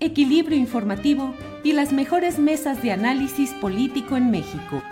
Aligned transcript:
equilibrio 0.00 0.56
informativo 0.56 1.34
y 1.62 1.72
las 1.72 1.92
mejores 1.92 2.38
mesas 2.38 2.82
de 2.82 2.92
análisis 2.92 3.52
político 3.52 4.16
en 4.16 4.30
México. 4.30 4.82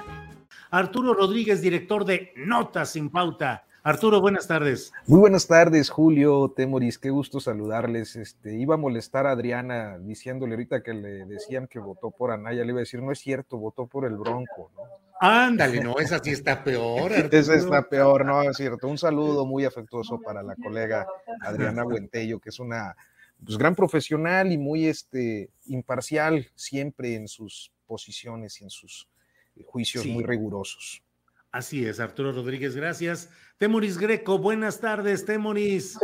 Arturo 0.71 1.15
Rodríguez, 1.15 1.63
director 1.63 2.05
de 2.05 2.33
Notas 2.37 2.91
sin 2.91 3.09
Pauta. 3.09 3.65
Arturo, 3.83 4.21
buenas 4.21 4.47
tardes. 4.47 4.93
Muy 5.07 5.19
buenas 5.19 5.47
tardes, 5.47 5.89
Julio, 5.89 6.53
Temoris, 6.55 6.99
qué 6.99 7.09
gusto 7.09 7.41
saludarles. 7.41 8.17
Este, 8.17 8.55
iba 8.55 8.75
a 8.75 8.79
molestar 8.79 9.27
a 9.27 9.31
Adriana 9.31 9.99
diciéndole 9.99 10.55
ahorita 10.55 10.83
que 10.83 10.93
le 10.93 11.25
decían 11.25 11.69
que 11.69 11.79
votó 11.79 12.11
por 12.11 12.31
Anaya, 12.31 12.65
le 12.65 12.71
iba 12.71 12.81
a 12.81 12.81
decir, 12.81 13.03
no 13.03 13.13
es 13.13 13.21
cierto, 13.21 13.57
votó 13.57 13.87
por 13.87 14.05
el 14.05 14.17
Bronco, 14.17 14.71
¿no? 14.77 14.83
Ándale, 15.21 15.83
no, 15.83 15.99
esa 15.99 16.19
sí 16.19 16.31
está 16.31 16.63
peor. 16.63 17.13
Arturo. 17.13 17.29
Esa 17.39 17.55
está 17.55 17.89
peor, 17.89 18.25
no, 18.25 18.43
es 18.43 18.57
cierto. 18.57 18.87
Un 18.87 18.99
saludo 18.99 19.47
muy 19.47 19.65
afectuoso 19.65 20.21
para 20.21 20.43
la 20.43 20.55
colega 20.55 21.07
Adriana 21.41 21.83
Buentello, 21.83 22.39
que 22.39 22.51
es 22.51 22.61
una 22.61 22.95
pues, 23.45 23.59
gran 23.59 23.75
profesional 23.75 24.53
y 24.53 24.59
muy 24.59 24.87
este, 24.87 25.51
imparcial 25.67 26.47
siempre 26.55 27.15
en 27.15 27.29
sus 27.29 27.73
posiciones 27.87 28.61
y 28.61 28.65
en 28.65 28.71
sus 28.71 29.09
eh, 29.57 29.63
juicios 29.65 30.05
Sí. 30.05 30.11
muy 30.13 30.25
rigurosos. 30.25 31.03
Así 31.51 31.85
es, 31.87 31.99
Arturo 31.99 32.31
Rodríguez, 32.33 32.77
gracias. 32.77 33.31
Temoris 33.57 33.97
Greco, 33.97 34.39
buenas 34.39 34.81
tardes, 34.81 35.25
Temoris. 35.25 35.99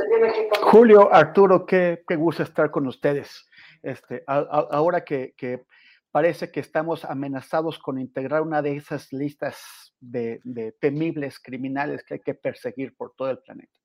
Julio, 0.62 1.12
Arturo, 1.12 1.66
qué, 1.66 2.02
qué 2.08 2.16
gusto 2.16 2.42
estar 2.42 2.70
con 2.70 2.86
ustedes. 2.86 3.46
Este, 3.82 4.24
a- 4.26 4.38
a- 4.38 4.68
ahora 4.70 5.04
que, 5.04 5.34
que 5.36 5.64
parece 6.10 6.50
que 6.50 6.60
estamos 6.60 7.04
amenazados 7.04 7.78
con 7.78 7.98
integrar 8.00 8.40
una 8.40 8.62
de 8.62 8.76
esas 8.76 9.12
listas 9.12 9.58
de, 10.00 10.40
de 10.44 10.72
temibles 10.72 11.38
criminales 11.38 12.02
que 12.04 12.14
hay 12.14 12.20
que 12.20 12.34
perseguir 12.34 12.96
por 12.96 13.12
todo 13.14 13.30
el 13.30 13.38
planeta. 13.40 13.78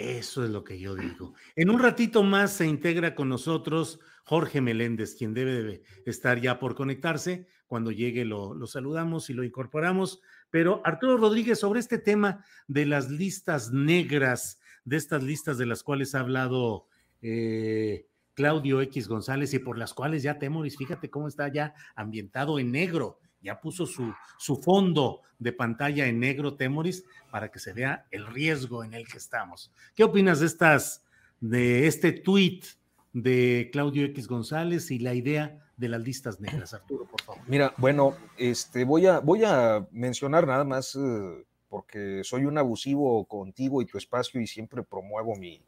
Eso 0.00 0.42
es 0.42 0.48
lo 0.48 0.64
que 0.64 0.78
yo 0.78 0.94
digo. 0.94 1.34
En 1.56 1.68
un 1.68 1.78
ratito 1.78 2.22
más 2.22 2.54
se 2.54 2.66
integra 2.66 3.14
con 3.14 3.28
nosotros 3.28 4.00
Jorge 4.24 4.62
Meléndez, 4.62 5.14
quien 5.14 5.34
debe 5.34 5.62
de 5.62 5.82
estar 6.06 6.40
ya 6.40 6.58
por 6.58 6.74
conectarse. 6.74 7.46
Cuando 7.66 7.90
llegue 7.90 8.24
lo, 8.24 8.54
lo 8.54 8.66
saludamos 8.66 9.28
y 9.28 9.34
lo 9.34 9.44
incorporamos. 9.44 10.22
Pero 10.48 10.80
Arturo 10.86 11.18
Rodríguez, 11.18 11.60
sobre 11.60 11.80
este 11.80 11.98
tema 11.98 12.42
de 12.66 12.86
las 12.86 13.10
listas 13.10 13.72
negras, 13.72 14.58
de 14.86 14.96
estas 14.96 15.22
listas 15.22 15.58
de 15.58 15.66
las 15.66 15.82
cuales 15.82 16.14
ha 16.14 16.20
hablado 16.20 16.86
eh, 17.20 18.06
Claudio 18.32 18.80
X 18.80 19.06
González 19.06 19.52
y 19.52 19.58
por 19.58 19.76
las 19.76 19.92
cuales 19.92 20.22
ya 20.22 20.38
Temoris, 20.38 20.78
fíjate 20.78 21.10
cómo 21.10 21.28
está 21.28 21.52
ya 21.52 21.74
ambientado 21.94 22.58
en 22.58 22.72
negro. 22.72 23.18
Ya 23.42 23.60
puso 23.60 23.86
su, 23.86 24.14
fondo 24.62 25.22
de 25.38 25.52
pantalla 25.52 26.06
en 26.06 26.20
negro, 26.20 26.54
Temoris, 26.54 27.04
para 27.30 27.50
que 27.50 27.58
se 27.58 27.72
vea 27.72 28.06
el 28.10 28.26
riesgo 28.26 28.84
en 28.84 28.94
el 28.94 29.08
que 29.08 29.18
estamos. 29.18 29.72
¿Qué 29.94 30.04
opinas 30.04 30.40
de 30.40 30.46
estas, 30.46 31.04
de 31.40 31.86
este 31.86 32.12
tuit 32.12 32.64
de 33.12 33.70
Claudio 33.72 34.04
X 34.06 34.28
González 34.28 34.90
y 34.90 34.98
la 34.98 35.14
idea 35.14 35.58
de 35.76 35.88
las 35.88 36.02
listas 36.02 36.40
negras? 36.40 36.74
Arturo, 36.74 37.06
por 37.06 37.22
favor. 37.22 37.42
Mira, 37.46 37.72
bueno, 37.78 38.14
este, 38.36 38.84
voy, 38.84 39.06
a, 39.06 39.20
voy 39.20 39.44
a 39.44 39.86
mencionar 39.90 40.46
nada 40.46 40.64
más 40.64 40.94
eh, 40.96 41.46
porque 41.68 42.22
soy 42.24 42.44
un 42.44 42.58
abusivo 42.58 43.24
contigo 43.24 43.80
y 43.80 43.86
tu 43.86 43.96
espacio 43.96 44.40
y 44.40 44.46
siempre 44.46 44.82
promuevo 44.82 45.34
mi, 45.36 45.64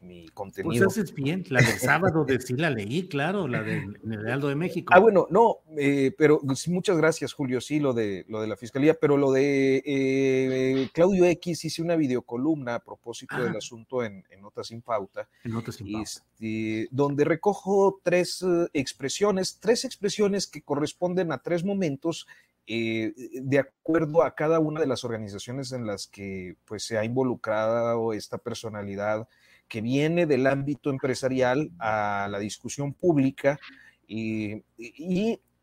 mi 0.00 0.22
Pues 0.22 0.30
contenido. 0.32 0.86
haces 0.86 1.12
bien. 1.14 1.44
La 1.48 1.60
del 1.60 1.78
sábado 1.78 2.24
de 2.24 2.40
sí 2.40 2.54
la 2.54 2.70
leí, 2.70 3.08
claro, 3.08 3.48
la 3.48 3.62
del 3.62 3.96
Heraldo 4.10 4.48
de 4.48 4.54
México. 4.54 4.92
Ah, 4.94 4.98
bueno, 5.00 5.26
no, 5.30 5.58
eh, 5.76 6.12
pero 6.16 6.40
sí, 6.54 6.70
muchas 6.70 6.96
gracias, 6.96 7.32
Julio. 7.32 7.60
Sí, 7.60 7.80
lo 7.80 7.92
de, 7.92 8.24
lo 8.28 8.40
de 8.40 8.46
la 8.46 8.56
fiscalía, 8.56 8.94
pero 8.94 9.16
lo 9.16 9.32
de 9.32 9.82
eh, 9.84 10.88
Claudio 10.92 11.24
X 11.24 11.64
hice 11.64 11.82
una 11.82 11.96
videocolumna 11.96 12.76
a 12.76 12.84
propósito 12.84 13.34
Ah. 13.36 13.42
del 13.42 13.56
asunto 13.56 14.04
en, 14.04 14.24
en 14.30 14.40
Notas 14.40 14.68
sin 14.68 14.82
Pauta, 14.82 15.28
En 15.44 15.52
Notas 15.52 15.76
sin 15.76 15.92
Pauta. 15.92 16.02
este, 16.08 16.88
donde 16.90 17.24
recojo 17.24 18.00
tres 18.02 18.42
eh, 18.42 18.68
expresiones, 18.72 19.58
tres 19.60 19.84
expresiones 19.84 20.46
que 20.46 20.62
corresponden 20.62 21.32
a 21.32 21.38
tres 21.38 21.64
momentos 21.64 22.26
eh, 22.70 23.14
de 23.42 23.58
acuerdo 23.60 24.22
a 24.22 24.34
cada 24.34 24.60
una 24.60 24.78
de 24.80 24.86
las 24.86 25.02
organizaciones 25.02 25.72
en 25.72 25.86
las 25.86 26.06
que 26.06 26.56
pues, 26.66 26.84
se 26.84 26.98
ha 26.98 27.04
involucrado 27.04 28.12
esta 28.12 28.36
personalidad 28.38 29.26
que 29.68 29.80
viene 29.80 30.26
del 30.26 30.46
ámbito 30.46 30.90
empresarial 30.90 31.70
a 31.78 32.28
la 32.30 32.38
discusión 32.38 32.94
pública 32.94 33.58
y, 34.06 34.62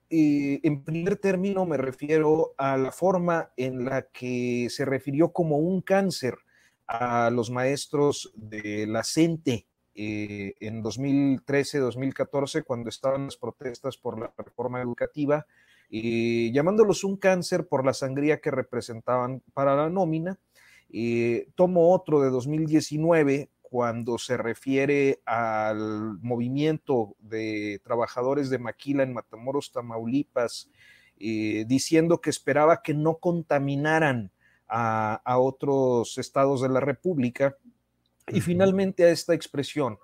en 0.08 0.84
primer 0.84 1.18
término 1.18 1.66
me 1.66 1.78
refiero 1.78 2.54
a 2.58 2.78
la 2.78 2.92
forma 2.92 3.52
en 3.58 3.86
la 3.86 4.04
que 4.04 4.68
se 4.70 4.86
refirió 4.86 5.34
como 5.34 5.58
un 5.58 5.82
cáncer 5.82 6.36
a 6.88 7.32
los 7.32 7.50
maestros 7.50 8.32
de 8.36 8.86
la 8.88 9.04
CENTE 9.04 9.66
eh, 9.96 10.54
en 10.60 10.84
2013-2014 10.84 12.64
cuando 12.64 12.90
estaban 12.90 13.26
las 13.26 13.38
protestas 13.38 13.98
por 13.98 14.20
la 14.20 14.32
reforma 14.38 14.80
educativa, 14.82 15.48
llamándolos 15.90 17.04
un 17.04 17.18
cáncer 17.18 17.68
por 17.68 17.84
la 17.86 17.94
sangría 17.94 18.40
que 18.40 18.52
representaban 18.52 19.42
para 19.54 19.76
la 19.76 19.90
nómina. 19.90 20.38
Tomo 21.56 21.92
otro 21.92 22.22
de 22.22 22.30
2019 22.30 23.50
cuando 23.70 24.18
se 24.18 24.38
refiere 24.38 25.22
al 25.26 26.20
movimiento 26.22 27.16
de 27.20 27.82
trabajadores 27.84 28.50
de 28.50 28.60
Maquila 28.60 29.04
en 29.04 29.14
Matamoros, 29.14 29.72
Tamaulipas, 29.72 30.70
eh, 31.20 31.66
diciendo 31.68 32.22
que 32.22 32.30
esperaba 32.30 32.82
que 32.82 32.94
no 32.94 33.18
contaminaran 33.18 34.32
a, 34.68 35.22
a, 35.26 35.38
otros 35.40 36.18
estados 36.18 36.62
de 36.62 36.70
la 36.70 36.80
República. 36.80 37.58
Y 38.28 38.42
finalmente 38.42 39.04
a 39.04 39.10
esta 39.10 39.34
expresión, 39.34 40.00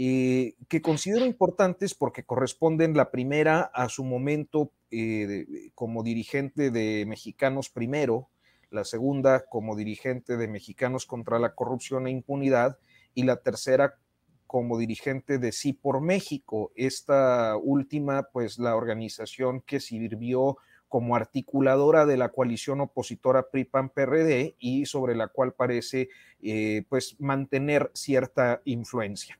eh, 0.00 0.54
que 0.68 0.80
considero 0.80 1.26
importantes 1.26 1.92
porque 1.92 2.22
corresponden 2.22 2.96
la 2.96 3.10
primera 3.10 3.62
a 3.62 3.88
su 3.88 4.04
momento 4.04 4.70
eh, 4.92 5.26
de, 5.26 5.72
como 5.74 6.04
dirigente 6.04 6.70
de 6.70 7.04
Mexicanos 7.04 7.68
Primero, 7.68 8.28
la 8.70 8.84
segunda 8.84 9.46
como 9.48 9.74
dirigente 9.74 10.36
de 10.36 10.46
Mexicanos 10.46 11.04
contra 11.04 11.40
la 11.40 11.56
Corrupción 11.56 12.06
e 12.06 12.12
Impunidad, 12.12 12.78
y 13.18 13.24
la 13.24 13.34
tercera 13.34 13.98
como 14.46 14.78
dirigente 14.78 15.38
de 15.38 15.50
Sí 15.50 15.72
por 15.72 16.00
México. 16.00 16.70
Esta 16.76 17.56
última, 17.56 18.28
pues 18.32 18.60
la 18.60 18.76
organización 18.76 19.60
que 19.60 19.80
sirvió 19.80 20.56
como 20.86 21.16
articuladora 21.16 22.06
de 22.06 22.16
la 22.16 22.28
coalición 22.28 22.80
opositora 22.80 23.50
PRI-PAN-PRD 23.50 24.54
y 24.60 24.86
sobre 24.86 25.16
la 25.16 25.26
cual 25.26 25.52
parece 25.52 26.10
eh, 26.40 26.84
pues 26.88 27.16
mantener 27.18 27.90
cierta 27.92 28.62
influencia. 28.64 29.36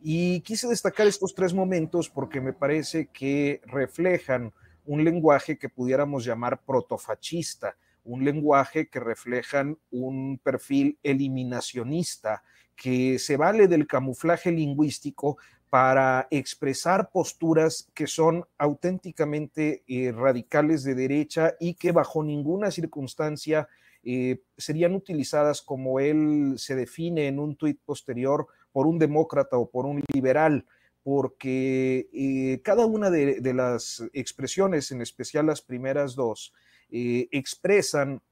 Y 0.00 0.40
quise 0.40 0.66
destacar 0.66 1.06
estos 1.06 1.34
tres 1.34 1.52
momentos 1.52 2.08
porque 2.08 2.40
me 2.40 2.54
parece 2.54 3.08
que 3.12 3.60
reflejan 3.66 4.54
un 4.86 5.04
lenguaje 5.04 5.58
que 5.58 5.68
pudiéramos 5.68 6.24
llamar 6.24 6.62
protofascista, 6.64 7.76
un 8.04 8.24
lenguaje 8.24 8.88
que 8.88 9.00
reflejan 9.00 9.76
un 9.90 10.40
perfil 10.42 10.98
eliminacionista 11.02 12.42
que 12.78 13.18
se 13.18 13.36
vale 13.36 13.66
del 13.66 13.88
camuflaje 13.88 14.52
lingüístico 14.52 15.36
para 15.68 16.28
expresar 16.30 17.10
posturas 17.10 17.88
que 17.92 18.06
son 18.06 18.46
auténticamente 18.56 19.82
eh, 19.86 20.12
radicales 20.12 20.84
de 20.84 20.94
derecha 20.94 21.54
y 21.60 21.74
que 21.74 21.92
bajo 21.92 22.22
ninguna 22.22 22.70
circunstancia 22.70 23.68
eh, 24.04 24.40
serían 24.56 24.94
utilizadas 24.94 25.60
como 25.60 25.98
él 25.98 26.54
se 26.56 26.76
define 26.76 27.26
en 27.26 27.40
un 27.40 27.56
tuit 27.56 27.80
posterior 27.84 28.46
por 28.72 28.86
un 28.86 28.98
demócrata 28.98 29.58
o 29.58 29.68
por 29.68 29.84
un 29.84 30.02
liberal, 30.14 30.64
porque 31.02 32.08
eh, 32.12 32.60
cada 32.62 32.86
una 32.86 33.10
de, 33.10 33.52
las 33.52 34.04
expresiones, 34.12 34.92
en 34.92 35.02
especial 35.02 35.46
las 35.46 35.62
primeras 35.62 36.14
dos, 36.14 36.54
expresan 36.90 38.22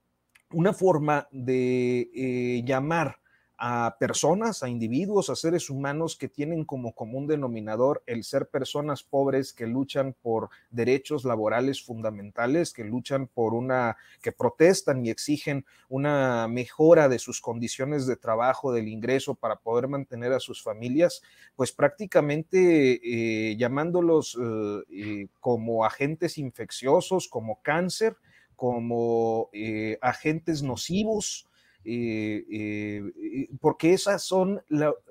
una 0.52 0.72
forma 0.72 1.28
de 1.30 2.62
llamar 2.64 3.18
a 3.58 3.96
personas, 3.98 4.62
a 4.62 4.68
individuos, 4.68 5.30
a 5.30 5.36
seres 5.36 5.70
humanos 5.70 6.16
que 6.16 6.28
tienen 6.28 6.64
como 6.64 6.92
común 6.92 7.26
denominador 7.26 8.02
el 8.06 8.22
ser 8.22 8.48
personas 8.48 9.02
pobres 9.02 9.52
que 9.52 9.66
luchan 9.66 10.14
por 10.20 10.50
derechos 10.70 11.24
laborales 11.24 11.82
fundamentales, 11.82 12.72
que 12.72 12.84
luchan 12.84 13.28
por 13.28 13.54
una, 13.54 13.96
que 14.20 14.32
protestan 14.32 15.04
y 15.06 15.10
exigen 15.10 15.64
una 15.88 16.48
mejora 16.48 17.08
de 17.08 17.18
sus 17.18 17.40
condiciones 17.40 18.06
de 18.06 18.16
trabajo, 18.16 18.72
del 18.72 18.88
ingreso 18.88 19.34
para 19.34 19.56
poder 19.56 19.88
mantener 19.88 20.32
a 20.32 20.40
sus 20.40 20.62
familias, 20.62 21.22
pues 21.54 21.72
prácticamente 21.72 23.00
eh, 23.02 23.56
llamándolos 23.56 24.36
eh, 24.40 24.82
eh, 24.90 25.26
como 25.40 25.84
agentes 25.84 26.36
infecciosos, 26.36 27.28
como 27.28 27.62
cáncer, 27.62 28.16
como 28.54 29.50
agentes 30.00 30.62
nocivos, 30.62 31.45
eh, 31.88 32.44
eh, 32.50 33.48
porque 33.60 33.92
esas 33.92 34.24
son 34.24 34.60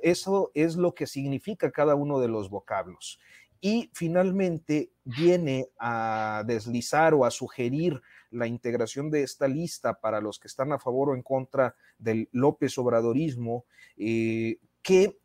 eso 0.01 0.51
es 0.53 0.75
lo 0.75 0.93
que 0.93 1.07
significa 1.07 1.71
cada 1.71 1.95
uno 1.95 2.19
de 2.19 2.27
los 2.27 2.49
vocablos. 2.49 3.17
Y 3.61 3.89
finalmente 3.93 4.91
viene 5.05 5.69
a 5.79 6.43
deslizar 6.45 7.13
o 7.13 7.23
a 7.23 7.31
sugerir 7.31 8.01
la 8.29 8.45
integración 8.45 9.09
de 9.09 9.23
esta 9.23 9.47
lista 9.47 10.01
para 10.01 10.19
los 10.19 10.37
que 10.37 10.49
están 10.49 10.73
a 10.73 10.79
favor 10.79 11.09
o 11.09 11.15
en 11.15 11.23
contra 11.23 11.75
del 11.97 12.27
López 12.33 12.77
Obradorismo, 12.77 13.63
eh, 13.95 14.57
que 14.81 15.17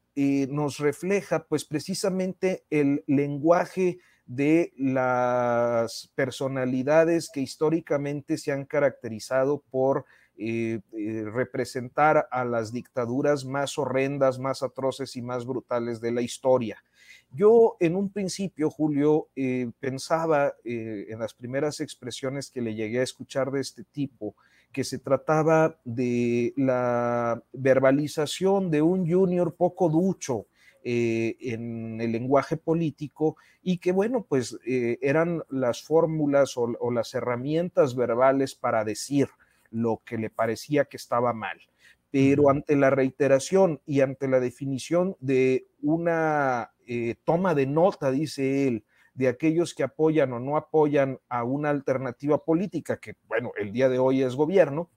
nos 0.50 0.78
refleja 0.78 1.46
pues 1.48 1.64
precisamente 1.64 2.64
el 2.68 3.02
lenguaje 3.06 3.98
de 4.26 4.72
las 4.76 6.12
personalidades 6.14 7.30
que 7.32 7.40
históricamente 7.40 8.36
se 8.38 8.52
han 8.52 8.66
caracterizado 8.66 9.64
por 9.70 10.04
eh, 10.42 10.80
eh, 10.92 11.26
representar 11.30 12.26
a 12.30 12.46
las 12.46 12.72
dictaduras 12.72 13.44
más 13.44 13.76
horrendas, 13.76 14.38
más 14.38 14.62
atroces 14.62 15.14
y 15.16 15.20
más 15.20 15.44
brutales 15.44 16.00
de 16.00 16.12
la 16.12 16.22
historia. 16.22 16.82
Yo 17.30 17.76
en 17.78 17.94
un 17.94 18.08
principio, 18.08 18.70
Julio, 18.70 19.28
eh, 19.36 19.70
pensaba 19.80 20.54
en 20.64 21.18
las 21.18 21.34
primeras 21.34 21.80
expresiones 21.80 22.50
que 22.50 22.62
le 22.62 22.74
llegué 22.74 23.00
a 23.00 23.02
escuchar 23.02 23.50
de 23.50 23.60
este 23.60 23.84
tipo, 23.84 24.34
que 24.72 24.82
se 24.82 24.98
trataba 24.98 25.78
de 25.84 26.54
la 26.56 27.42
verbalización 27.52 28.70
de 28.70 28.80
un 28.80 29.06
junior 29.06 29.54
poco 29.54 29.90
ducho, 29.90 30.46
en 30.82 32.00
el 32.00 32.12
lenguaje 32.12 32.56
político 32.56 33.36
y 33.62 33.76
que, 33.76 33.92
bueno, 33.92 34.24
pues 34.26 34.58
eran 34.64 35.42
las 35.50 35.82
fórmulas 35.82 36.56
o, 36.56 36.90
las 36.90 37.12
herramientas 37.12 37.94
verbales 37.94 38.54
para 38.54 38.82
decir 38.82 39.28
lo 39.70 40.02
que 40.04 40.18
le 40.18 40.30
parecía 40.30 40.84
que 40.84 40.96
estaba 40.96 41.32
mal. 41.32 41.60
Pero 42.10 42.50
ante 42.50 42.74
la 42.76 42.90
reiteración 42.90 43.80
y 43.86 44.00
ante 44.00 44.26
la 44.26 44.40
definición 44.40 45.16
de 45.20 45.68
una 45.80 46.72
eh, 46.86 47.14
toma 47.24 47.54
de 47.54 47.66
nota, 47.66 48.10
dice 48.10 48.66
él, 48.66 48.84
de 49.14 49.28
aquellos 49.28 49.74
que 49.74 49.82
apoyan 49.82 50.32
o 50.32 50.40
no 50.40 50.56
apoyan 50.56 51.20
a 51.28 51.44
una 51.44 51.70
alternativa 51.70 52.44
política, 52.44 52.98
que 52.98 53.16
bueno, 53.28 53.52
el 53.56 53.72
día 53.72 53.88
de 53.88 53.98
hoy 53.98 54.22
es 54.22 54.34
gobierno, 54.34 54.90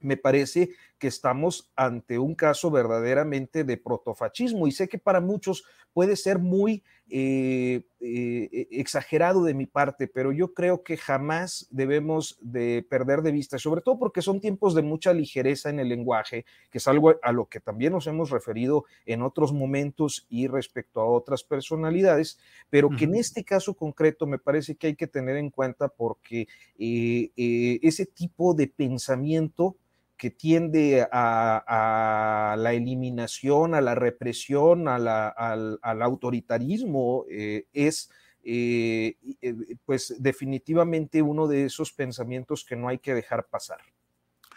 me 0.00 0.16
parece 0.16 0.70
que 0.98 1.08
estamos 1.08 1.70
ante 1.76 2.18
un 2.18 2.34
caso 2.34 2.70
verdaderamente 2.70 3.64
de 3.64 3.76
protofascismo 3.76 4.66
y 4.66 4.72
sé 4.72 4.88
que 4.88 4.98
para 4.98 5.20
muchos 5.20 5.64
puede 5.92 6.16
ser 6.16 6.38
muy 6.38 6.82
eh, 7.12 7.82
eh, 8.00 8.68
exagerado 8.70 9.42
de 9.42 9.52
mi 9.52 9.66
parte, 9.66 10.06
pero 10.06 10.30
yo 10.32 10.54
creo 10.54 10.84
que 10.84 10.96
jamás 10.96 11.66
debemos 11.70 12.38
de 12.40 12.86
perder 12.88 13.22
de 13.22 13.32
vista, 13.32 13.58
sobre 13.58 13.80
todo 13.80 13.98
porque 13.98 14.22
son 14.22 14.40
tiempos 14.40 14.74
de 14.74 14.82
mucha 14.82 15.12
ligereza 15.12 15.70
en 15.70 15.80
el 15.80 15.88
lenguaje, 15.88 16.44
que 16.70 16.78
es 16.78 16.86
algo 16.86 17.16
a 17.22 17.32
lo 17.32 17.46
que 17.46 17.58
también 17.58 17.92
nos 17.92 18.06
hemos 18.06 18.30
referido 18.30 18.84
en 19.06 19.22
otros 19.22 19.52
momentos 19.52 20.26
y 20.28 20.46
respecto 20.46 21.00
a 21.00 21.06
otras 21.06 21.42
personalidades, 21.42 22.38
pero 22.70 22.90
que 22.90 23.04
en 23.04 23.16
este 23.16 23.42
caso 23.42 23.74
concreto 23.74 24.26
me 24.26 24.38
parece 24.38 24.76
que 24.76 24.86
hay 24.86 24.94
que 24.94 25.08
tener 25.08 25.36
en 25.36 25.50
cuenta 25.50 25.88
porque 25.88 26.46
eh, 26.78 27.80
ese 27.82 28.06
tipo 28.06 28.54
de 28.54 28.68
pensamiento 28.68 29.76
que 30.20 30.30
tiende 30.30 31.08
a, 31.10 32.54
la 32.58 32.74
eliminación, 32.74 33.74
a 33.74 33.80
la 33.80 33.94
represión, 33.94 34.86
al, 34.86 36.02
autoritarismo, 36.02 37.24
eh, 37.30 37.64
es 37.72 38.10
eh, 38.44 39.16
eh, 39.40 39.54
pues 39.82 40.14
definitivamente 40.18 41.22
uno 41.22 41.48
de 41.48 41.64
esos 41.64 41.94
pensamientos 41.94 42.66
que 42.66 42.76
no 42.76 42.88
hay 42.88 42.98
que 42.98 43.14
dejar 43.14 43.48
pasar. 43.48 43.78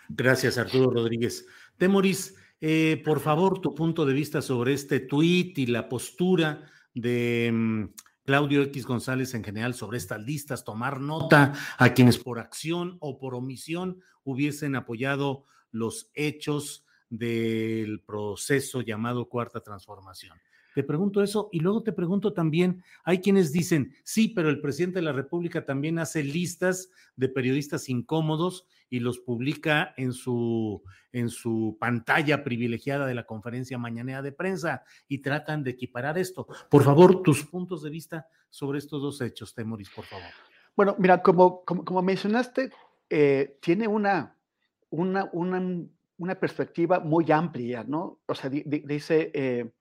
Gracias, 0.10 0.57
Arturo 0.57 0.92
Rodríguez. 0.92 1.45
Temoris, 1.77 2.36
por 3.06 3.21
favor, 3.21 3.62
tu 3.62 3.74
punto 3.74 4.06
de 4.06 4.13
vista 4.13 4.42
sobre 4.42 4.74
este 4.74 5.00
tuit 5.00 5.57
y 5.57 5.68
la 5.68 5.88
postura 5.88 6.69
de 6.94 7.50
mm, 7.54 7.83
Claudio 8.25 8.63
X 8.63 8.86
González 8.86 9.33
en 9.33 9.45
general 9.45 9.75
sobre 9.75 9.98
estas 9.98 10.21
listas, 10.21 10.65
tomar 10.65 11.00
nota 11.00 11.54
a 11.77 11.94
quienes 11.94 12.18
por 12.18 12.39
acción 12.39 12.98
o 13.00 13.18
por 13.18 13.33
omisión 13.33 14.01
hubiesen 14.25 14.75
apoyado 14.75 15.45
los 15.74 16.10
hechos 16.14 16.86
del 17.10 18.00
proceso 18.00 18.80
llamado 18.80 19.28
cuarta 19.28 19.60
transformación. 19.60 20.38
Te 20.74 20.84
pregunto 20.84 21.22
eso 21.22 21.50
y 21.52 21.60
luego 21.60 21.84
te 21.84 21.92
pregunto 21.92 22.34
también, 22.34 22.84
hay 23.04 23.20
quienes 23.20 23.52
dicen, 23.52 23.94
sí, 24.04 24.30
pero 24.30 24.50
el 24.50 24.60
presidente 24.60 25.00
de 25.00 25.06
la 25.06 25.12
República 25.12 25.66
también 25.66 26.00
hace 26.00 26.24
listas 26.24 26.90
de 27.16 27.30
periodistas 27.30 27.90
incómodos 27.90 28.66
y 28.90 29.00
los 29.00 29.20
publica 29.20 29.94
en 29.98 30.14
su, 30.14 30.81
en 31.12 31.30
su 31.30 31.78
pantalla 31.80 32.44
privilegiada 32.44 33.06
de 33.06 33.14
la 33.14 33.25
conferencia 33.25 33.78
mañanera 33.78 34.22
de 34.22 34.31
prensa 34.31 34.84
y 35.08 35.20
tratan 35.20 35.64
de 35.64 35.72
equiparar 35.72 36.18
esto. 36.18 36.48
Por 36.70 36.84
favor, 36.84 37.22
tus 37.22 37.44
puntos 37.44 37.84
de 37.84 37.92
vista 37.92 38.27
sobre 38.50 38.80
estos 38.80 39.01
dos 39.01 39.22
hechos, 39.22 39.53
Temoris, 39.53 39.89
por 39.89 40.06
favor. 40.06 40.30
Bueno, 40.75 40.96
mira, 40.98 41.22
como, 41.22 41.63
como, 41.63 42.01
mencionaste, 42.01 42.72
eh, 43.10 43.60
tiene 43.62 43.88
una, 43.88 44.36
una, 44.93 45.29
una, 46.17 46.35
perspectiva 46.35 47.00
muy 47.00 47.31
amplia, 47.31 47.83
¿no? 47.83 48.19
O 48.27 48.35
sea, 48.35 48.50
dice, 48.50 49.31
eh, 49.33 49.71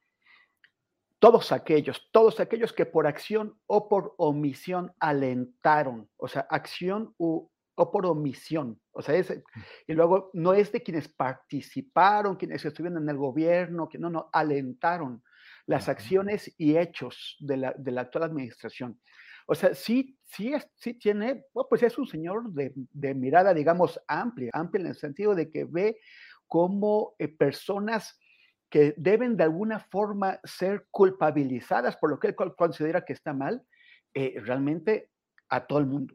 todos 1.18 1.52
aquellos, 1.52 2.08
todos 2.10 2.40
aquellos 2.40 2.72
que 2.72 2.86
por 2.86 3.06
acción 3.06 3.54
o 3.66 3.88
por 3.88 4.14
omisión 4.16 4.92
alentaron, 4.98 6.08
o 6.16 6.28
sea, 6.28 6.46
acción 6.50 7.14
o 7.18 7.50
por 7.76 8.06
omisión, 8.06 8.80
o 8.92 9.02
sea, 9.02 9.20
mm. 9.20 9.42
y 9.88 9.92
luego 9.92 10.30
no 10.32 10.54
es 10.54 10.72
de 10.72 10.82
quienes 10.82 11.08
participaron, 11.08 12.36
quienes 12.36 12.64
estuvieron 12.64 13.02
en 13.02 13.08
el 13.08 13.16
gobierno, 13.16 13.88
que 13.88 13.98
no, 13.98 14.08
no, 14.08 14.30
alentaron 14.32 15.22
las 15.66 15.88
acciones 15.88 16.54
y 16.58 16.76
hechos 16.76 17.36
de 17.40 17.56
la, 17.56 17.74
de 17.76 17.90
la 17.90 18.02
actual 18.02 18.24
administración. 18.24 18.98
O 19.46 19.54
sea, 19.54 19.74
sí, 19.74 20.16
sí, 20.24 20.52
sí 20.76 20.94
tiene, 20.94 21.44
pues 21.68 21.82
es 21.82 21.98
un 21.98 22.06
señor 22.06 22.52
de, 22.52 23.14
mirada, 23.14 23.52
digamos, 23.52 24.00
amplia, 24.06 24.50
amplia 24.52 24.82
en 24.82 24.86
el 24.88 24.96
sentido 24.96 25.34
de 25.34 25.50
que 25.50 25.64
ve 25.64 25.98
cómo 26.46 27.14
eh, 27.18 27.28
personas 27.28 28.18
que 28.70 28.94
deben 28.96 29.36
de 29.36 29.44
alguna 29.44 29.80
forma 29.80 30.40
ser 30.44 30.86
culpabilizadas 30.90 31.96
por 31.96 32.10
lo 32.10 32.18
que 32.18 32.28
él 32.28 32.36
considera 32.56 33.04
que 33.04 33.12
está 33.12 33.34
mal, 33.34 33.62
eh, 34.14 34.34
realmente 34.42 35.10
a 35.48 35.66
todo 35.66 35.78
el 35.78 35.86
mundo. 35.86 36.14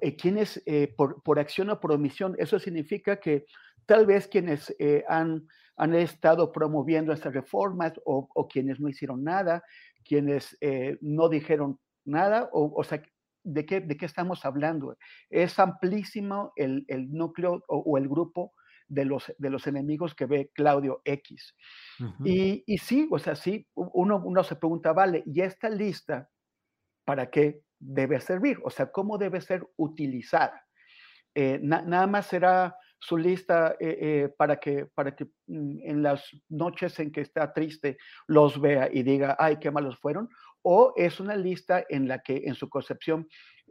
Eh, 0.00 0.16
quienes 0.16 0.62
por, 0.96 1.38
acción 1.38 1.70
o 1.70 1.80
por 1.80 1.92
omisión, 1.92 2.34
eso 2.38 2.58
significa 2.58 3.20
que 3.20 3.44
tal 3.84 4.06
vez 4.06 4.26
quienes 4.26 4.74
han, 5.08 5.46
han, 5.76 5.94
estado 5.94 6.50
promoviendo 6.50 7.12
estas 7.12 7.34
reformas 7.34 7.92
o, 8.04 8.28
o, 8.34 8.48
quienes 8.48 8.80
no 8.80 8.88
hicieron 8.88 9.22
nada, 9.22 9.62
quienes 10.02 10.58
no 11.02 11.28
dijeron 11.28 11.78
nada, 12.06 12.48
o, 12.52 12.82
sea, 12.84 13.02
¿de 13.42 13.66
qué, 13.66 13.80
¿de 13.80 13.96
qué 13.96 14.06
estamos 14.06 14.44
hablando? 14.44 14.96
Es 15.30 15.58
amplísimo 15.58 16.52
el, 16.56 16.84
núcleo 17.10 17.62
o, 17.68 17.98
el 17.98 18.08
grupo 18.08 18.54
de 18.88 19.04
los, 19.04 19.32
de 19.38 19.50
los 19.50 19.66
enemigos 19.66 20.14
que 20.14 20.26
ve 20.26 20.50
Claudio 20.54 21.02
X. 21.04 21.54
y, 22.24 22.62
y, 22.66 22.78
sí, 22.78 23.08
o 23.10 23.18
sea, 23.18 23.34
sí, 23.34 23.66
uno, 23.74 24.22
uno 24.24 24.42
se 24.44 24.56
pregunta, 24.56 24.92
vale, 24.92 25.22
¿y 25.26 25.40
esta 25.40 25.68
lista 25.68 26.30
para 27.04 27.30
qué 27.30 27.62
debe 27.78 28.20
servir? 28.20 28.58
O 28.64 28.70
sea, 28.70 28.90
¿cómo 28.90 29.18
debe 29.18 29.40
ser 29.40 29.66
utilizada? 29.76 30.66
Eh, 31.34 31.58
nada 31.62 32.06
más 32.06 32.26
será 32.26 32.76
su 32.98 33.18
lista 33.18 33.76
eh, 33.78 33.98
eh, 34.00 34.34
para 34.38 34.56
que, 34.56 34.86
para 34.86 35.14
que 35.14 35.26
mm, 35.46 35.78
en 35.82 36.02
las 36.02 36.24
noches 36.48 36.98
en 36.98 37.12
que 37.12 37.20
está 37.20 37.52
triste 37.52 37.98
los 38.26 38.60
vea 38.60 38.88
y 38.90 39.02
diga, 39.02 39.36
ay, 39.38 39.58
qué 39.58 39.70
malos 39.70 39.98
fueron, 39.98 40.28
o 40.68 40.92
es 40.96 41.20
una 41.20 41.36
lista 41.36 41.84
en 41.88 42.08
la 42.08 42.18
que 42.18 42.42
en 42.44 42.56
su 42.56 42.68
concepción 42.68 43.28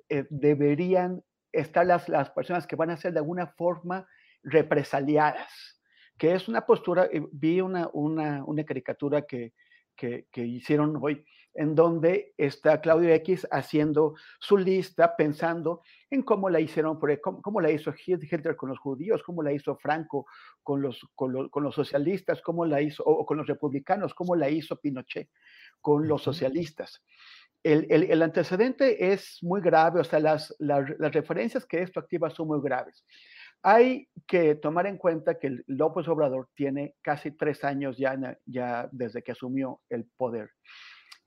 eh, 0.07 0.25
deberían 0.29 1.21
estar 1.51 1.85
las, 1.85 2.07
las 2.07 2.29
personas 2.29 2.65
que 2.67 2.77
van 2.77 2.89
a 2.89 2.95
ser 2.95 3.11
de 3.11 3.19
alguna 3.19 3.47
forma 3.47 4.07
represaliadas, 4.43 5.81
que 6.17 6.33
es 6.33 6.47
una 6.47 6.65
postura, 6.65 7.09
vi 7.33 7.59
una, 7.59 7.89
una, 7.91 8.45
una 8.45 8.63
caricatura 8.63 9.23
que, 9.23 9.51
que 9.97 10.25
hicieron 10.35 10.97
hoy, 11.01 11.25
en 11.55 11.74
donde 11.74 12.33
está 12.38 12.81
Claudio 12.81 13.13
X 13.13 13.47
haciendo 13.50 14.15
su 14.39 14.57
lista, 14.57 15.15
pensando 15.15 15.81
en 16.09 16.21
cómo 16.21 16.50
la 16.50 16.59
hicieron, 16.59 17.00
cómo, 17.21 17.62
la 17.62 17.71
hizo 17.71 17.93
Hitler 18.05 18.55
con 18.55 18.69
los 18.69 18.79
judíos, 18.79 19.24
cómo 19.24 19.41
la 19.41 19.53
hizo 19.53 19.77
Franco 19.77 20.27
con 20.62 20.81
los, 20.81 21.01
con 21.15 21.50
los, 21.53 21.75
socialistas, 21.75 22.41
cómo 22.41 22.65
la 22.65 22.81
hizo, 22.81 23.03
o 23.03 23.25
con 23.25 23.38
los 23.38 23.47
republicanos, 23.47 24.13
cómo 24.13 24.35
la 24.35 24.50
hizo 24.50 24.75
Pinochet 24.75 25.29
con 25.79 26.07
los 26.07 26.21
socialistas. 26.21 27.01
El, 27.63 27.88
el, 27.89 28.21
antecedente 28.21 29.12
es 29.12 29.39
muy 29.41 29.59
grave, 29.59 30.01
o 30.01 30.03
sea, 30.03 30.19
las, 30.19 30.53
las, 30.59 30.88
las, 31.00 31.13
referencias 31.13 31.65
que 31.65 31.81
esto 31.81 32.00
activa 32.00 32.29
son 32.29 32.47
muy 32.47 32.62
graves. 32.62 33.03
Hay 33.63 34.07
que 34.27 34.53
tomar 34.53 34.85
en 34.85 34.97
cuenta 34.97 35.39
que 35.39 35.63
López 35.65 36.07
Obrador 36.07 36.50
tiene 36.53 36.93
casi 37.01 37.31
tres 37.31 37.63
años 37.63 37.97
ya, 37.97 38.38
ya 38.45 38.88
desde 38.91 39.24
que 39.24 39.31
asumió 39.31 39.81
el 39.89 40.05
poder. 40.15 40.51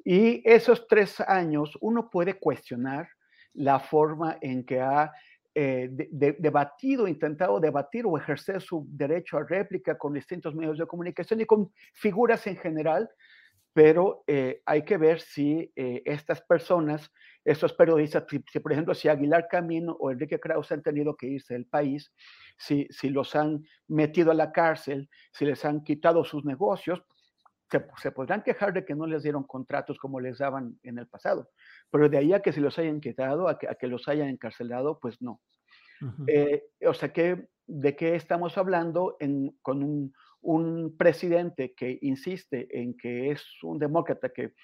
Y 0.04 0.42
esos 0.48 0.86
tres 0.86 1.20
años 1.20 1.76
uno 1.80 2.08
puede 2.10 2.34
cuestionar 2.34 3.08
la 3.54 3.80
forma 3.80 4.38
en 4.40 4.64
que 4.64 4.80
ha 4.80 5.12
eh, 5.54 5.88
debatido, 6.38 7.08
intentado 7.08 7.58
debatir 7.58 8.06
o 8.06 8.16
ejercer 8.16 8.62
su 8.62 8.86
derecho 8.90 9.38
a 9.38 9.44
réplica 9.44 9.98
con 9.98 10.12
distintos 10.12 10.54
medios 10.54 10.78
de 10.78 10.86
comunicación 10.86 11.40
y 11.40 11.46
con 11.46 11.72
figuras 11.94 12.46
en 12.46 12.56
general, 12.56 13.10
pero 13.72 14.22
eh, 14.28 14.62
hay 14.66 14.84
que 14.84 14.96
ver 14.96 15.20
si 15.20 15.72
eh, 15.74 16.02
estas 16.04 16.42
personas, 16.42 17.10
estos 17.44 17.72
periodistas, 17.72 18.24
si, 18.28 18.60
por 18.60 18.72
ejemplo 18.72 18.94
si 18.94 19.08
Aguilar 19.08 19.48
Camino 19.48 19.96
o 19.98 20.12
Enrique 20.12 20.38
Krause 20.38 20.72
han 20.72 20.82
tenido 20.82 21.16
que 21.16 21.26
irse 21.26 21.54
del 21.54 21.66
país, 21.66 22.12
si, 22.56 22.86
si 22.90 23.08
los 23.08 23.34
han 23.34 23.64
metido 23.88 24.30
a 24.30 24.34
la 24.34 24.52
cárcel, 24.52 25.08
si 25.32 25.44
les 25.44 25.64
han 25.64 25.82
quitado 25.82 26.24
sus 26.24 26.44
negocios, 26.44 27.02
se, 27.70 28.12
podrán 28.12 28.42
quejar 28.42 28.72
de 28.72 28.84
que 28.84 28.94
no 28.94 29.06
les 29.06 29.22
dieron 29.22 29.44
contratos 29.44 29.98
como 29.98 30.20
les 30.20 30.38
daban 30.38 30.78
en 30.82 30.98
el 30.98 31.06
pasado, 31.06 31.50
pero 31.90 32.08
de 32.08 32.18
ahí 32.18 32.32
a 32.32 32.40
que 32.40 32.52
se 32.52 32.60
los 32.60 32.78
hayan 32.78 33.00
quitado, 33.00 33.48
a 33.48 33.58
que, 33.58 33.86
los 33.86 34.08
hayan 34.08 34.28
encarcelado, 34.28 34.98
pues 35.00 35.20
no. 35.20 35.40
Eh, 36.28 36.64
o 36.86 36.94
sea 36.94 37.12
que, 37.12 37.48
¿de 37.66 37.96
qué 37.96 38.14
estamos 38.14 38.56
hablando 38.56 39.16
con 39.62 40.12
un, 40.40 40.96
presidente 40.96 41.74
que 41.74 41.98
insiste 42.02 42.68
en 42.80 42.96
que 42.96 43.30
es 43.30 43.44
un 43.62 43.78
demócrata 43.78 44.30
que, 44.30 44.54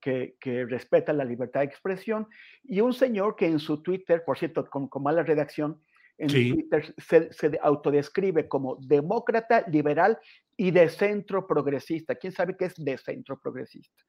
que, 0.00 0.66
respeta 0.66 1.12
la 1.12 1.24
libertad 1.24 1.60
de 1.60 1.66
expresión 1.66 2.26
y 2.64 2.80
un 2.80 2.92
señor 2.92 3.36
que 3.36 3.46
en 3.46 3.60
su 3.60 3.82
Twitter, 3.82 4.24
por 4.24 4.38
cierto, 4.38 4.68
con, 4.68 4.88
con 4.88 5.02
mala 5.02 5.22
redacción, 5.22 5.80
en 6.20 6.28
Twitter 6.28 6.94
se, 6.98 7.32
se, 7.32 7.58
autodescribe 7.62 8.46
como 8.46 8.76
demócrata, 8.76 9.64
liberal 9.68 10.18
y 10.56 10.70
de 10.70 10.88
centro 10.90 11.46
progresista. 11.46 12.14
¿Quién 12.14 12.32
sabe 12.32 12.56
qué 12.56 12.66
es 12.66 12.74
de 12.76 12.98
centro 12.98 13.40
progresista? 13.40 14.04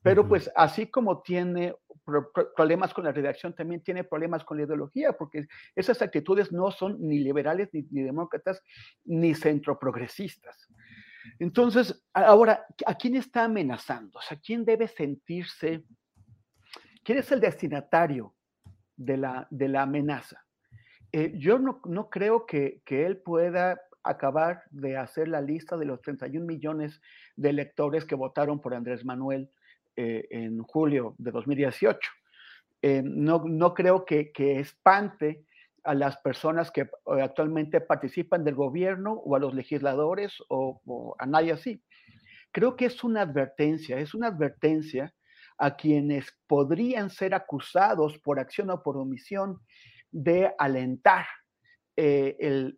Pero 0.00 0.28
pues 0.28 0.48
así 0.54 0.86
como 0.86 1.20
tiene 1.22 1.74
problemas 2.54 2.94
con 2.94 3.04
la 3.04 3.10
redacción, 3.10 3.52
también 3.54 3.82
tiene 3.82 4.04
problemas 4.04 4.44
con 4.44 4.56
la 4.56 4.62
ideología, 4.62 5.12
porque 5.14 5.48
esas 5.74 6.00
actitudes 6.00 6.52
no 6.52 6.70
son 6.70 6.96
ni 7.00 7.18
liberales, 7.18 7.68
ni, 7.72 7.82
ni 7.90 8.02
demócratas, 8.02 8.62
ni 9.04 9.34
centro 9.34 9.76
progresistas. 9.76 10.68
Entonces, 11.40 12.06
ahora, 12.12 12.64
¿a 12.86 12.94
quién 12.94 13.16
está 13.16 13.44
amenazando? 13.44 14.20
O 14.20 14.22
sea, 14.22 14.38
¿quién 14.38 14.64
debe 14.64 14.86
sentirse? 14.86 15.84
¿Quién 17.02 17.18
es 17.18 17.32
el 17.32 17.40
destinatario 17.40 18.32
de 18.96 19.16
la, 19.16 19.48
de 19.50 19.68
la 19.68 19.82
amenaza? 19.82 20.45
Eh, 21.12 21.32
yo 21.36 21.58
no, 21.58 21.80
no 21.84 22.10
creo 22.10 22.46
que, 22.46 22.80
que, 22.84 23.06
él 23.06 23.18
pueda 23.18 23.80
acabar 24.02 24.62
de 24.70 24.96
hacer 24.96 25.28
la 25.28 25.40
lista 25.40 25.76
de 25.76 25.84
los 25.84 26.00
31 26.02 26.44
millones 26.44 27.00
de 27.36 27.50
electores 27.50 28.04
que 28.04 28.14
votaron 28.14 28.60
por 28.60 28.74
Andrés 28.74 29.04
Manuel 29.04 29.50
eh, 29.96 30.26
en 30.30 30.62
julio 30.62 31.14
de 31.18 31.30
2018. 31.30 32.10
Eh, 32.82 33.02
no, 33.04 33.42
no, 33.46 33.74
creo 33.74 34.04
que, 34.04 34.30
que, 34.32 34.60
espante 34.60 35.44
a 35.84 35.94
las 35.94 36.16
personas 36.18 36.70
que 36.70 36.88
actualmente 37.20 37.80
participan 37.80 38.44
del 38.44 38.56
gobierno 38.56 39.12
o 39.12 39.36
a 39.36 39.38
los 39.38 39.54
legisladores 39.54 40.36
o, 40.48 40.80
o 40.84 41.16
a 41.18 41.26
nadie 41.26 41.52
así. 41.52 41.82
Creo 42.52 42.76
que 42.76 42.86
es 42.86 43.04
una 43.04 43.22
advertencia, 43.22 43.98
es 43.98 44.14
una 44.14 44.28
advertencia 44.28 45.14
a 45.58 45.76
quienes 45.76 46.36
podrían 46.46 47.10
ser 47.10 47.34
acusados 47.34 48.18
por 48.18 48.38
acción 48.38 48.70
o 48.70 48.82
por 48.82 48.96
omisión 48.96 49.60
de 50.16 50.50
alentar 50.58 51.26
eh, 51.94 52.72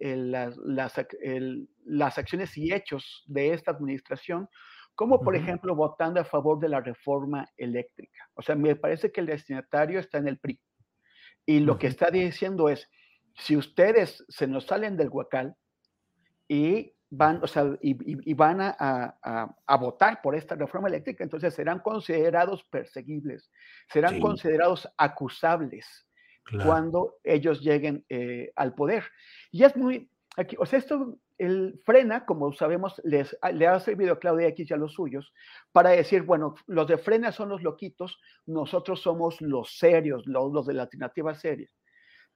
las, 1.85 2.18
acciones 2.18 2.59
y 2.59 2.73
hechos 2.73 3.25
de 3.28 3.52
esta 3.52 3.71
administración, 3.71 4.49
como 4.97 5.21
por 5.21 5.37
ejemplo 5.37 5.76
votando 5.76 6.21
a 6.21 6.25
favor 6.25 6.59
de 6.59 6.68
la 6.68 6.80
reforma 6.80 7.49
eléctrica. 7.57 8.28
O 8.35 8.42
sea, 8.42 8.57
me 8.57 8.75
parece 8.75 9.12
que 9.12 9.21
el 9.21 9.26
destinatario 9.26 10.00
está 10.00 10.18
en 10.18 10.26
el 10.26 10.38
PRI. 10.38 10.61
Y 11.47 11.61
lo 11.61 11.78
que 11.78 11.87
está 11.87 12.11
diciendo 12.11 12.68
es, 12.68 12.90
si 13.35 13.57
ustedes 13.57 14.25
se 14.28 14.49
nos 14.49 14.66
salen 14.66 14.97
del 14.97 15.09
huacal 15.09 15.54
y 16.49 16.92
van, 17.09 17.40
y, 17.80 18.35
van 18.35 18.59
a, 18.61 19.78
votar 19.78 20.21
por 20.23 20.35
esta 20.35 20.57
reforma 20.57 20.88
eléctrica, 20.88 21.23
entonces 21.23 21.54
serán 21.54 21.78
considerados 21.78 22.64
perseguibles, 22.64 23.49
serán 23.88 24.18
considerados 24.18 24.92
acusables 24.97 26.08
cuando 26.64 27.17
ellos 27.25 27.61
lleguen 27.61 28.05
eh, 28.09 28.52
al 28.57 28.75
poder. 28.75 29.05
Y 29.50 29.64
es 29.64 29.76
muy, 29.76 30.11
aquí, 30.37 30.57
o 30.59 30.67
sea, 30.67 30.78
esto, 30.78 31.19
el 31.38 31.81
frena, 31.85 32.26
como 32.26 32.52
sabemos, 32.52 33.00
les, 33.05 33.37
le 33.52 33.67
ha 33.67 33.78
servido 33.81 34.14
a 34.14 34.19
Claudia 34.19 34.49
X 34.49 34.71
y 34.71 34.75
a 34.75 34.76
los 34.76 34.95
suyos 34.95 35.33
para 35.73 35.90
decir, 35.90 36.23
bueno, 36.23 36.55
los 36.67 36.88
de 36.88 36.99
frena 36.99 37.33
son 37.33 37.49
los 37.50 37.62
loquitos, 37.62 38.19
nosotros 38.47 39.00
somos 39.00 39.40
los 39.40 39.76
serios, 39.78 40.26
los, 40.26 40.67
de 40.67 40.75
la 40.75 40.83
alternativa 40.83 41.35
seria. 41.35 41.69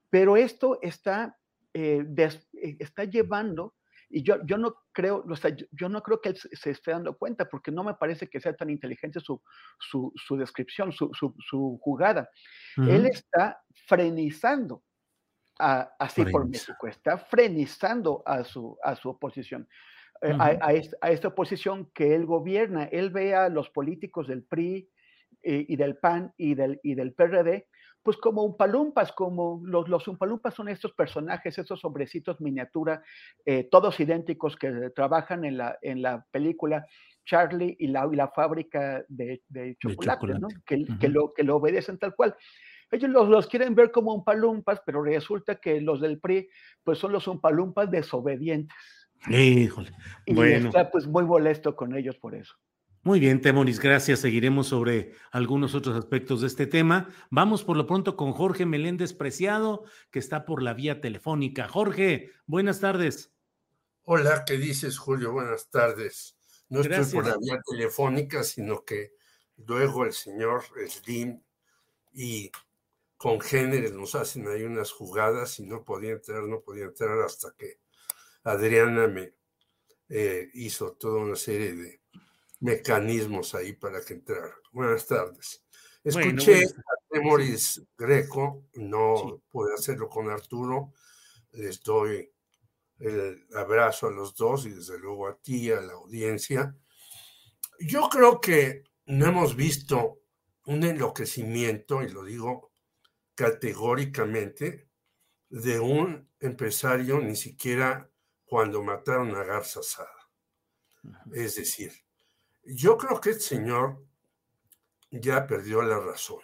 Pero 0.09 0.37
esto 0.37 0.79
está, 0.81 1.37
eh, 1.73 2.05
eh, 2.17 2.77
está 2.79 3.03
llevando 3.05 3.73
y 4.13 4.21
yo, 4.21 4.37
yo 4.45 4.59
no 4.59 4.75
creo, 4.91 5.25
o 5.27 5.35
sea, 5.35 5.55
yo, 5.71 5.89
no 5.89 6.03
creo 6.03 6.21
que 6.21 6.29
él 6.29 6.37
se 6.37 6.69
esté 6.69 6.91
dando 6.91 7.17
cuenta, 7.17 7.49
porque 7.49 7.71
no 7.71 7.83
me 7.83 7.95
parece 7.95 8.29
que 8.29 8.39
sea 8.39 8.55
tan 8.55 8.69
inteligente 8.69 9.19
su, 9.19 9.41
su, 9.79 10.13
su 10.15 10.37
descripción, 10.37 10.91
su, 10.91 11.09
su, 11.13 11.79
jugada. 11.81 12.29
Él 12.77 13.07
está 13.07 13.59
frenizando 13.87 14.83
a, 15.59 15.91
así 15.97 16.25
por 16.25 16.47
México, 16.47 16.87
está 16.87 17.17
frenizando 17.17 18.21
a 18.23 18.43
su, 18.43 18.77
a 18.83 18.95
su 18.95 19.09
oposición. 19.09 19.67
Eh, 20.21 20.31
a, 20.39 20.59
a, 21.01 21.09
esta 21.11 21.29
oposición 21.29 21.89
que 21.91 22.13
él 22.13 22.27
gobierna, 22.27 22.83
él 22.85 23.09
ve 23.09 23.33
a 23.33 23.49
los 23.49 23.71
políticos 23.71 24.27
del 24.27 24.43
PRI 24.43 24.89
eh, 25.41 25.65
y 25.67 25.75
del 25.75 25.97
PAN 25.97 26.31
y 26.37 26.53
del, 26.53 26.79
y 26.83 26.93
del 26.93 27.13
PRD 27.13 27.67
pues 28.03 28.17
como 28.17 28.43
umpalumpas, 28.43 29.11
como 29.13 29.61
los, 29.63 29.87
los 29.87 30.07
umpalumpas 30.07 30.53
son 30.53 30.67
estos 30.67 30.91
personajes, 30.93 31.57
estos 31.57 31.83
hombrecitos 31.85 32.41
miniatura, 32.41 33.01
eh, 33.45 33.63
todos 33.71 33.99
idénticos 33.99 34.55
que 34.57 34.91
trabajan 34.93 35.45
en 35.45 35.57
la, 35.57 35.77
en 35.81 36.01
la 36.01 36.25
película 36.29 36.85
Charlie 37.25 37.75
y 37.79 37.87
la, 37.87 38.07
y 38.11 38.15
la 38.15 38.27
fábrica 38.27 39.03
de, 39.07 39.41
de 39.47 39.77
chocolate, 39.79 40.27
¿no? 40.39 40.49
que, 40.65 40.85
que, 40.99 41.07
lo, 41.07 41.33
que 41.33 41.43
lo 41.43 41.55
obedecen 41.55 41.97
tal 41.97 42.13
cual. 42.13 42.35
Ellos 42.91 43.09
los, 43.09 43.29
los 43.29 43.47
quieren 43.47 43.73
ver 43.73 43.91
como 43.91 44.13
umpalumpas, 44.13 44.81
pero 44.85 45.01
resulta 45.01 45.55
que 45.55 45.81
los 45.81 45.99
del 45.99 46.19
PRI 46.19 46.47
pues 46.83 46.99
son 46.99 47.11
los 47.11 47.27
umpalumpas 47.27 47.89
desobedientes. 47.89 48.77
Híjole. 49.29 49.91
Y 50.25 50.33
bueno. 50.33 50.67
está 50.67 50.91
pues 50.91 51.07
muy 51.07 51.23
molesto 51.23 51.75
con 51.75 51.95
ellos 51.95 52.17
por 52.17 52.35
eso. 52.35 52.53
Muy 53.05 53.19
bien, 53.19 53.41
Temoris, 53.41 53.81
gracias. 53.81 54.21
Seguiremos 54.21 54.67
sobre 54.67 55.13
algunos 55.31 55.75
otros 55.75 55.97
aspectos 55.97 56.39
de 56.39 56.47
este 56.47 56.67
tema. 56.67 57.09
Vamos 57.29 57.65
por 57.65 57.75
lo 57.75 57.85
pronto 57.85 58.15
con 58.15 58.31
Jorge 58.31 58.65
Meléndez 58.65 59.11
Preciado, 59.11 59.83
que 60.09 60.19
está 60.19 60.45
por 60.45 60.63
la 60.63 60.73
vía 60.73 61.01
telefónica. 61.01 61.67
Jorge, 61.67 62.31
buenas 62.45 62.79
tardes. 62.79 63.33
Hola, 64.03 64.45
¿qué 64.45 64.57
dices, 64.57 64.97
Julio? 64.97 65.33
Buenas 65.33 65.69
tardes. 65.69 66.37
No 66.69 66.79
estoy 66.79 67.03
por 67.13 67.27
la 67.27 67.35
vía 67.37 67.59
telefónica, 67.69 68.41
sino 68.41 68.85
que 68.85 69.11
luego 69.57 70.05
el 70.05 70.13
señor 70.13 70.63
Slim 70.87 71.43
y 72.13 72.51
congéneres 73.17 73.91
nos 73.91 74.15
hacen 74.15 74.47
ahí 74.47 74.63
unas 74.63 74.91
jugadas 74.93 75.59
y 75.59 75.65
no 75.65 75.83
podía 75.83 76.11
entrar, 76.11 76.43
no 76.43 76.61
podía 76.61 76.85
entrar 76.85 77.19
hasta 77.19 77.53
que 77.57 77.79
Adriana 78.43 79.09
me 79.09 79.33
eh, 80.07 80.49
hizo 80.53 80.93
toda 80.93 81.19
una 81.19 81.35
serie 81.35 81.75
de 81.75 82.02
mecanismos 82.63 83.53
ahí 83.55 83.73
para 83.73 84.01
que 84.01 84.13
entrara. 84.13 84.55
Buenas 84.71 85.05
tardes. 85.05 85.65
Escuché 86.01 86.63
a 86.63 86.95
Temoris 87.09 87.83
Greco, 87.97 88.69
no 88.75 89.43
pude 89.49 89.73
hacerlo 89.73 90.07
con 90.07 90.29
Arturo, 90.29 90.93
les 91.51 91.81
doy 91.83 92.29
el 92.99 93.45
abrazo 93.53 94.07
a 94.07 94.11
los 94.11 94.33
dos 94.35 94.65
y 94.65 94.69
desde 94.69 94.97
luego 94.97 95.27
a 95.27 95.37
ti, 95.37 95.71
a 95.71 95.81
la 95.81 95.93
audiencia. 95.93 96.73
Yo 97.79 98.07
creo 98.09 98.39
que 98.39 98.83
no 99.07 99.25
hemos 99.25 99.57
visto 99.57 100.21
un 100.65 100.83
enloquecimiento, 100.83 102.01
y 102.01 102.09
lo 102.09 102.23
digo 102.23 102.71
categóricamente, 103.35 104.87
de 105.49 105.79
un 105.81 106.29
empresario 106.39 107.19
ni 107.19 107.35
siquiera 107.35 108.09
cuando 108.45 108.81
mataron 108.81 109.35
a 109.35 109.43
Garza 109.43 109.83
Sada. 109.83 110.29
Es 111.33 111.55
decir, 111.55 112.02
yo 112.63 112.97
creo 112.97 113.19
que 113.19 113.31
el 113.31 113.41
señor 113.41 114.03
ya 115.11 115.45
perdió 115.45 115.81
la 115.81 115.99
razón. 115.99 116.41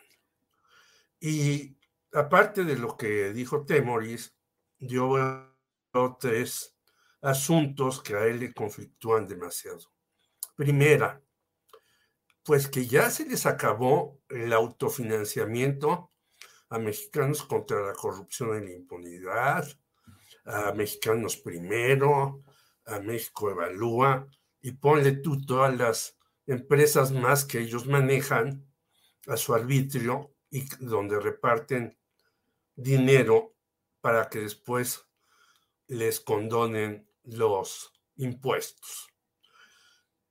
Y 1.19 1.77
aparte 2.13 2.63
de 2.63 2.75
lo 2.75 2.95
que 2.97 3.33
dijo 3.33 3.65
Temoris, 3.65 4.35
yo 4.79 5.11
veo 5.93 6.17
tres 6.19 6.75
asuntos 7.21 8.01
que 8.01 8.15
a 8.15 8.25
él 8.25 8.39
le 8.39 8.53
conflictúan 8.53 9.27
demasiado. 9.27 9.91
Primera, 10.55 11.21
pues 12.43 12.67
que 12.67 12.85
ya 12.85 13.09
se 13.09 13.25
les 13.25 13.45
acabó 13.45 14.21
el 14.29 14.53
autofinanciamiento 14.53 16.11
a 16.69 16.79
mexicanos 16.79 17.43
contra 17.43 17.81
la 17.81 17.93
corrupción 17.93 18.63
y 18.63 18.67
la 18.67 18.73
impunidad, 18.73 19.67
a 20.45 20.71
mexicanos 20.73 21.37
primero, 21.37 22.43
a 22.85 22.99
México 22.99 23.49
evalúa 23.49 24.27
y 24.61 24.73
ponle 24.73 25.13
tú 25.13 25.45
todas 25.45 25.75
las 25.77 26.17
empresas 26.45 27.11
más 27.11 27.45
que 27.45 27.59
ellos 27.59 27.85
manejan 27.87 28.65
a 29.27 29.37
su 29.37 29.53
arbitrio 29.53 30.35
y 30.49 30.65
donde 30.79 31.19
reparten 31.19 31.97
dinero 32.75 33.55
para 34.01 34.29
que 34.29 34.39
después 34.39 35.05
les 35.87 36.19
condonen 36.19 37.09
los 37.23 37.93
impuestos. 38.15 39.07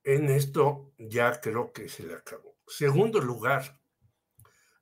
En 0.02 0.28
esto 0.30 0.92
ya 0.98 1.40
creo 1.40 1.72
que 1.72 1.88
se 1.88 2.02
le 2.04 2.14
acabó. 2.14 2.56
Segundo 2.66 3.20
lugar, 3.20 3.80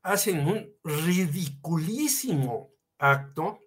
hacen 0.03 0.47
un 0.47 0.77
ridiculísimo 0.85 2.73
acto 2.99 3.61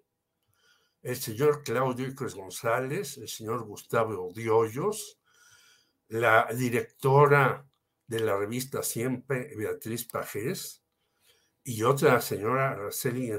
el 1.02 1.16
señor 1.16 1.62
Claudio 1.62 2.06
Icres 2.08 2.34
González, 2.34 3.16
el 3.16 3.28
señor 3.28 3.64
Gustavo 3.64 4.28
Odiollos, 4.28 5.19
la 6.10 6.48
directora 6.52 7.66
de 8.06 8.20
la 8.20 8.36
revista 8.36 8.82
Siempre, 8.82 9.54
Beatriz 9.56 10.04
Pajés, 10.04 10.82
y 11.62 11.84
otra 11.84 12.20
señora 12.20 12.72
Araceli 12.72 13.32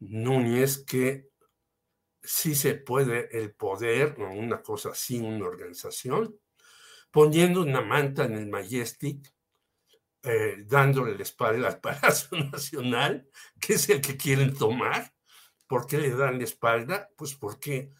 Núñez, 0.00 0.84
que 0.84 1.28
sí 2.22 2.54
se 2.54 2.74
puede 2.74 3.28
el 3.38 3.52
poder, 3.52 4.16
o 4.18 4.30
una 4.30 4.62
cosa 4.62 4.90
así, 4.90 5.18
una 5.18 5.46
organización, 5.46 6.38
poniendo 7.10 7.60
una 7.60 7.82
manta 7.82 8.24
en 8.24 8.34
el 8.34 8.48
Majestic, 8.48 9.34
eh, 10.22 10.64
dándole 10.66 11.16
la 11.16 11.22
espalda 11.22 11.68
al 11.68 11.80
Palacio 11.80 12.38
Nacional, 12.50 13.28
que 13.60 13.74
es 13.74 13.88
el 13.90 14.00
que 14.00 14.16
quieren 14.16 14.54
tomar. 14.54 15.12
¿Por 15.66 15.86
qué 15.86 15.98
le 15.98 16.10
dan 16.14 16.38
la 16.38 16.44
espalda? 16.44 17.10
Pues 17.14 17.34
porque 17.34 17.92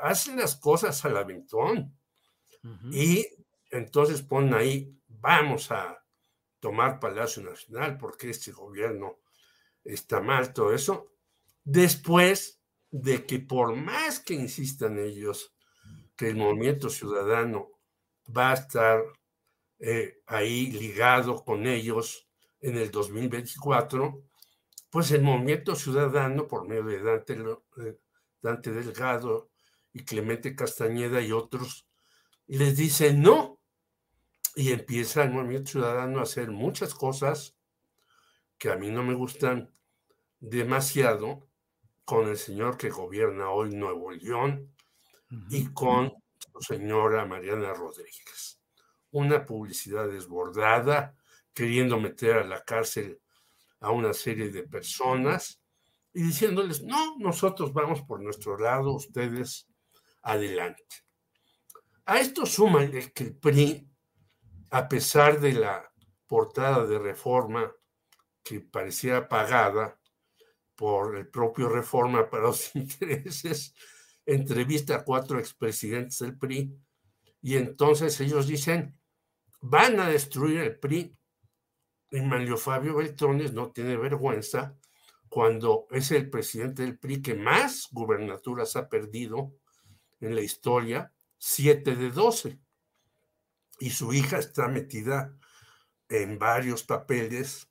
hacen 0.00 0.38
las 0.38 0.56
cosas 0.56 1.04
al 1.04 1.18
aventón. 1.18 1.94
Y 2.92 3.26
entonces 3.70 4.22
ponen 4.22 4.54
ahí, 4.54 4.96
vamos 5.08 5.70
a 5.72 6.04
tomar 6.60 7.00
Palacio 7.00 7.42
Nacional 7.42 7.98
porque 7.98 8.30
este 8.30 8.52
gobierno 8.52 9.18
está 9.84 10.20
mal, 10.20 10.52
todo 10.52 10.72
eso. 10.72 11.12
Después 11.64 12.60
de 12.90 13.26
que 13.26 13.40
por 13.40 13.74
más 13.74 14.20
que 14.20 14.34
insistan 14.34 14.98
ellos 14.98 15.54
que 16.16 16.28
el 16.28 16.36
movimiento 16.36 16.88
ciudadano 16.88 17.70
va 18.36 18.52
a 18.52 18.54
estar 18.54 19.02
eh, 19.78 20.22
ahí 20.26 20.70
ligado 20.70 21.44
con 21.44 21.66
ellos 21.66 22.28
en 22.60 22.76
el 22.76 22.90
2024, 22.90 24.22
pues 24.90 25.10
el 25.10 25.22
movimiento 25.22 25.74
ciudadano, 25.74 26.46
por 26.46 26.68
medio 26.68 26.84
de 26.84 27.02
Dante, 27.02 27.42
Dante 28.40 28.70
Delgado 28.70 29.50
y 29.92 30.04
Clemente 30.04 30.54
Castañeda 30.54 31.20
y 31.20 31.32
otros, 31.32 31.88
les 32.46 32.76
dice 32.76 33.12
no. 33.12 33.58
Y 34.54 34.72
empieza 34.72 35.24
el 35.24 35.30
movimiento 35.30 35.70
ciudadano 35.70 36.18
a 36.18 36.24
hacer 36.24 36.50
muchas 36.50 36.94
cosas 36.94 37.56
que 38.58 38.70
a 38.70 38.76
mí 38.76 38.90
no 38.90 39.02
me 39.02 39.14
gustan 39.14 39.72
demasiado 40.40 41.48
con 42.04 42.28
el 42.28 42.36
señor 42.36 42.76
que 42.76 42.90
gobierna 42.90 43.50
hoy 43.50 43.74
Nuevo 43.74 44.10
León 44.10 44.74
y 45.48 45.72
con 45.72 46.12
su 46.36 46.60
señora 46.60 47.24
Mariana 47.24 47.72
Rodríguez. 47.72 48.60
Una 49.12 49.44
publicidad 49.46 50.08
desbordada, 50.08 51.16
queriendo 51.54 51.98
meter 51.98 52.38
a 52.38 52.44
la 52.44 52.62
cárcel 52.62 53.20
a 53.80 53.90
una 53.90 54.12
serie 54.12 54.50
de 54.50 54.62
personas 54.64 55.60
y 56.12 56.22
diciéndoles, 56.22 56.82
no, 56.82 57.16
nosotros 57.18 57.72
vamos 57.72 58.02
por 58.02 58.20
nuestro 58.20 58.58
lado, 58.58 58.92
ustedes 58.92 59.68
adelante. 60.22 61.01
A 62.04 62.18
esto 62.18 62.46
suma 62.46 62.90
que 62.90 63.24
el 63.24 63.36
PRI, 63.36 63.88
a 64.70 64.88
pesar 64.88 65.40
de 65.40 65.52
la 65.52 65.92
portada 66.26 66.84
de 66.84 66.98
reforma 66.98 67.72
que 68.42 68.60
parecía 68.60 69.28
pagada 69.28 70.00
por 70.74 71.16
el 71.16 71.28
propio 71.28 71.68
reforma 71.68 72.28
para 72.30 72.44
los 72.44 72.74
intereses, 72.74 73.74
entrevista 74.26 74.96
a 74.96 75.04
cuatro 75.04 75.38
expresidentes 75.38 76.18
del 76.18 76.36
PRI 76.36 76.76
y 77.40 77.56
entonces 77.56 78.20
ellos 78.20 78.46
dicen, 78.48 78.98
van 79.60 80.00
a 80.00 80.08
destruir 80.08 80.60
el 80.60 80.78
PRI. 80.78 81.16
Y 82.10 82.20
Manlio 82.20 82.56
Fabio 82.56 82.96
Beltrones 82.96 83.52
no 83.52 83.70
tiene 83.70 83.96
vergüenza 83.96 84.76
cuando 85.28 85.86
es 85.90 86.10
el 86.10 86.28
presidente 86.28 86.82
del 86.82 86.98
PRI 86.98 87.22
que 87.22 87.34
más 87.34 87.88
gubernaturas 87.90 88.76
ha 88.76 88.88
perdido 88.88 89.54
en 90.20 90.34
la 90.34 90.42
historia 90.42 91.12
7 91.44 91.96
de 91.96 92.10
12. 92.10 92.60
Y 93.80 93.90
su 93.90 94.12
hija 94.12 94.38
está 94.38 94.68
metida 94.68 95.36
en 96.08 96.38
varios 96.38 96.84
papeles, 96.84 97.68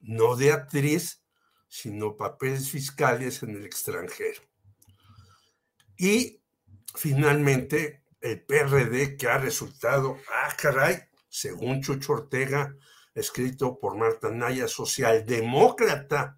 no 0.00 0.36
de 0.36 0.52
actriz, 0.52 1.24
sino 1.66 2.18
papeles 2.18 2.68
fiscales 2.70 3.42
en 3.42 3.56
el 3.56 3.64
extranjero. 3.64 4.42
Y 5.96 6.42
finalmente, 6.94 8.04
el 8.20 8.44
PRD 8.44 9.16
que 9.16 9.28
ha 9.28 9.38
resultado, 9.38 10.18
ah, 10.30 10.54
caray, 10.54 10.98
según 11.26 11.80
Chucho 11.80 12.12
Ortega, 12.12 12.76
escrito 13.14 13.78
por 13.78 13.96
Marta 13.96 14.30
Naya, 14.30 14.68
socialdemócrata, 14.68 16.36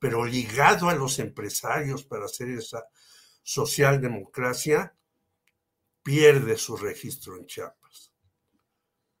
pero 0.00 0.24
ligado 0.24 0.88
a 0.88 0.96
los 0.96 1.20
empresarios 1.20 2.02
para 2.02 2.24
hacer 2.24 2.48
esa 2.48 2.84
socialdemocracia, 3.44 4.96
pierde 6.06 6.56
su 6.56 6.76
registro 6.76 7.36
en 7.36 7.46
Chiapas. 7.46 8.12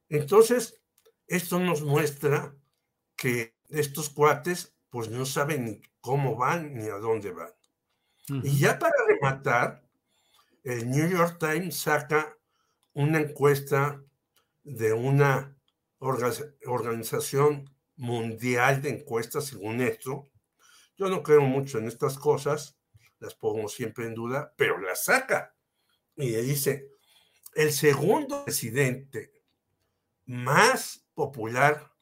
Entonces, 0.08 0.80
esto 1.26 1.58
nos 1.58 1.82
muestra 1.82 2.54
que 3.16 3.56
estos 3.70 4.08
cuates 4.08 4.76
pues 4.88 5.10
no 5.10 5.26
saben 5.26 5.64
ni 5.64 5.82
cómo 6.00 6.36
van 6.36 6.74
ni 6.74 6.84
a 6.84 6.94
dónde 6.98 7.32
van. 7.32 7.50
Y 8.28 8.60
ya 8.60 8.78
para 8.78 8.94
rematar, 9.08 9.82
el 10.62 10.88
New 10.88 11.10
York 11.10 11.38
Times 11.40 11.76
saca 11.76 12.38
una 12.92 13.18
encuesta 13.18 14.00
de 14.62 14.92
una 14.92 15.58
organización 15.98 17.68
mundial 17.96 18.80
de 18.80 18.90
encuestas, 18.90 19.46
según 19.46 19.80
esto. 19.80 20.30
Yo 20.96 21.08
no 21.08 21.24
creo 21.24 21.40
mucho 21.40 21.78
en 21.78 21.88
estas 21.88 22.16
cosas, 22.16 22.78
las 23.18 23.34
pongo 23.34 23.68
siempre 23.68 24.06
en 24.06 24.14
duda, 24.14 24.54
pero 24.56 24.78
las 24.78 25.04
saca 25.04 25.55
y 26.16 26.30
le 26.30 26.42
dice, 26.42 26.88
el 27.54 27.72
segundo 27.72 28.44
presidente 28.44 29.32
más 30.26 31.06
popular 31.14 31.92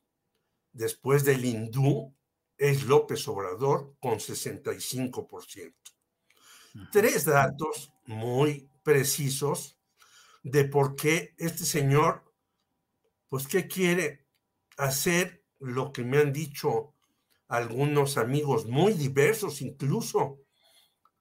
después 0.73 1.25
del 1.25 1.45
hindú 1.45 2.15
es 2.57 2.85
López 2.85 3.27
Obrador 3.29 3.97
con 4.01 4.15
65%. 4.15 5.75
Tres 6.91 7.25
datos 7.25 7.93
muy 8.07 8.69
precisos 8.83 9.79
de 10.43 10.65
por 10.65 10.97
qué 10.97 11.35
este 11.39 11.65
señor, 11.65 12.25
pues, 13.29 13.47
¿qué 13.47 13.67
quiere 13.67 14.27
hacer? 14.77 15.43
Lo 15.61 15.93
que 15.93 16.03
me 16.03 16.19
han 16.19 16.33
dicho 16.33 16.95
algunos 17.49 18.19
amigos 18.19 18.67
muy 18.67 18.93
diversos, 18.93 19.63
incluso 19.63 20.41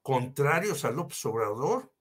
contrarios 0.01 0.83
a 0.83 0.91
López 0.91 1.23
Obrador, 1.25 1.92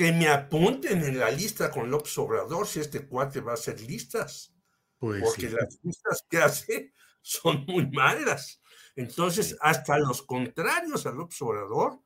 que 0.00 0.12
me 0.12 0.28
apunten 0.28 1.04
en 1.04 1.18
la 1.18 1.30
lista 1.30 1.70
con 1.70 1.90
López 1.90 2.16
Obrador 2.16 2.66
si 2.66 2.80
este 2.80 3.06
cuate 3.06 3.42
va 3.42 3.50
a 3.50 3.54
hacer 3.56 3.82
listas. 3.82 4.50
Pues 4.96 5.22
porque 5.22 5.50
las 5.50 5.78
listas 5.82 6.24
que 6.26 6.38
hace 6.38 6.94
son 7.20 7.66
muy 7.66 7.86
malas. 7.90 8.62
Entonces, 8.96 9.58
hasta 9.60 9.98
los 9.98 10.22
contrarios 10.22 11.04
a 11.04 11.10
López 11.10 11.42
Obrador 11.42 12.00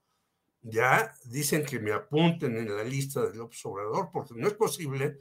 ya 0.61 1.14
dicen 1.26 1.64
que 1.64 1.78
me 1.78 1.92
apunten 1.92 2.57
en 2.57 2.76
la 2.76 2.83
lista 2.83 3.24
del 3.26 3.40
observador, 3.42 4.11
porque 4.12 4.35
no 4.35 4.48
es 4.48 4.54
posible 4.54 5.20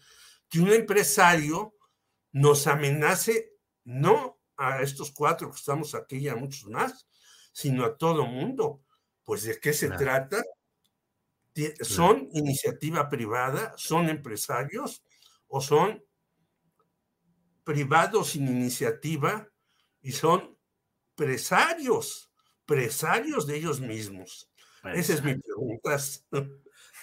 que 0.49 0.59
un 0.59 0.73
empresario 0.73 1.75
nos 2.31 2.65
amenace 2.65 3.53
no 3.83 4.39
a 4.57 4.81
estos 4.81 5.11
cuatro 5.11 5.51
que 5.51 5.57
estamos 5.57 5.93
aquí 5.93 6.17
y 6.17 6.27
a 6.27 6.35
muchos 6.35 6.67
más, 6.71 7.07
sino 7.51 7.85
a 7.85 7.95
todo 7.95 8.25
mundo. 8.25 8.81
Pues 9.23 9.43
de 9.43 9.59
qué 9.59 9.73
se 9.73 9.89
trata? 9.89 10.41
¿Son 11.81 12.29
iniciativa 12.33 13.09
privada? 13.09 13.73
¿Son 13.77 14.09
empresarios? 14.09 15.03
¿O 15.47 15.61
son 15.61 16.03
privados 17.63 18.31
sin 18.31 18.47
iniciativa? 18.47 19.47
Y 20.01 20.11
son 20.11 20.57
presarios, 21.15 22.31
presarios 22.65 23.47
de 23.47 23.57
ellos 23.57 23.79
mismos. 23.79 24.49
Esa 24.83 25.13
es 25.13 25.23
mi 25.23 25.35
pregunta. 25.35 25.97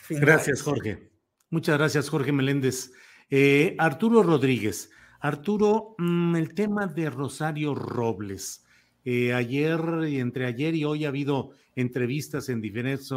Gracias, 0.09 0.63
Jorge. 0.63 1.11
Muchas 1.51 1.79
gracias, 1.79 2.09
Jorge 2.09 2.31
Meléndez. 2.31 2.93
Eh, 3.29 3.75
Arturo 3.79 4.23
Rodríguez. 4.23 4.91
Arturo, 5.21 5.97
mm, 5.99 6.37
el 6.37 6.55
tema 6.55 6.87
de 6.87 7.11
Rosario 7.11 7.75
Robles. 7.75 8.65
Eh, 9.05 9.33
ayer, 9.33 9.81
entre 10.05 10.47
ayer 10.47 10.75
y 10.77 10.85
hoy 10.85 11.05
ha 11.05 11.09
habido 11.09 11.51
entrevistas 11.75 12.49
en 12.49 12.61
diferentes 12.61 13.11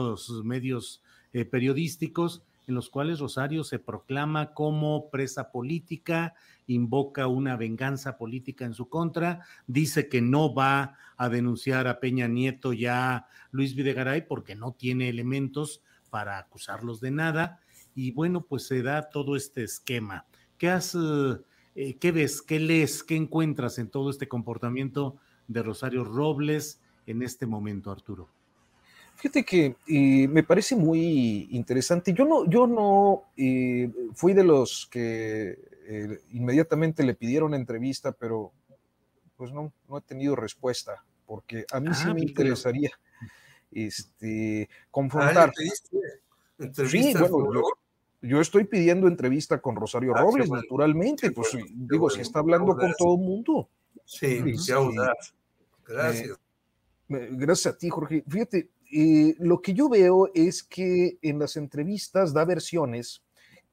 medios 0.44 1.03
eh, 1.34 1.46
periodísticos 1.46 2.44
en 2.68 2.76
los 2.76 2.90
cuales 2.90 3.20
Rosario 3.20 3.64
se 3.64 3.80
proclama 3.80 4.54
como 4.54 5.10
presa 5.10 5.52
política, 5.52 6.34
invoca 6.68 7.28
una 7.28 7.58
venganza 7.58 8.18
política 8.18 8.66
en 8.66 8.74
su 8.74 8.88
contra, 8.88 9.46
dice 9.68 10.08
que 10.08 10.22
no 10.22 10.54
va 10.54 10.98
a 11.18 11.30
denunciar 11.30 11.88
a 11.88 12.00
Peña 12.00 12.28
Nieto 12.28 12.74
y 12.74 12.86
a 12.86 13.28
Luis 13.52 13.76
Videgaray 13.76 14.28
porque 14.28 14.56
no 14.56 14.72
tiene 14.74 15.10
elementos 15.10 15.82
para 16.10 16.38
acusarlos 16.38 17.02
de 17.02 17.12
nada. 17.12 17.60
Y 17.96 18.12
bueno, 18.12 18.46
pues 18.46 18.66
se 18.68 18.82
da 18.82 19.10
todo 19.10 19.36
este 19.36 19.64
esquema. 19.64 20.26
¿Qué, 20.58 20.70
has, 20.70 20.96
eh, 21.76 21.98
¿qué 22.00 22.12
ves, 22.12 22.42
qué 22.42 22.60
lees, 22.60 23.04
qué 23.04 23.16
encuentras 23.16 23.78
en 23.78 23.90
todo 23.90 24.10
este 24.10 24.28
comportamiento 24.28 25.18
de 25.48 25.64
Rosario 25.64 26.04
Robles 26.04 26.82
en 27.06 27.22
este 27.22 27.46
momento, 27.46 27.92
Arturo? 27.92 28.30
Fíjate 29.16 29.46
que 29.46 29.76
eh, 29.88 30.28
me 30.28 30.44
parece 30.44 30.76
muy 30.76 31.48
interesante. 31.52 32.14
Yo 32.14 32.26
no, 32.26 32.46
yo 32.50 32.68
no 32.68 33.24
eh, 33.38 33.90
fui 34.14 34.34
de 34.34 34.44
los 34.44 34.88
que 34.92 35.58
eh, 35.88 36.22
inmediatamente 36.32 37.04
le 37.04 37.14
pidieron 37.14 37.54
entrevista, 37.54 38.12
pero 38.12 38.52
pues 39.38 39.52
no, 39.52 39.72
no 39.88 39.98
he 39.98 40.02
tenido 40.02 40.36
respuesta, 40.36 41.04
porque 41.26 41.66
a 41.72 41.80
mí 41.80 41.94
sí 41.94 42.06
ah, 42.08 42.14
me 42.14 42.22
interesaría 42.22 42.92
este, 43.72 44.70
confrontar. 44.92 45.50
Ah, 45.50 46.86
sí, 46.88 47.14
bueno, 47.18 47.62
yo, 48.22 48.40
estoy 48.40 48.64
pidiendo 48.66 49.08
entrevista 49.08 49.60
con 49.62 49.76
Rosario 49.76 50.14
ah, 50.16 50.22
Robles, 50.22 50.50
naturalmente, 50.50 51.32
pues 51.32 51.58
digo, 51.74 52.10
si 52.10 52.22
está 52.22 52.40
hablando 52.40 52.76
con 52.76 52.94
todo 52.98 53.16
el 53.16 53.22
mundo. 53.22 53.70
Sí, 54.06 54.44
este, 54.46 54.74
Gracias. 55.86 56.40
gracias 57.10 57.74
a 57.74 57.78
ti, 57.78 57.90
Jorge. 57.90 58.24
Fíjate, 58.28 58.70
eh, 58.96 59.36
lo 59.40 59.62
que 59.62 59.74
yo 59.74 59.90
veo 59.90 60.30
es 60.36 60.62
que 60.62 61.18
en 61.22 61.40
las 61.40 61.58
entrevistas 61.58 62.32
da 62.32 62.46
versiones 62.46 63.24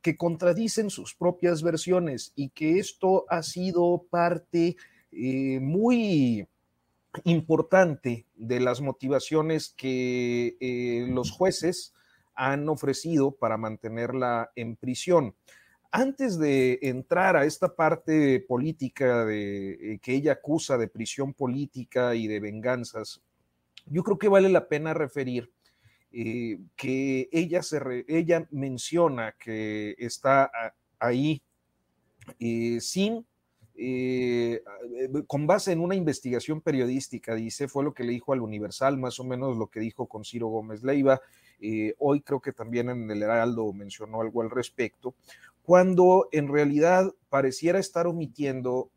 que 0.00 0.16
contradicen 0.16 0.88
sus 0.88 1.14
propias 1.14 1.62
versiones 1.62 2.32
y 2.34 2.48
que 2.48 2.78
esto 2.78 3.26
ha 3.28 3.42
sido 3.42 4.06
parte 4.08 4.76
eh, 5.12 5.60
muy 5.60 6.48
importante 7.24 8.24
de 8.34 8.60
las 8.60 8.80
motivaciones 8.80 9.74
que 9.76 10.56
eh, 10.58 11.06
los 11.10 11.30
jueces 11.30 11.92
han 12.34 12.68
ofrecido 12.70 13.32
para 13.32 13.58
mantenerla 13.58 14.50
en 14.56 14.76
prisión. 14.76 15.34
Antes 15.92 16.38
de 16.38 16.78
entrar 16.82 17.36
a 17.36 17.44
esta 17.44 17.74
parte 17.74 18.40
política 18.40 19.24
de, 19.26 19.98
que 20.02 20.14
ella 20.14 20.32
acusa 20.32 20.78
de 20.78 20.88
prisión 20.88 21.34
política 21.34 22.14
y 22.14 22.26
de 22.26 22.40
venganzas, 22.40 23.20
yo 23.86 24.02
creo 24.02 24.18
que 24.18 24.28
vale 24.28 24.48
la 24.48 24.68
pena 24.68 24.94
referir 24.94 25.50
eh, 26.12 26.58
que 26.74 27.28
ella, 27.30 27.62
se 27.62 28.04
ella 28.08 28.46
menciona 28.50 29.32
que 29.38 29.94
está 29.98 30.50
ahí 30.98 31.40
eh, 32.40 32.78
sin, 32.80 33.24
eh, 33.76 34.60
con 35.28 35.46
base 35.46 35.70
en 35.70 35.80
una 35.80 35.94
investigación 35.94 36.60
periodística, 36.60 37.36
dice, 37.36 37.68
fue 37.68 37.84
lo 37.84 37.94
que 37.94 38.02
le 38.02 38.10
dijo 38.10 38.32
al 38.32 38.40
Universal, 38.40 38.98
más 38.98 39.20
o 39.20 39.24
menos 39.24 39.56
lo 39.56 39.68
que 39.68 39.78
dijo 39.78 40.06
con 40.06 40.24
Ciro 40.24 40.48
Gómez 40.48 40.82
Leiva. 40.82 41.20
hoy 41.98 42.22
creo 42.22 42.40
que 42.40 42.52
también 42.52 42.90
en 42.90 43.08
el 43.08 43.22
Heraldo 43.22 43.72
mencionó 43.72 44.20
algo 44.20 44.42
al 44.42 44.50
respecto, 44.50 45.14
cuando 45.62 46.28
en 46.32 46.48
realidad 46.48 47.14
pareciera 47.28 47.78
estar 47.78 48.08
omitiendo, 48.08 48.90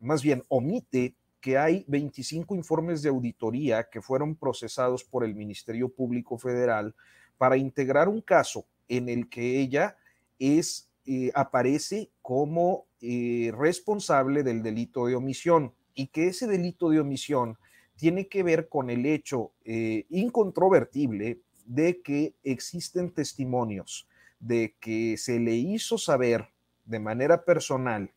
más 0.00 0.22
bien 0.22 0.42
omite 0.48 1.14
que 1.42 1.58
hay 1.58 1.84
25 1.88 2.54
informes 2.54 3.02
de 3.02 3.08
auditoría 3.08 3.88
que 3.90 4.00
fueron 4.00 4.36
procesados 4.36 5.02
por 5.02 5.24
el 5.24 5.34
Ministerio 5.34 5.88
Público 5.88 6.38
Federal 6.38 6.94
para 7.36 7.56
integrar 7.56 8.08
un 8.08 8.20
caso 8.20 8.64
en 8.88 9.08
el 9.08 9.28
que 9.28 9.58
ella 9.60 9.96
es, 10.38 10.88
eh, 11.04 11.32
aparece 11.34 12.10
como 12.22 12.86
eh, 13.00 13.52
responsable 13.58 14.44
del 14.44 14.62
delito 14.62 15.06
de 15.06 15.16
omisión 15.16 15.74
y 15.94 16.06
que 16.06 16.28
ese 16.28 16.46
delito 16.46 16.90
de 16.90 17.00
omisión 17.00 17.58
tiene 17.96 18.28
que 18.28 18.44
ver 18.44 18.68
con 18.68 18.88
el 18.88 19.04
hecho 19.04 19.50
eh, 19.64 20.06
incontrovertible 20.10 21.40
de 21.66 22.00
que 22.02 22.34
existen 22.44 23.10
testimonios 23.10 24.08
de 24.38 24.74
que 24.80 25.16
se 25.16 25.38
le 25.38 25.54
hizo 25.54 25.98
saber 25.98 26.48
de 26.84 26.98
manera 26.98 27.44
personal 27.44 28.10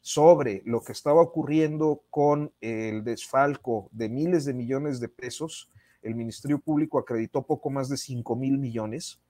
sobre 0.00 0.62
lo 0.64 0.82
que 0.82 0.92
estaba 0.92 1.20
ocurriendo 1.20 2.02
con 2.10 2.52
el 2.60 3.04
desfalco 3.04 3.88
de 3.92 4.08
miles 4.08 4.44
de 4.44 4.54
millones 4.54 5.00
de 5.00 5.08
pesos. 5.08 5.68
El 6.02 6.14
Ministerio 6.14 6.58
Público 6.58 6.98
acreditó 6.98 7.42
poco 7.42 7.70
más 7.70 7.88
de 7.88 7.96
5 7.96 8.34
mil 8.36 8.58
millones 8.58 9.20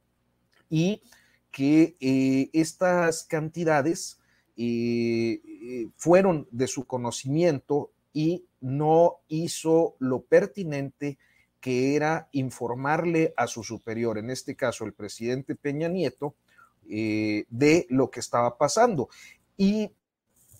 y 0.68 1.02
que 1.50 1.96
eh, 2.00 2.48
estas 2.52 3.24
cantidades 3.24 4.20
eh, 4.56 5.40
eh, 5.44 5.88
fueron 5.96 6.46
de 6.52 6.68
su 6.68 6.86
conocimiento 6.86 7.90
y 8.12 8.44
no 8.60 9.16
hizo 9.28 9.96
lo 9.98 10.22
pertinente 10.22 11.18
que 11.60 11.96
era 11.96 12.28
informarle 12.32 13.34
a 13.36 13.46
su 13.46 13.62
superior, 13.64 14.18
en 14.18 14.30
este 14.30 14.54
caso 14.56 14.84
el 14.84 14.94
presidente 14.94 15.56
Peña 15.56 15.88
Nieto, 15.88 16.34
de 16.82 17.86
lo 17.88 18.10
que 18.10 18.18
estaba 18.18 18.58
pasando. 18.58 19.10
Y 19.56 19.92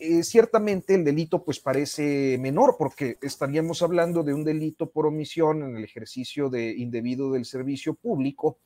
eh, 0.00 0.22
ciertamente 0.22 0.94
el 0.94 1.04
delito 1.04 1.44
pues 1.44 1.60
parece 1.60 2.38
menor 2.40 2.76
porque 2.78 3.18
estaríamos 3.20 3.82
hablando 3.82 4.22
de 4.22 4.32
un 4.32 4.44
delito 4.44 4.88
por 4.88 5.04
omisión 5.04 5.62
en 5.62 5.76
el 5.76 5.84
ejercicio 5.84 6.48
de 6.48 6.70
indebido 6.70 7.30
del 7.30 7.44
servicio 7.44 7.92
público, 7.92 8.58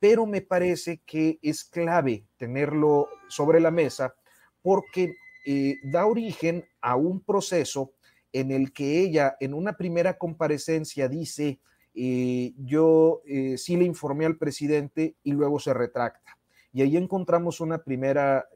pero 0.00 0.26
me 0.26 0.40
parece 0.40 1.00
que 1.06 1.38
es 1.42 1.62
clave 1.62 2.24
tenerlo 2.36 3.06
sobre 3.28 3.60
la 3.60 3.70
mesa 3.70 4.16
porque 4.62 5.14
eh, 5.46 5.76
da 5.84 6.06
origen 6.06 6.64
a 6.80 6.96
un 6.96 7.20
proceso 7.20 7.92
en 8.32 8.50
el 8.50 8.72
que 8.72 8.98
ella 8.98 9.36
en 9.38 9.54
una 9.54 9.76
primera 9.76 10.18
comparecencia 10.18 11.08
dice, 11.08 11.60
eh, 11.94 12.52
yo 12.58 13.22
sí 13.56 13.76
le 13.76 13.84
informé 13.84 14.26
al 14.26 14.38
presidente 14.38 15.14
y 15.22 15.30
luego 15.30 15.60
se 15.60 15.72
retracta. 15.72 16.36
Y 16.72 16.82
ahí 16.82 16.96
encontramos 16.96 17.60
una 17.60 17.78
primera 17.78 18.48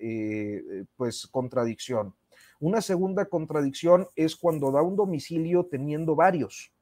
pues 0.97 1.29
contradicción. 1.29 2.15
Una 2.61 2.81
segunda 2.81 3.27
contradicción 3.27 4.07
es 4.17 4.37
cuando 4.37 4.71
da 4.71 4.83
un 4.83 4.97
domicilio 4.97 5.67
teniendo 5.67 6.15
varios 6.15 6.73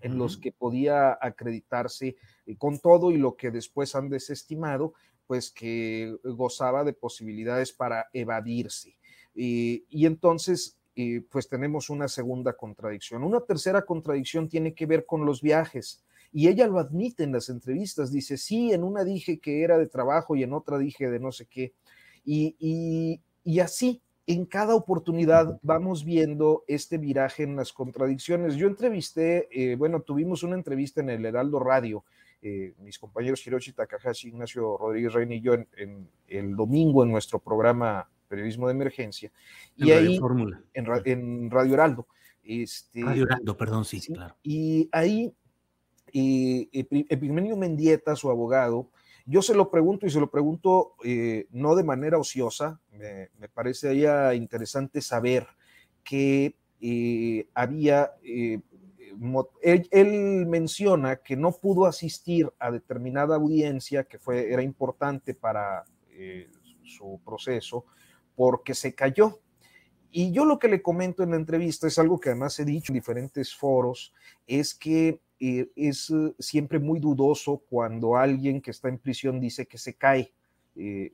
en 0.00 0.18
los 0.18 0.36
que 0.36 0.52
podía 0.52 1.16
acreditarse 1.20 2.16
eh, 2.46 2.56
con 2.58 2.78
todo 2.78 3.10
y 3.10 3.16
lo 3.16 3.36
que 3.36 3.50
después 3.50 3.94
han 3.94 4.10
desestimado, 4.10 4.92
pues 5.26 5.50
que 5.50 6.14
gozaba 6.22 6.84
de 6.84 6.92
posibilidades 6.92 7.72
para 7.72 8.08
evadirse. 8.12 8.96
Eh, 9.34 9.84
y 9.88 10.04
entonces, 10.04 10.76
eh, 10.94 11.22
pues 11.30 11.48
tenemos 11.48 11.88
una 11.88 12.08
segunda 12.08 12.54
contradicción. 12.54 13.24
Una 13.24 13.40
tercera 13.40 13.86
contradicción 13.86 14.48
tiene 14.48 14.74
que 14.74 14.84
ver 14.84 15.06
con 15.06 15.24
los 15.24 15.40
viajes. 15.40 16.04
Y 16.32 16.48
ella 16.48 16.66
lo 16.66 16.80
admite 16.80 17.22
en 17.22 17.32
las 17.32 17.48
entrevistas, 17.48 18.12
dice, 18.12 18.36
sí, 18.36 18.72
en 18.72 18.82
una 18.82 19.04
dije 19.04 19.38
que 19.38 19.62
era 19.62 19.78
de 19.78 19.86
trabajo 19.86 20.36
y 20.36 20.42
en 20.42 20.52
otra 20.52 20.76
dije 20.78 21.08
de 21.08 21.20
no 21.20 21.32
sé 21.32 21.46
qué. 21.46 21.72
y, 22.26 23.20
y 23.44 23.60
así, 23.60 24.02
en 24.26 24.46
cada 24.46 24.74
oportunidad 24.74 25.58
vamos 25.62 26.04
viendo 26.04 26.64
este 26.66 26.98
viraje 26.98 27.42
en 27.42 27.56
las 27.56 27.72
contradicciones. 27.72 28.56
Yo 28.56 28.66
entrevisté, 28.66 29.48
eh, 29.50 29.76
bueno, 29.76 30.00
tuvimos 30.00 30.42
una 30.42 30.54
entrevista 30.54 31.00
en 31.00 31.10
el 31.10 31.26
Heraldo 31.26 31.58
Radio, 31.58 32.04
eh, 32.40 32.74
mis 32.78 32.98
compañeros 32.98 33.46
Hiroshi 33.46 33.72
Takahashi, 33.72 34.28
Ignacio 34.28 34.76
Rodríguez 34.78 35.12
Reina 35.12 35.34
y 35.34 35.40
yo 35.40 35.54
en, 35.54 36.08
el 36.28 36.56
domingo 36.56 37.02
en 37.02 37.10
nuestro 37.10 37.38
programa 37.38 38.08
Periodismo 38.28 38.68
de 38.68 38.74
Emergencia. 38.74 39.30
y 39.76 39.90
ahí, 39.90 40.18
en, 40.74 40.86
en, 41.04 41.50
Radio 41.50 41.74
Heraldo. 41.74 42.06
Este, 42.42 43.02
Radio 43.02 43.24
Heraldo, 43.24 43.56
perdón, 43.56 43.84
sí, 43.84 44.00
claro. 44.00 44.36
Y 44.42 44.88
ahí 44.92 45.34
Epigmenio 46.14 47.56
Mendieta, 47.56 48.14
su 48.14 48.30
abogado, 48.30 48.88
yo 49.26 49.42
se 49.42 49.54
lo 49.54 49.70
pregunto 49.70 50.06
y 50.06 50.10
se 50.10 50.20
lo 50.20 50.30
pregunto 50.30 50.94
eh, 51.02 51.46
no 51.50 51.74
de 51.74 51.84
manera 51.84 52.18
ociosa, 52.18 52.80
me, 52.92 53.48
parece 53.48 53.96
ya 53.98 54.34
interesante 54.34 55.00
saber 55.00 55.46
que 56.02 56.56
eh, 56.80 57.48
había, 57.54 58.12
eh, 58.22 58.60
él, 59.62 60.46
menciona 60.46 61.16
que 61.16 61.36
no 61.36 61.52
pudo 61.52 61.86
asistir 61.86 62.52
a 62.58 62.70
determinada 62.70 63.36
audiencia 63.36 64.04
que 64.04 64.18
fue, 64.18 64.52
era 64.52 64.62
importante 64.62 65.34
para 65.34 65.84
su 66.84 67.20
proceso 67.24 67.86
porque 68.36 68.74
se 68.74 68.94
cayó. 68.94 69.40
Y 70.10 70.30
yo 70.30 70.44
lo 70.44 70.60
que 70.60 70.68
le 70.68 70.82
comento 70.82 71.22
en 71.22 71.30
la 71.30 71.36
entrevista 71.36 71.88
es 71.88 71.98
algo 71.98 72.20
que 72.20 72.28
además 72.28 72.58
he 72.60 72.64
dicho 72.64 72.92
en 72.92 72.94
diferentes 72.94 73.54
foros, 73.54 74.12
es 74.46 74.74
que 74.74 75.20
eh, 75.40 75.70
es 75.74 76.10
eh, 76.10 76.34
siempre 76.38 76.78
muy 76.78 77.00
dudoso 77.00 77.62
cuando 77.68 78.16
alguien 78.16 78.60
que 78.60 78.70
está 78.70 78.88
en 78.88 78.98
prisión 78.98 79.40
dice 79.40 79.66
que 79.66 79.78
se 79.78 79.94
cae. 79.94 80.32
Eh, 80.76 81.10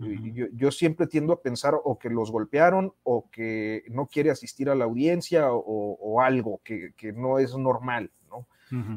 yo, 0.55 0.71
siempre 0.71 1.07
tiendo 1.07 1.35
a 1.35 1.43
pensar 1.43 1.75
o 1.85 1.99
que 1.99 2.09
los 2.09 2.31
golpearon 2.31 2.95
o 3.03 3.29
que 3.31 3.85
no 3.91 4.07
quiere 4.07 4.31
asistir 4.31 4.71
a 4.71 4.75
la 4.75 4.87
audiencia 4.87 5.49
o, 5.53 6.21
algo 6.23 6.63
que, 6.65 6.95
no 7.15 7.39
es 7.39 7.55
normal, 7.55 8.11
¿no? 8.31 8.47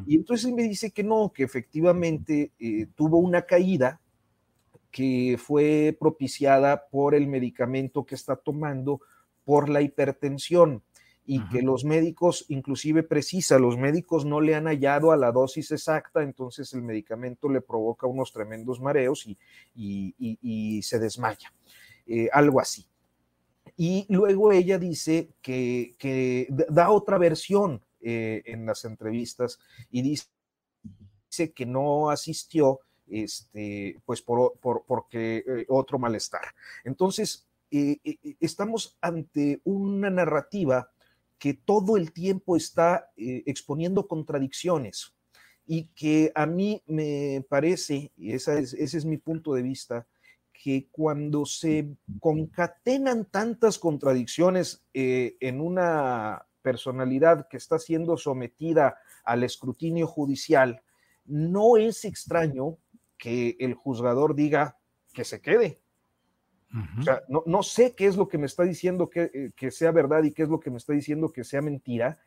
Y 0.07 0.15
entonces 0.15 0.53
me 0.53 0.63
dice 0.63 0.91
que 0.91 1.03
no, 1.03 1.33
que 1.33 1.43
efectivamente 1.43 2.53
tuvo 2.95 3.17
una 3.17 3.41
caída 3.41 3.99
que 4.89 5.37
fue 5.37 5.97
propiciada 5.99 6.87
por 6.87 7.13
el 7.13 7.27
medicamento 7.27 8.05
que 8.05 8.15
está 8.15 8.37
tomando 8.37 9.01
por 9.43 9.67
la 9.67 9.81
hipertensión 9.81 10.81
y 11.25 11.47
que 11.47 11.61
los 11.61 11.85
médicos, 11.85 12.45
inclusive 12.49 13.03
precisa, 13.03 13.57
los 13.57 13.77
médicos 13.77 14.25
no 14.25 14.41
le 14.41 14.55
han 14.55 14.65
hallado 14.65 15.11
a 15.11 15.17
la 15.17 15.31
dosis 15.31 15.71
exacta, 15.71 16.21
entonces 16.21 16.73
el 16.73 16.81
medicamento 16.81 17.47
le 17.49 17.61
provoca 17.61 18.07
unos 18.07 18.33
tremendos 18.33 18.81
mareos 18.81 19.25
y, 19.73 20.81
se 20.83 20.99
desmaya, 20.99 21.53
eh, 22.05 22.29
algo 22.33 22.59
así. 22.59 22.85
Y 23.77 24.05
luego 24.09 24.51
ella 24.51 24.77
dice 24.77 25.29
que, 25.41 26.47
da 26.69 26.91
otra 26.91 27.17
versión 27.17 27.81
eh, 28.01 28.43
en 28.45 28.65
las 28.65 28.83
entrevistas 28.83 29.59
y 29.89 30.01
dice, 30.01 30.27
que 31.55 31.65
no 31.65 32.09
asistió 32.09 32.81
este, 33.07 33.99
pues 34.05 34.21
por, 34.21 34.59
porque 34.59 35.37
eh, 35.37 35.65
otro 35.69 35.97
malestar. 35.97 36.53
Entonces, 36.83 37.47
estamos 38.39 38.97
ante 39.01 39.59
una 39.63 40.11
narrativa 40.11 40.92
que 41.43 41.53
todo 41.53 41.97
el 41.97 42.13
tiempo 42.13 42.55
está 42.55 43.11
eh, 43.17 43.43
exponiendo 43.45 44.07
contradicciones 44.07 45.13
y 45.65 45.87
que 45.87 46.31
a 46.35 46.45
mí 46.45 46.81
me 46.85 47.45
parece, 47.49 48.13
y 48.15 48.31
ese 48.31 48.61
es 48.61 49.03
mi 49.03 49.17
punto 49.17 49.53
de 49.53 49.61
vista, 49.61 50.07
que 50.53 50.87
cuando 50.89 51.45
se 51.45 51.97
concatenan 52.21 53.25
tantas 53.25 53.77
contradicciones 53.77 54.85
eh, 54.93 55.35
en 55.41 55.59
una 55.59 56.47
personalidad 56.61 57.49
que 57.49 57.57
está 57.57 57.77
siendo 57.77 58.15
sometida 58.15 58.97
al 59.25 59.43
escrutinio 59.43 60.07
judicial, 60.07 60.81
no 61.25 61.75
es 61.75 62.05
extraño 62.05 62.77
que 63.17 63.57
el 63.59 63.73
juzgador 63.73 64.33
diga 64.33 64.77
que 65.13 65.25
se 65.25 65.41
quede, 65.41 65.81
o 66.99 67.03
sea, 67.03 67.21
no, 67.27 67.63
sé 67.63 67.93
qué 67.95 68.07
es 68.07 68.17
lo 68.17 68.27
que 68.27 68.37
me 68.37 68.47
está 68.47 68.63
diciendo 68.63 69.09
eh, 69.13 69.51
que, 69.55 69.71
sea 69.71 69.91
verdad 69.91 70.23
y 70.23 70.31
qué 70.31 70.43
es 70.43 70.49
lo 70.49 70.59
que 70.59 70.71
me 70.71 70.77
está 70.77 70.93
diciendo 70.93 71.31
que 71.31 71.43
sea 71.43 71.61
mentira, 71.61 72.19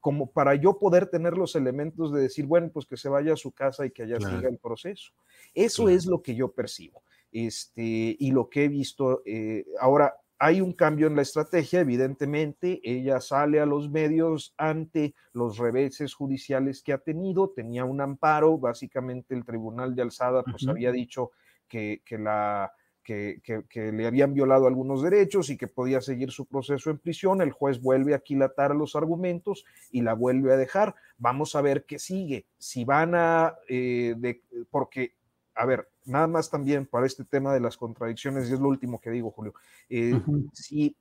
como 0.00 0.30
para 0.30 0.54
yo 0.54 0.78
poder 0.78 1.06
tener 1.06 1.36
los 1.36 1.54
elementos 1.54 2.12
de 2.12 2.22
decir, 2.22 2.46
bueno, 2.46 2.70
pues 2.72 2.86
que 2.86 2.96
se 2.96 3.08
vaya 3.08 3.34
a 3.34 3.36
su 3.36 3.52
casa 3.52 3.84
y 3.84 3.90
que 3.90 4.04
allá 4.04 4.18
siga 4.18 4.48
el 4.48 4.58
proceso. 4.58 5.12
Eso 5.54 5.88
es 5.88 6.06
lo 6.06 6.22
que 6.22 6.34
yo 6.34 6.52
percibo. 6.52 7.02
Este, 7.30 8.16
y 8.18 8.30
lo 8.30 8.48
que 8.48 8.64
he 8.64 8.68
visto 8.68 9.22
eh, 9.26 9.64
ahora, 9.78 10.14
hay 10.38 10.60
un 10.60 10.72
cambio 10.72 11.06
en 11.06 11.14
la 11.14 11.22
estrategia, 11.22 11.80
evidentemente, 11.80 12.80
ella 12.82 13.20
sale 13.20 13.60
a 13.60 13.66
los 13.66 13.90
medios 13.90 14.54
ante 14.56 15.14
los 15.32 15.56
reveses 15.56 16.14
judiciales 16.14 16.82
que 16.82 16.92
ha 16.92 16.98
tenido, 16.98 17.50
tenía 17.50 17.84
un 17.84 18.00
amparo, 18.00 18.58
básicamente 18.58 19.36
el 19.36 19.44
Tribunal 19.44 19.94
de 19.94 20.02
Alzada 20.02 20.42
pues 20.42 20.66
había 20.66 20.90
dicho 20.90 21.30
que, 21.68 22.02
que 22.04 22.18
la 22.18 22.72
que, 23.02 23.40
le 23.74 24.06
habían 24.06 24.34
violado 24.34 24.66
algunos 24.66 25.02
derechos 25.02 25.50
y 25.50 25.56
que 25.56 25.68
podía 25.68 26.00
seguir 26.00 26.30
su 26.30 26.46
proceso 26.46 26.90
en 26.90 26.98
prisión. 26.98 27.42
El 27.42 27.52
juez 27.52 27.80
vuelve 27.80 28.14
a 28.14 28.18
aquilatar 28.18 28.74
los 28.74 28.96
argumentos 28.96 29.64
y 29.90 30.02
la 30.02 30.14
vuelve 30.14 30.52
a 30.52 30.56
dejar. 30.56 30.94
Vamos 31.18 31.54
a 31.54 31.62
ver 31.62 31.84
qué 31.84 31.98
sigue. 31.98 32.46
Si 32.58 32.84
van 32.84 33.14
a, 33.14 33.56
eh, 33.68 34.40
porque, 34.70 35.14
a 35.54 35.66
ver, 35.66 35.88
nada 36.04 36.26
más 36.26 36.50
también 36.50 36.86
para 36.86 37.06
este 37.06 37.24
tema 37.24 37.52
de 37.52 37.60
las 37.60 37.76
contradicciones, 37.76 38.48
y 38.48 38.54
es 38.54 38.60
lo 38.60 38.68
último 38.68 39.00
que 39.00 39.10
digo, 39.10 39.30
Julio, 39.30 39.54
eh, 39.88 40.20
si, 40.52 40.96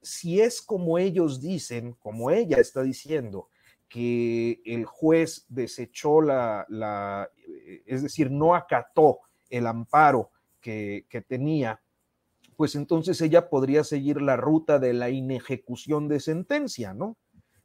si 0.00 0.40
es 0.40 0.62
como 0.62 0.98
ellos 0.98 1.40
dicen, 1.40 1.94
como 2.00 2.30
ella 2.30 2.58
está 2.58 2.82
diciendo, 2.82 3.48
que 3.88 4.60
el 4.66 4.84
juez 4.84 5.46
desechó 5.48 6.20
la, 6.20 6.66
la 6.68 7.30
eh, 7.46 7.82
es 7.86 8.02
decir, 8.02 8.30
no 8.30 8.54
acató 8.54 9.20
el 9.48 9.66
amparo 9.66 10.30
que, 10.60 11.24
tenía, 11.26 11.80
pues 12.56 12.74
entonces 12.74 13.20
ella 13.20 13.48
podría 13.48 13.84
seguir 13.84 14.20
la 14.20 14.36
ruta 14.36 14.78
de 14.78 14.92
la 14.92 15.10
inejecución 15.10 16.08
de 16.08 16.20
sentencia, 16.20 16.94
¿no? 16.94 17.16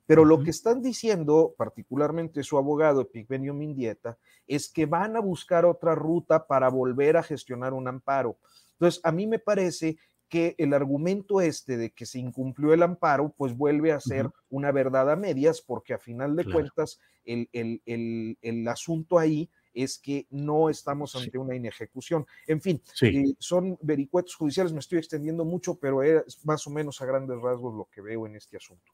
Pero 0.05 0.25
lo 0.25 0.43
que 0.43 0.49
están 0.49 0.81
diciendo, 0.81 1.55
particularmente 1.57 2.43
su 2.43 2.57
abogado 2.57 3.01
Epigmenio 3.01 3.53
Mindieta, 3.53 4.17
es 4.47 4.69
que 4.69 4.85
van 4.85 5.15
a 5.15 5.21
buscar 5.21 5.65
otra 5.65 5.95
ruta 5.95 6.45
para 6.45 6.69
volver 6.69 7.15
a 7.15 7.23
gestionar 7.23 7.73
un 7.73 7.87
amparo. 7.87 8.37
Entonces, 8.73 8.99
a 9.05 9.13
mí 9.13 9.27
me 9.27 9.39
parece 9.39 9.97
que 10.27 10.55
el 10.57 10.73
argumento 10.73 11.39
este 11.39 11.77
de 11.77 11.91
que 11.91 12.05
se 12.05 12.19
incumplió 12.19 12.73
el 12.73 12.83
amparo, 12.83 13.33
pues 13.37 13.55
vuelve 13.55 13.93
a 13.93 13.99
ser 14.01 14.29
una 14.49 14.71
verdad 14.71 15.09
a 15.09 15.15
medias, 15.15 15.61
porque 15.61 15.93
a 15.93 15.99
final 15.99 16.35
de 16.35 16.51
cuentas 16.51 16.99
el, 17.23 17.47
el, 17.53 18.37
el 18.41 18.67
asunto 18.67 19.19
ahí 19.19 19.49
es 19.73 19.97
que 19.97 20.27
no 20.29 20.69
estamos 20.69 21.15
ante 21.15 21.37
una 21.37 21.55
inejecución. 21.55 22.25
En 22.47 22.61
fin, 22.61 22.81
eh, 23.01 23.33
son 23.39 23.77
vericuetos 23.81 24.35
judiciales, 24.35 24.73
me 24.73 24.79
estoy 24.79 24.99
extendiendo 24.99 25.45
mucho, 25.45 25.75
pero 25.75 26.03
es 26.03 26.45
más 26.45 26.65
o 26.67 26.69
menos 26.69 27.01
a 27.01 27.05
grandes 27.05 27.39
rasgos 27.41 27.75
lo 27.75 27.87
que 27.91 28.01
veo 28.01 28.25
en 28.25 28.35
este 28.35 28.57
asunto. 28.57 28.91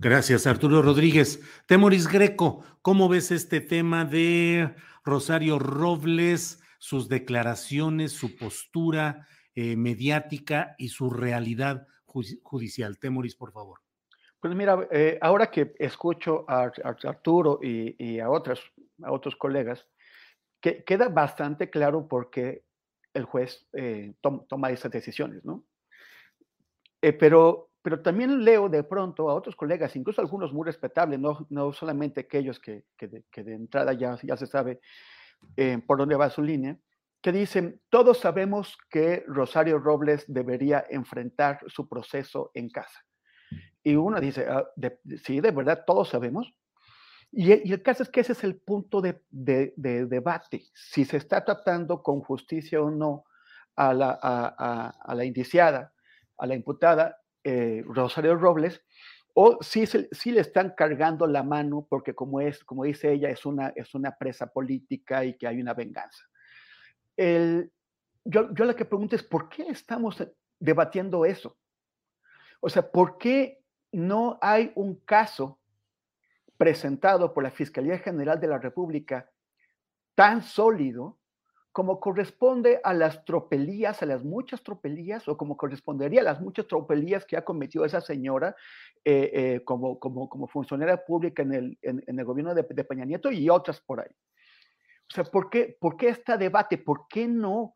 Gracias, 0.00 0.46
Arturo 0.46 0.80
Rodríguez. 0.80 1.42
Temoris 1.66 2.06
Greco, 2.06 2.62
¿cómo 2.82 3.08
ves 3.08 3.32
este 3.32 3.60
tema 3.60 4.04
de 4.04 4.74
Rosario 5.04 5.58
Robles, 5.58 6.62
sus 6.78 7.08
declaraciones, 7.08 8.12
su 8.12 8.36
postura 8.36 9.26
eh, 9.56 9.74
mediática 9.74 10.76
y 10.78 10.90
su 10.90 11.10
realidad 11.10 11.88
judicial? 12.06 12.98
Temoris, 12.98 13.34
por 13.34 13.50
favor. 13.50 13.80
Pues 14.40 14.54
mira, 14.54 14.86
eh, 14.92 15.18
ahora 15.20 15.50
que 15.50 15.74
escucho 15.80 16.44
a, 16.48 16.70
Arturo 16.84 17.58
y, 17.60 18.20
a, 18.20 18.30
otras, 18.30 18.60
a 19.02 19.10
otros 19.10 19.34
colegas, 19.34 19.84
que 20.60 20.84
queda 20.84 21.08
bastante 21.08 21.70
claro 21.70 22.08
por 22.08 22.30
qué 22.30 22.64
el 23.14 23.24
juez 23.24 23.66
eh, 23.72 24.14
toma 24.20 24.70
esas 24.70 24.90
decisiones, 24.90 25.44
¿no? 25.44 25.64
Eh, 27.00 27.12
pero, 27.12 27.70
pero 27.82 28.00
también 28.00 28.44
leo 28.44 28.68
de 28.68 28.82
pronto 28.82 29.30
a 29.30 29.34
otros 29.34 29.54
colegas, 29.54 29.94
incluso 29.96 30.20
algunos 30.20 30.52
muy 30.52 30.64
respetables, 30.64 31.18
no, 31.20 31.46
no 31.50 31.72
solamente 31.72 32.20
aquellos 32.20 32.58
que, 32.58 32.84
que, 32.96 33.06
de, 33.08 33.52
entrada 33.54 33.92
ya, 33.92 34.18
ya 34.22 34.36
se 34.36 34.46
sabe 34.46 34.80
eh, 35.56 35.78
por 35.86 35.98
dónde 35.98 36.16
va 36.16 36.30
su 36.30 36.42
línea, 36.42 36.76
que 37.22 37.32
dicen, 37.32 37.80
todos 37.88 38.18
sabemos 38.18 38.76
que 38.90 39.24
Rosario 39.26 39.78
Robles 39.78 40.24
debería 40.28 40.84
enfrentar 40.88 41.60
su 41.66 41.88
proceso 41.88 42.50
en 42.54 42.70
casa. 42.70 43.04
Y 43.82 43.96
uno 43.96 44.20
dice, 44.20 44.46
ah, 44.48 44.68
sí, 45.24 45.40
de 45.40 45.50
verdad, 45.50 45.84
todos 45.86 46.08
sabemos. 46.08 46.52
Y, 47.30 47.52
el 47.52 47.82
caso 47.82 48.02
es 48.02 48.08
que 48.08 48.20
ese 48.20 48.32
es 48.32 48.42
el 48.44 48.56
punto 48.56 49.00
de, 49.00 49.22
debate, 49.30 50.64
si 50.72 51.04
se 51.04 51.18
está 51.18 51.44
tratando 51.44 52.02
con 52.02 52.20
justicia 52.20 52.80
o 52.80 52.90
no 52.90 53.24
a 53.76 53.92
la, 53.92 54.18
a, 54.20 55.14
la 55.14 55.24
indiciada, 55.24 55.92
a 56.38 56.46
la 56.46 56.54
imputada 56.54 57.20
eh, 57.44 57.82
Rosario 57.86 58.36
Robles, 58.36 58.82
o 59.34 59.58
si, 59.60 59.86
si, 59.86 60.32
le 60.32 60.40
están 60.40 60.74
cargando 60.76 61.26
la 61.26 61.44
mano 61.44 61.86
porque 61.88 62.14
como, 62.14 62.40
es, 62.40 62.64
como 62.64 62.84
dice 62.84 63.12
ella, 63.12 63.28
es 63.28 63.46
una, 63.46 63.72
es 63.76 63.94
una 63.94 64.16
presa 64.16 64.48
política 64.48 65.24
y 65.24 65.36
que 65.36 65.46
hay 65.46 65.60
una 65.60 65.74
venganza. 65.74 66.24
El, 67.16 67.70
yo, 68.24 68.52
yo 68.52 68.64
lo 68.64 68.74
que 68.74 68.84
pregunto 68.84 69.14
es, 69.14 69.22
¿por 69.22 69.48
qué 69.48 69.68
estamos 69.68 70.16
debatiendo 70.58 71.24
eso? 71.24 71.56
O 72.60 72.68
sea, 72.68 72.90
¿por 72.90 73.16
qué 73.18 73.62
no 73.92 74.38
hay 74.42 74.72
un 74.74 74.96
caso 75.04 75.60
presentado 76.58 77.32
por 77.32 77.44
la 77.44 77.50
Fiscalía 77.50 77.98
General 77.98 78.38
de 78.38 78.48
la 78.48 78.58
República 78.58 79.30
tan 80.14 80.42
sólido 80.42 81.18
como 81.78 82.00
corresponde 82.00 82.80
a 82.82 82.92
las 82.92 83.24
tropelías, 83.24 84.02
a 84.02 84.06
las 84.06 84.24
muchas 84.24 84.64
tropelías, 84.64 85.28
o 85.28 85.36
como 85.36 85.56
correspondería 85.56 86.22
a 86.22 86.24
las 86.24 86.40
muchas 86.40 86.66
tropelías 86.66 87.24
que 87.24 87.36
ha 87.36 87.44
cometido 87.44 87.84
esa 87.84 88.00
señora 88.00 88.56
eh, 89.04 89.30
eh, 89.32 89.64
como, 89.64 90.00
como, 90.00 90.28
como, 90.28 90.48
funcionaria 90.48 90.96
pública 91.04 91.42
en 91.42 91.54
el, 91.54 91.78
en, 91.82 92.02
el 92.06 92.24
gobierno 92.24 92.52
de, 92.52 92.66
de, 92.68 92.84
Peña 92.84 93.04
Nieto 93.04 93.30
y 93.30 93.48
otras 93.48 93.80
por 93.80 94.00
ahí. 94.00 94.10
O 95.08 95.14
sea, 95.14 95.22
¿por 95.22 95.48
qué, 95.50 95.76
por 95.80 95.96
qué 95.96 96.08
este 96.08 96.36
debate? 96.36 96.78
¿Por 96.78 97.06
qué 97.06 97.28
no 97.28 97.74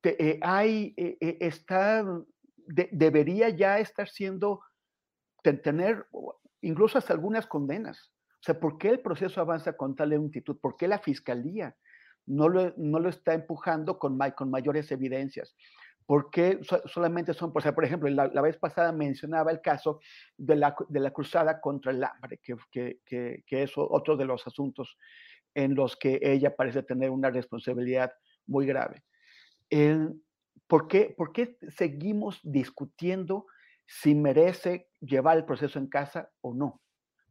te, 0.00 0.30
eh, 0.30 0.40
hay, 0.40 0.94
está, 1.20 2.06
debería 2.56 3.50
ya 3.50 3.78
estar 3.80 4.08
siendo, 4.08 4.62
tener 5.42 6.06
incluso 6.62 6.96
hasta 6.96 7.12
algunas 7.12 7.46
condenas? 7.46 8.11
O 8.42 8.44
sea, 8.44 8.58
¿por 8.58 8.76
qué 8.76 8.88
el 8.88 8.98
proceso 8.98 9.40
avanza 9.40 9.76
con 9.76 9.94
tal 9.94 10.08
lentitud? 10.08 10.58
¿Por 10.60 10.76
qué 10.76 10.88
la 10.88 10.98
fiscalía 10.98 11.76
no 12.26 12.48
lo, 12.48 12.74
no 12.76 12.98
lo 12.98 13.08
está 13.08 13.34
empujando 13.34 14.00
con, 14.00 14.18
con 14.36 14.50
mayores 14.50 14.90
evidencias? 14.90 15.54
¿Por 16.06 16.28
qué 16.28 16.58
solamente 16.86 17.34
son, 17.34 17.52
por 17.52 17.84
ejemplo, 17.84 18.08
la, 18.10 18.40
vez 18.42 18.58
pasada 18.58 18.90
mencionaba 18.90 19.52
el 19.52 19.60
caso 19.60 20.00
de 20.36 20.56
la, 20.56 20.74
de 20.88 20.98
la 20.98 21.12
cruzada 21.12 21.60
contra 21.60 21.92
el 21.92 22.02
hambre, 22.02 22.40
que, 22.42 22.56
que, 22.72 23.44
que, 23.46 23.62
es 23.62 23.72
otro 23.76 24.16
de 24.16 24.24
los 24.24 24.44
asuntos 24.44 24.98
en 25.54 25.76
los 25.76 25.96
que 25.96 26.18
ella 26.20 26.56
parece 26.56 26.82
tener 26.82 27.10
una 27.10 27.30
responsabilidad 27.30 28.12
muy 28.46 28.66
grave. 28.66 29.04
¿por, 30.66 30.88
qué, 30.88 31.14
¿Por 31.16 31.32
qué 31.32 31.56
seguimos 31.68 32.40
discutiendo 32.42 33.46
si 33.86 34.16
merece 34.16 34.88
llevar 35.00 35.36
el 35.36 35.44
proceso 35.44 35.78
en 35.78 35.86
casa 35.86 36.28
o 36.40 36.54
no? 36.54 36.80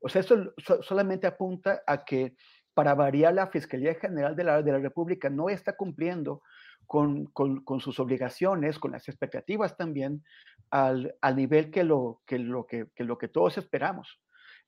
O 0.01 0.09
sea, 0.09 0.21
eso 0.21 0.53
solamente 0.81 1.27
apunta 1.27 1.83
a 1.85 2.03
que 2.03 2.35
para 2.73 2.95
variar 2.95 3.33
la 3.33 3.47
Fiscalía 3.47 3.95
General 3.95 4.35
de 4.35 4.43
la, 4.43 4.61
de 4.61 4.71
la 4.71 4.79
República 4.79 5.29
no 5.29 5.49
está 5.49 5.75
cumpliendo 5.75 6.41
con, 6.87 7.25
con, 7.27 7.79
sus 7.79 7.99
obligaciones, 7.99 8.79
con 8.79 8.91
las 8.91 9.07
expectativas 9.07 9.77
también, 9.77 10.23
al, 10.69 11.15
al 11.21 11.35
nivel 11.35 11.71
que 11.71 11.83
lo 11.83 12.21
que, 12.25 12.39
lo 12.39 12.65
que 12.65 12.87
lo 12.97 13.17
que 13.17 13.27
todos 13.27 13.57
esperamos. 13.57 14.19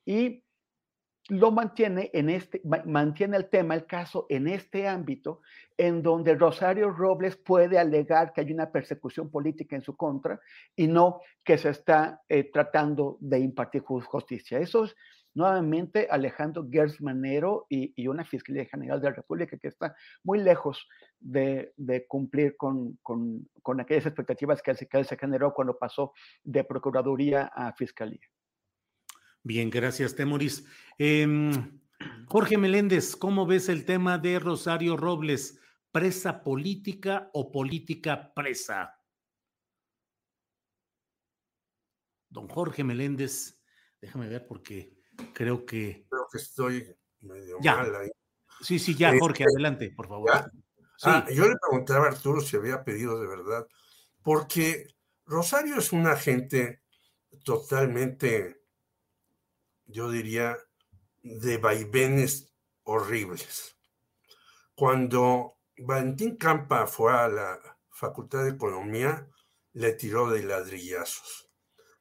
Y 0.05 0.43
lo 1.29 1.51
mantiene 1.51 2.09
en 2.13 2.29
este, 2.29 2.61
mantiene 2.85 3.37
el 3.37 3.49
tema, 3.49 3.75
el 3.75 3.85
caso 3.85 4.25
en 4.29 4.47
este 4.47 4.87
ámbito, 4.87 5.41
en 5.77 6.01
donde 6.01 6.35
Rosario 6.35 6.91
Robles 6.91 7.37
puede 7.37 7.79
alegar 7.79 8.33
que 8.33 8.41
hay 8.41 8.51
una 8.51 8.71
persecución 8.71 9.31
política 9.31 9.75
en 9.75 9.81
su 9.81 9.95
contra 9.95 10.39
y 10.75 10.87
no 10.87 11.21
que 11.43 11.57
se 11.57 11.69
está 11.69 12.21
eh, 12.27 12.51
tratando 12.51 13.17
de 13.21 13.39
impartir 13.39 13.83
justicia. 13.83 14.59
Eso 14.59 14.83
es 14.83 14.95
nuevamente 15.33 16.07
Alejandro 16.09 16.67
Gers 16.69 17.01
Manero 17.01 17.65
y, 17.69 18.07
una 18.07 18.25
Fiscalía 18.25 18.65
General 18.65 19.01
de 19.01 19.09
la 19.09 19.15
República 19.15 19.57
que 19.57 19.67
está 19.67 19.95
muy 20.23 20.39
lejos 20.39 20.87
de, 21.19 21.73
cumplir 22.07 22.55
con, 22.57 22.99
aquellas 23.79 24.05
expectativas 24.05 24.61
que, 24.61 24.73
que 24.73 25.03
se 25.03 25.17
generó 25.17 25.53
cuando 25.53 25.77
pasó 25.77 26.13
de 26.43 26.63
Procuraduría 26.63 27.51
a 27.53 27.73
Fiscalía. 27.73 28.27
Bien, 29.43 29.69
gracias, 29.69 30.15
Temoris. 30.15 30.65
Em, 30.97 31.81
Jorge 32.27 32.57
Meléndez, 32.57 33.15
¿cómo 33.15 33.45
ves 33.45 33.67
el 33.69 33.85
tema 33.85 34.17
de 34.17 34.39
Rosario 34.39 34.95
Robles? 34.95 35.59
¿Presa 35.91 36.43
política 36.43 37.29
o 37.33 37.51
política 37.51 38.33
presa? 38.33 38.99
Don 42.29 42.47
Jorge 42.47 42.83
Meléndez, 42.83 43.61
déjame 44.01 44.27
ver 44.27 44.47
porque 44.47 44.97
creo 45.33 45.65
que. 45.65 46.05
Creo 46.09 46.27
que 46.31 46.37
estoy 46.37 46.95
medio 47.21 47.59
mal 47.59 47.95
ahí. 47.95 48.09
Sí, 48.61 48.79
sí, 48.79 48.95
ya, 48.95 49.13
Jorge, 49.19 49.43
este, 49.43 49.55
adelante, 49.55 49.93
por 49.95 50.07
favor. 50.07 50.31
Ah, 51.03 51.25
yo 51.29 51.47
le 51.47 51.55
preguntaba 51.59 52.05
a 52.05 52.09
Arturo 52.09 52.39
si 52.39 52.55
había 52.55 52.83
pedido 52.83 53.19
de 53.19 53.27
verdad, 53.27 53.67
porque 54.21 54.87
Rosario 55.25 55.77
es 55.77 55.91
una 55.91 56.15
gente 56.15 56.81
totalmente 57.43 58.63
yo 59.93 60.09
diría, 60.09 60.57
de 61.21 61.57
vaivenes 61.57 62.53
horribles. 62.83 63.75
Cuando 64.75 65.57
Valentín 65.77 66.35
Campa 66.35 66.87
fue 66.87 67.13
a 67.13 67.27
la 67.27 67.59
Facultad 67.89 68.43
de 68.43 68.51
Economía, 68.51 69.29
le 69.73 69.93
tiró 69.93 70.29
de 70.29 70.43
ladrillazos. 70.43 71.49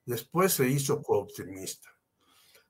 Después 0.05 0.55
se 0.55 0.68
hizo 0.68 1.03
cooptimista. 1.03 1.91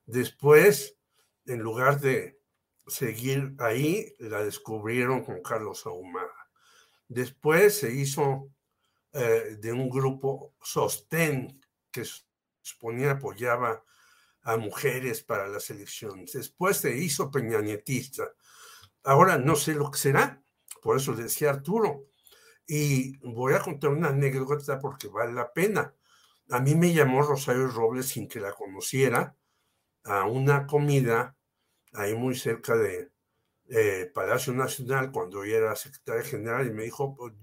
Después, 0.05 0.97
en 1.45 1.59
lugar 1.59 1.99
de 1.99 2.39
seguir 2.87 3.55
ahí, 3.59 4.13
la 4.19 4.43
descubrieron 4.43 5.23
con 5.23 5.41
Carlos 5.41 5.85
Ahumada. 5.85 6.49
Después 7.07 7.77
se 7.77 7.93
hizo 7.93 8.49
eh, 9.13 9.57
de 9.59 9.71
un 9.71 9.89
grupo 9.89 10.55
Sostén, 10.61 11.61
que 11.91 12.03
suponía 12.61 13.11
apoyaba 13.11 13.83
a 14.41 14.57
mujeres 14.57 15.23
para 15.23 15.47
las 15.47 15.69
elecciones. 15.69 16.33
Después 16.33 16.77
se 16.77 16.97
hizo 16.97 17.31
peñanietista. 17.31 18.31
Ahora 19.03 19.37
no 19.37 19.55
sé 19.55 19.75
lo 19.75 19.91
que 19.91 19.99
será, 19.99 20.43
por 20.81 20.97
eso 20.97 21.13
decía 21.13 21.51
Arturo. 21.51 22.07
Y 22.65 23.17
voy 23.17 23.53
a 23.53 23.59
contar 23.59 23.91
una 23.91 24.09
anécdota 24.09 24.79
porque 24.79 25.07
vale 25.07 25.33
la 25.33 25.51
pena. 25.51 25.93
A 26.49 26.59
mí 26.59 26.75
me 26.75 26.93
llamó 26.93 27.21
Rosario 27.21 27.67
Robles 27.67 28.07
sin 28.07 28.27
que 28.27 28.39
la 28.39 28.53
conociera 28.53 29.35
a 30.05 30.25
una 30.25 30.67
comida 30.67 31.37
ahí 31.93 32.15
muy 32.15 32.35
cerca 32.35 32.75
de 32.75 33.11
eh, 33.69 34.11
Palacio 34.13 34.53
Nacional 34.53 35.11
cuando 35.11 35.45
yo 35.45 35.55
era 35.55 35.75
secretaria 35.75 36.23
general 36.23 36.67
y 36.67 36.71
me 36.71 36.83
dijo, 36.83 37.15
pues", 37.15 37.33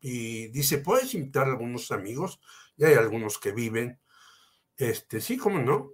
y 0.00 0.48
dice, 0.48 0.78
¿puedes 0.78 1.14
invitar 1.14 1.46
a 1.48 1.52
algunos 1.52 1.92
amigos? 1.92 2.40
Y 2.76 2.84
hay 2.84 2.94
algunos 2.94 3.38
que 3.38 3.52
viven. 3.52 4.00
Este, 4.76 5.20
sí, 5.20 5.36
cómo 5.36 5.60
no 5.60 5.92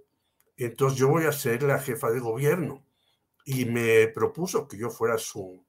entonces 0.57 0.99
yo 0.99 1.09
voy 1.09 1.25
a 1.25 1.31
ser 1.31 1.63
la 1.63 1.79
jefa 1.79 2.09
de 2.11 2.19
gobierno. 2.19 2.85
Y 3.45 3.65
me 3.65 4.07
propuso 4.07 4.67
que 4.67 4.77
yo 4.77 4.89
fuera 4.89 5.17
su 5.17 5.65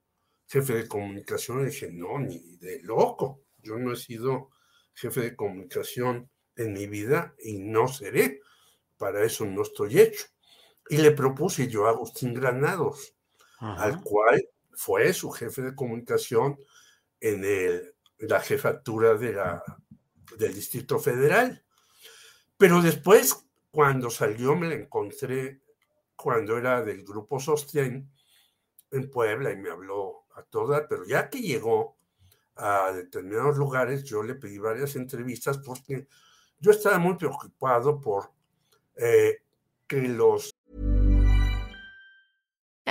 jefe 0.49 0.75
de 0.75 0.89
comunicación. 0.89 1.67
Dije, 1.67 1.91
no, 1.93 2.19
ni 2.19 2.57
de 2.57 2.81
loco. 2.83 3.43
Yo 3.59 3.79
no 3.79 3.93
he 3.93 3.97
sido 3.97 4.51
jefe 4.95 5.21
de 5.21 5.37
comunicación 5.37 6.31
en 6.57 6.73
mi 6.73 6.87
vida 6.87 7.35
y 7.39 7.59
no 7.59 7.89
seré. 7.89 8.41
Para 8.97 9.25
eso 9.25 9.45
no 9.45 9.63
estoy 9.63 10.01
hecho. 10.01 10.27
Y 10.91 10.99
le 10.99 11.11
propuse 11.13 11.69
yo 11.69 11.87
a 11.87 11.91
Agustín 11.91 12.35
Granados, 12.35 13.15
al 13.61 14.01
cual 14.03 14.43
fue 14.73 15.13
su 15.13 15.31
jefe 15.31 15.63
de 15.63 15.75
comunicación 15.75 16.59
en 17.21 17.45
el, 17.45 17.95
la 18.19 18.41
jefatura 18.41 19.15
de 19.15 19.33
la, 19.33 19.63
del 20.39 20.55
Distrito 20.55 20.99
Federal. 20.99 21.65
Pero 22.57 22.81
después 22.81 23.49
cuando 23.71 24.11
salió 24.11 24.57
me 24.57 24.69
la 24.69 24.75
encontré 24.75 25.63
cuando 26.17 26.57
era 26.59 26.83
del 26.83 27.05
grupo 27.05 27.39
Sostien 27.39 28.11
en 28.91 29.11
Puebla 29.11 29.53
y 29.53 29.57
me 29.57 29.71
habló 29.71 30.25
a 30.35 30.43
toda, 30.43 30.89
pero 30.89 31.05
ya 31.05 31.29
que 31.31 31.41
llegó 31.41 31.97
a 32.57 32.93
determinados 32.93 33.57
lugares, 33.57 34.03
yo 34.03 34.23
le 34.23 34.35
pedí 34.35 34.59
varias 34.59 34.97
entrevistas 34.97 35.59
porque 35.59 36.09
yo 36.59 36.73
estaba 36.73 36.99
muy 36.99 37.17
preocupado 37.17 38.01
por 38.01 38.33
eh, 38.97 39.43
que 39.87 40.01
los... 40.09 40.58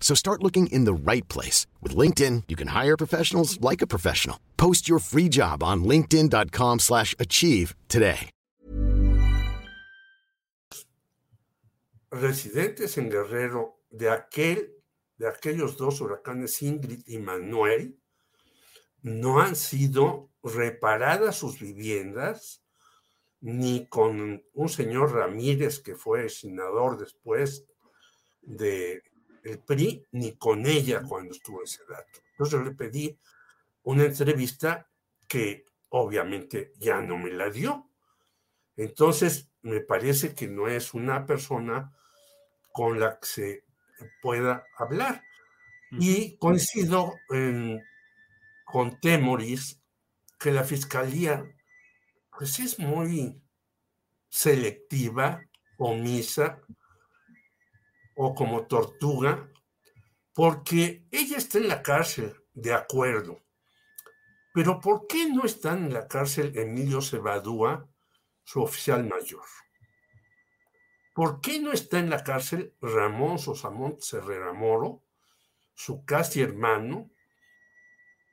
So 0.00 0.16
start 0.16 0.42
looking 0.42 0.66
in 0.72 0.86
the 0.86 0.92
right 0.92 1.28
place. 1.28 1.68
With 1.80 1.94
LinkedIn, 1.94 2.48
you 2.48 2.56
can 2.56 2.68
hire 2.74 2.96
professionals 2.96 3.60
like 3.60 3.80
a 3.80 3.86
professional. 3.86 4.40
Post 4.56 4.88
your 4.88 4.98
free 4.98 5.28
job 5.28 5.62
on 5.62 5.84
linkedin.com 5.84 6.80
slash 6.80 7.14
achieve 7.20 7.76
today. 7.88 8.30
residentes 12.10 12.98
en 12.98 13.08
Guerrero 13.08 13.80
de 13.90 14.10
aquel, 14.10 14.74
de 15.16 15.28
aquellos 15.28 15.76
dos 15.76 16.00
huracanes 16.00 16.62
Ingrid 16.62 17.02
y 17.06 17.18
Manuel, 17.18 17.98
no 19.02 19.40
han 19.40 19.56
sido 19.56 20.30
reparadas 20.42 21.36
sus 21.36 21.60
viviendas, 21.60 22.64
ni 23.40 23.86
con 23.88 24.44
un 24.52 24.68
señor 24.68 25.12
Ramírez 25.12 25.80
que 25.80 25.94
fue 25.94 26.28
senador 26.28 26.98
después 26.98 27.64
de 28.42 29.02
el 29.44 29.58
PRI, 29.58 30.06
ni 30.12 30.36
con 30.36 30.66
ella 30.66 31.02
cuando 31.02 31.32
estuvo 31.32 31.62
ese 31.62 31.84
dato. 31.88 32.20
Entonces 32.32 32.58
yo 32.58 32.64
le 32.64 32.72
pedí 32.72 33.18
una 33.82 34.04
entrevista 34.04 34.88
que 35.26 35.66
obviamente 35.90 36.72
ya 36.78 37.00
no 37.00 37.18
me 37.18 37.30
la 37.30 37.50
dio. 37.50 37.90
Entonces 38.76 39.48
me 39.62 39.80
parece 39.80 40.34
que 40.34 40.48
no 40.48 40.68
es 40.68 40.94
una 40.94 41.26
persona 41.26 41.94
con 42.72 42.98
la 43.00 43.18
que 43.18 43.26
se 43.26 43.64
pueda 44.22 44.64
hablar. 44.76 45.22
Y 45.92 46.36
coincido 46.36 47.14
con 48.64 49.00
Temoris 49.00 49.80
que 50.38 50.52
la 50.52 50.64
fiscalía 50.64 51.44
pues 52.38 52.58
es 52.58 52.78
muy 52.78 53.38
selectiva, 54.30 55.42
omisa 55.76 56.62
o 58.14 58.34
como 58.34 58.66
tortuga, 58.66 59.48
porque 60.34 61.06
ella 61.10 61.36
está 61.36 61.58
en 61.58 61.68
la 61.68 61.82
cárcel, 61.82 62.34
de 62.52 62.72
acuerdo. 62.72 63.40
Pero 64.52 64.80
¿por 64.80 65.06
qué 65.06 65.28
no 65.28 65.44
está 65.44 65.72
en 65.72 65.92
la 65.92 66.08
cárcel 66.08 66.56
Emilio 66.56 67.00
Cebadúa, 67.00 67.88
su 68.44 68.62
oficial 68.62 69.06
mayor? 69.06 69.44
¿Por 71.14 71.40
qué 71.40 71.60
no 71.60 71.72
está 71.72 71.98
en 71.98 72.10
la 72.10 72.24
cárcel 72.24 72.74
Ramón 72.80 73.38
Sosamont 73.38 74.00
Herrera 74.12 74.52
Moro, 74.52 75.02
su 75.74 76.04
casi 76.04 76.40
hermano, 76.40 77.10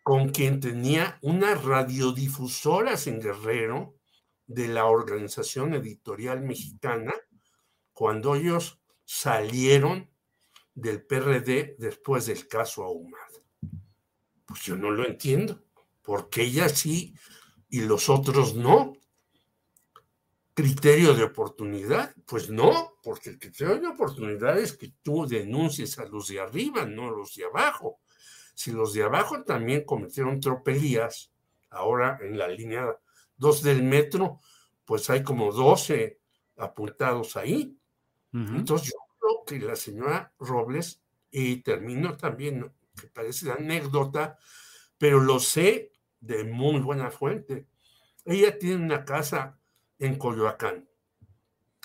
con 0.04 0.30
quien 0.30 0.60
tenía 0.60 1.20
unas 1.22 1.64
radiodifusoras 1.64 3.08
en 3.08 3.20
Guerrero 3.20 3.96
de 4.46 4.70
la 4.70 4.86
Organización 4.86 5.74
Editorial 5.74 6.42
Mexicana, 6.42 7.14
cuando 7.92 8.36
ellos 8.36 8.80
salieron 9.08 10.12
del 10.76 11.02
PRD 11.02 11.78
después 11.80 12.26
del 12.26 12.48
caso 12.48 12.84
Ahumada? 12.84 13.40
Pues 14.46 14.62
yo 14.64 14.76
no 14.76 14.92
lo 14.92 15.08
entiendo. 15.08 15.64
¿Por 16.02 16.30
qué 16.30 16.44
ella 16.44 16.68
sí 16.68 17.16
y 17.70 17.82
los 17.82 18.10
otros 18.10 18.56
no? 18.56 18.94
criterio 20.58 21.14
de 21.14 21.24
oportunidad? 21.24 22.16
Pues 22.26 22.50
no, 22.50 22.96
porque 23.04 23.30
el 23.30 23.38
criterio 23.38 23.80
de 23.80 23.90
oportunidad 23.90 24.58
es 24.58 24.76
que 24.76 24.92
tú 25.04 25.28
denuncies 25.28 26.00
a 26.00 26.06
los 26.06 26.30
de 26.30 26.40
arriba, 26.40 26.84
no 26.84 27.10
a 27.10 27.12
los 27.12 27.36
de 27.36 27.46
abajo. 27.46 28.00
Si 28.56 28.72
los 28.72 28.92
de 28.94 29.04
abajo 29.04 29.44
también 29.44 29.86
cometieron 29.86 30.40
tropelías, 30.40 31.32
ahora 31.70 32.18
en 32.24 32.40
la 32.40 32.48
línea 32.48 32.88
2 33.36 33.62
del 33.62 33.84
metro, 33.84 34.40
pues 34.84 35.08
hay 35.12 35.22
como 35.22 35.52
12 35.52 36.20
apuntados 36.58 37.38
ahí. 37.38 37.78
Entonces 38.34 38.92
yo 38.92 39.00
creo 39.20 39.46
que 39.46 39.66
la 39.66 39.76
señora 39.76 40.34
Robles, 40.40 41.02
y 41.32 41.58
termino 41.58 42.18
también, 42.18 42.72
que 43.00 43.08
parece 43.08 43.52
anécdota, 43.52 44.38
pero 44.98 45.20
lo 45.20 45.40
sé 45.40 45.92
de 46.20 46.44
muy 46.44 46.80
buena 46.82 47.12
fuente. 47.12 47.68
Ella 48.26 48.58
tiene 48.58 48.84
una 48.84 49.06
casa 49.06 49.60
en 50.00 50.18
Coyoacán, 50.18 50.88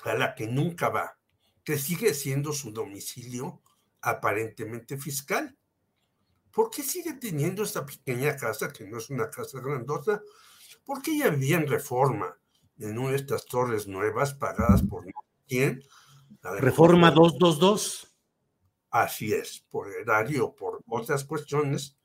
a 0.04 0.14
la 0.14 0.34
que 0.34 0.46
nunca 0.46 0.88
va, 0.88 1.18
que 1.64 1.78
sigue 1.78 2.14
siendo 2.14 2.52
su 2.52 2.72
domicilio 2.72 3.62
aparentemente 4.00 4.96
fiscal. 4.96 5.56
¿Por 6.50 6.70
qué 6.70 6.82
sigue 6.82 7.14
teniendo 7.14 7.62
esta 7.62 7.86
pequeña 7.86 8.36
casa, 8.36 8.72
que 8.72 8.84
no 8.84 8.98
es 8.98 9.08
una 9.08 9.30
casa 9.30 9.60
grandota? 9.60 10.22
Porque 10.84 11.12
ella 11.12 11.30
vivía 11.30 11.56
en 11.56 11.68
reforma, 11.68 12.36
en 12.78 12.98
una 12.98 13.10
de 13.10 13.16
estas 13.16 13.46
torres 13.46 13.86
nuevas 13.86 14.34
pagadas 14.34 14.82
por 14.82 15.04
quién. 15.46 15.82
Reforma 16.42 17.10
222. 17.10 18.12
Así 18.90 19.32
es, 19.32 19.64
por 19.70 19.90
erario, 19.90 20.54
por 20.54 20.82
otras 20.86 21.24
cuestiones. 21.24 21.96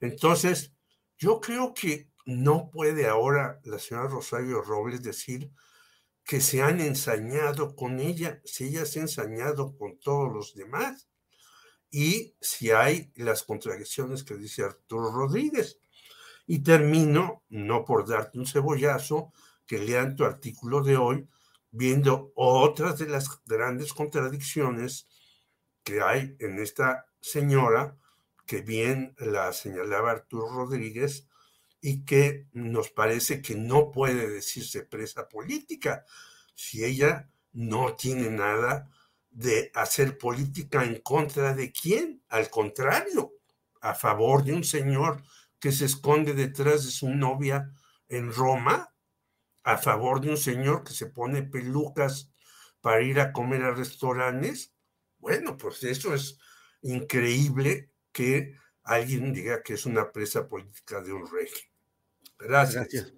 Entonces, 0.00 0.72
yo 1.18 1.40
creo 1.40 1.74
que 1.74 2.10
no 2.24 2.70
puede 2.70 3.06
ahora 3.06 3.60
la 3.64 3.78
señora 3.78 4.08
Rosario 4.08 4.62
Robles 4.62 5.02
decir 5.02 5.50
que 6.24 6.40
se 6.40 6.62
han 6.62 6.80
ensañado 6.80 7.76
con 7.76 8.00
ella, 8.00 8.40
si 8.44 8.64
ella 8.64 8.84
se 8.84 8.98
ha 8.98 9.02
ensañado 9.02 9.76
con 9.76 9.98
todos 9.98 10.32
los 10.32 10.54
demás, 10.54 11.08
y 11.90 12.34
si 12.40 12.72
hay 12.72 13.12
las 13.14 13.44
contradicciones 13.44 14.24
que 14.24 14.36
dice 14.36 14.64
Arturo 14.64 15.12
Rodríguez. 15.12 15.78
Y 16.46 16.60
termino, 16.60 17.44
no 17.48 17.84
por 17.84 18.08
darte 18.08 18.38
un 18.38 18.46
cebollazo, 18.46 19.32
que 19.66 19.78
lean 19.78 20.16
tu 20.16 20.24
artículo 20.24 20.82
de 20.82 20.96
hoy, 20.96 21.28
viendo 21.76 22.32
otras 22.34 22.98
de 22.98 23.06
las 23.06 23.28
grandes 23.44 23.92
contradicciones 23.92 25.06
que 25.84 26.00
hay 26.00 26.36
en 26.40 26.58
esta 26.58 27.06
señora, 27.20 27.96
que 28.46 28.62
bien 28.62 29.14
la 29.18 29.52
señalaba 29.52 30.12
Arturo 30.12 30.48
Rodríguez, 30.48 31.28
y 31.80 32.04
que 32.04 32.48
nos 32.52 32.90
parece 32.90 33.42
que 33.42 33.54
no 33.54 33.90
puede 33.92 34.28
decirse 34.28 34.82
presa 34.82 35.28
política 35.28 36.04
si 36.54 36.84
ella 36.84 37.30
no 37.52 37.94
tiene 37.94 38.30
nada 38.30 38.90
de 39.30 39.70
hacer 39.74 40.16
política 40.16 40.82
en 40.82 41.00
contra 41.00 41.54
de 41.54 41.70
quién, 41.70 42.22
al 42.28 42.48
contrario, 42.48 43.34
a 43.82 43.94
favor 43.94 44.42
de 44.42 44.54
un 44.54 44.64
señor 44.64 45.22
que 45.60 45.72
se 45.72 45.84
esconde 45.84 46.32
detrás 46.32 46.86
de 46.86 46.90
su 46.90 47.10
novia 47.10 47.70
en 48.08 48.32
Roma, 48.32 48.94
a 49.66 49.76
favor 49.78 50.20
de 50.20 50.30
un 50.30 50.36
señor 50.36 50.84
que 50.84 50.92
se 50.92 51.06
pone 51.06 51.42
pelucas 51.42 52.32
para 52.80 53.02
ir 53.02 53.18
a 53.18 53.32
comer 53.32 53.64
a 53.64 53.74
restaurantes. 53.74 54.72
Bueno, 55.18 55.56
pues 55.56 55.82
eso 55.82 56.14
es 56.14 56.38
increíble 56.82 57.90
que 58.12 58.54
alguien 58.84 59.32
diga 59.32 59.64
que 59.64 59.74
es 59.74 59.84
una 59.84 60.12
presa 60.12 60.48
política 60.48 61.02
de 61.02 61.12
un 61.12 61.26
régimen. 61.26 61.72
Gracias. 62.38 63.12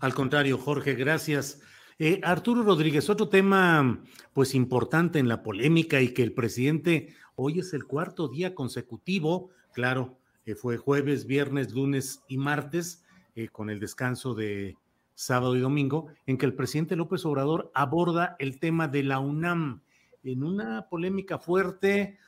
Al 0.00 0.14
contrario, 0.14 0.56
Jorge, 0.56 0.94
gracias. 0.94 1.60
Eh, 1.98 2.20
Arturo 2.22 2.62
Rodríguez, 2.62 3.10
otro 3.10 3.28
tema 3.28 4.00
pues 4.32 4.54
importante 4.54 5.18
en 5.18 5.26
la 5.26 5.42
polémica 5.42 6.00
y 6.00 6.14
que 6.14 6.22
el 6.22 6.32
presidente 6.32 7.16
hoy 7.34 7.58
es 7.58 7.72
el 7.72 7.86
cuarto 7.86 8.28
día 8.28 8.54
consecutivo, 8.54 9.50
claro, 9.72 10.20
eh, 10.46 10.54
fue 10.54 10.76
jueves, 10.76 11.26
viernes, 11.26 11.72
lunes 11.72 12.22
y 12.28 12.38
martes, 12.38 13.02
eh, 13.34 13.48
con 13.48 13.68
el 13.68 13.80
descanso 13.80 14.34
de 14.34 14.76
sábado 15.18 15.56
y 15.56 15.60
domingo, 15.60 16.06
en 16.26 16.38
que 16.38 16.46
el 16.46 16.54
presidente 16.54 16.94
López 16.94 17.24
Obrador 17.24 17.72
aborda 17.74 18.36
el 18.38 18.60
tema 18.60 18.86
de 18.86 19.02
la 19.02 19.18
UNAM 19.18 19.82
en 20.22 20.44
una 20.44 20.88
polémica 20.88 21.38
fuerte, 21.40 22.18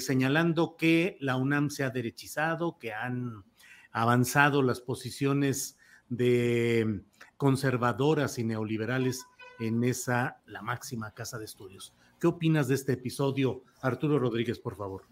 señalando 0.00 0.76
que 0.76 1.16
la 1.20 1.36
UNAM 1.36 1.70
se 1.70 1.82
ha 1.82 1.90
derechizado, 1.90 2.78
que 2.78 2.92
han 2.92 3.42
avanzado 3.90 4.62
las 4.62 4.82
posiciones 4.82 5.78
de 6.10 7.00
conservadoras 7.38 8.38
y 8.38 8.44
neoliberales 8.44 9.24
en 9.58 9.82
esa, 9.82 10.42
la 10.44 10.60
máxima 10.60 11.12
casa 11.12 11.38
de 11.38 11.46
estudios. 11.46 11.94
¿Qué 12.20 12.26
opinas 12.26 12.68
de 12.68 12.74
este 12.74 12.92
episodio? 12.92 13.62
Arturo 13.80 14.18
Rodríguez, 14.18 14.58
por 14.58 14.76
favor. 14.76 15.04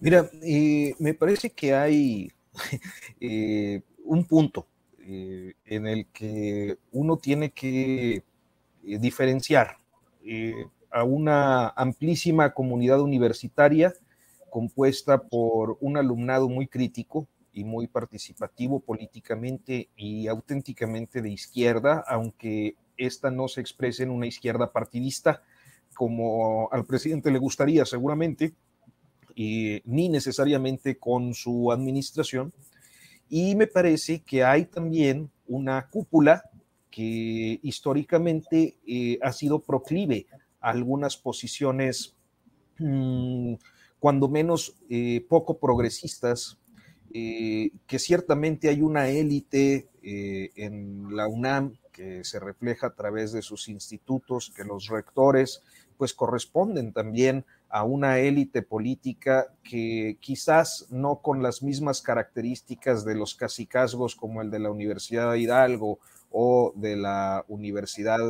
Mira, 0.00 0.30
eh, 0.42 0.94
me 0.98 1.12
parece 1.12 1.50
que 1.50 1.74
hay 1.74 2.32
eh, 3.20 3.82
un 4.04 4.24
punto 4.24 4.66
eh, 5.06 5.54
en 5.64 5.86
el 5.86 6.06
que 6.06 6.76
uno 6.92 7.16
tiene 7.16 7.50
que 7.50 8.22
diferenciar 8.82 9.78
a 10.90 11.04
una 11.04 11.68
amplísima 11.68 12.52
comunidad 12.52 13.00
universitaria 13.00 13.92
compuesta 14.50 15.22
por 15.22 15.76
un 15.80 15.96
alumnado 15.96 16.48
muy 16.48 16.66
crítico, 16.66 17.28
y 17.56 17.64
muy 17.64 17.86
participativo 17.86 18.80
políticamente 18.80 19.88
y 19.96 20.28
auténticamente 20.28 21.22
de 21.22 21.30
izquierda, 21.30 22.04
aunque 22.06 22.76
esta 22.98 23.30
no 23.30 23.48
se 23.48 23.62
exprese 23.62 24.02
en 24.02 24.10
una 24.10 24.26
izquierda 24.26 24.70
partidista 24.70 25.42
como 25.94 26.68
al 26.70 26.84
presidente 26.84 27.30
le 27.30 27.38
gustaría 27.38 27.86
seguramente, 27.86 28.52
y, 29.34 29.80
ni 29.86 30.10
necesariamente 30.10 30.98
con 30.98 31.32
su 31.32 31.72
administración. 31.72 32.52
Y 33.28 33.54
me 33.56 33.66
parece 33.66 34.22
que 34.22 34.44
hay 34.44 34.66
también 34.66 35.30
una 35.46 35.88
cúpula 35.88 36.44
que 36.90 37.60
históricamente 37.62 38.78
eh, 38.86 39.18
ha 39.22 39.32
sido 39.32 39.60
proclive 39.60 40.26
a 40.60 40.70
algunas 40.70 41.16
posiciones, 41.16 42.14
mm, 42.78 43.54
cuando 43.98 44.28
menos 44.28 44.76
eh, 44.88 45.24
poco 45.28 45.58
progresistas, 45.58 46.58
eh, 47.12 47.70
que 47.86 47.98
ciertamente 47.98 48.68
hay 48.68 48.82
una 48.82 49.08
élite 49.08 49.88
en 50.02 51.16
la 51.16 51.26
UNAM 51.26 51.76
que 51.92 52.22
se 52.22 52.38
refleja 52.38 52.86
a 52.86 52.94
través 52.94 53.32
de 53.32 53.42
sus 53.42 53.68
institutos, 53.68 54.52
que 54.54 54.64
los 54.64 54.86
rectores 54.86 55.62
pues 55.96 56.14
corresponden 56.14 56.92
también 56.92 57.44
a 57.68 57.84
una 57.84 58.18
élite 58.18 58.62
política 58.62 59.52
que 59.62 60.18
quizás 60.20 60.86
no 60.90 61.20
con 61.20 61.42
las 61.42 61.62
mismas 61.62 62.00
características 62.00 63.04
de 63.04 63.14
los 63.14 63.34
cacicazgos 63.34 64.14
como 64.14 64.40
el 64.40 64.50
de 64.50 64.60
la 64.60 64.70
Universidad 64.70 65.32
de 65.32 65.40
Hidalgo 65.40 65.98
o 66.30 66.72
de 66.76 66.96
la 66.96 67.44
Universidad 67.48 68.20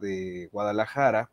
de 0.00 0.48
Guadalajara, 0.52 1.30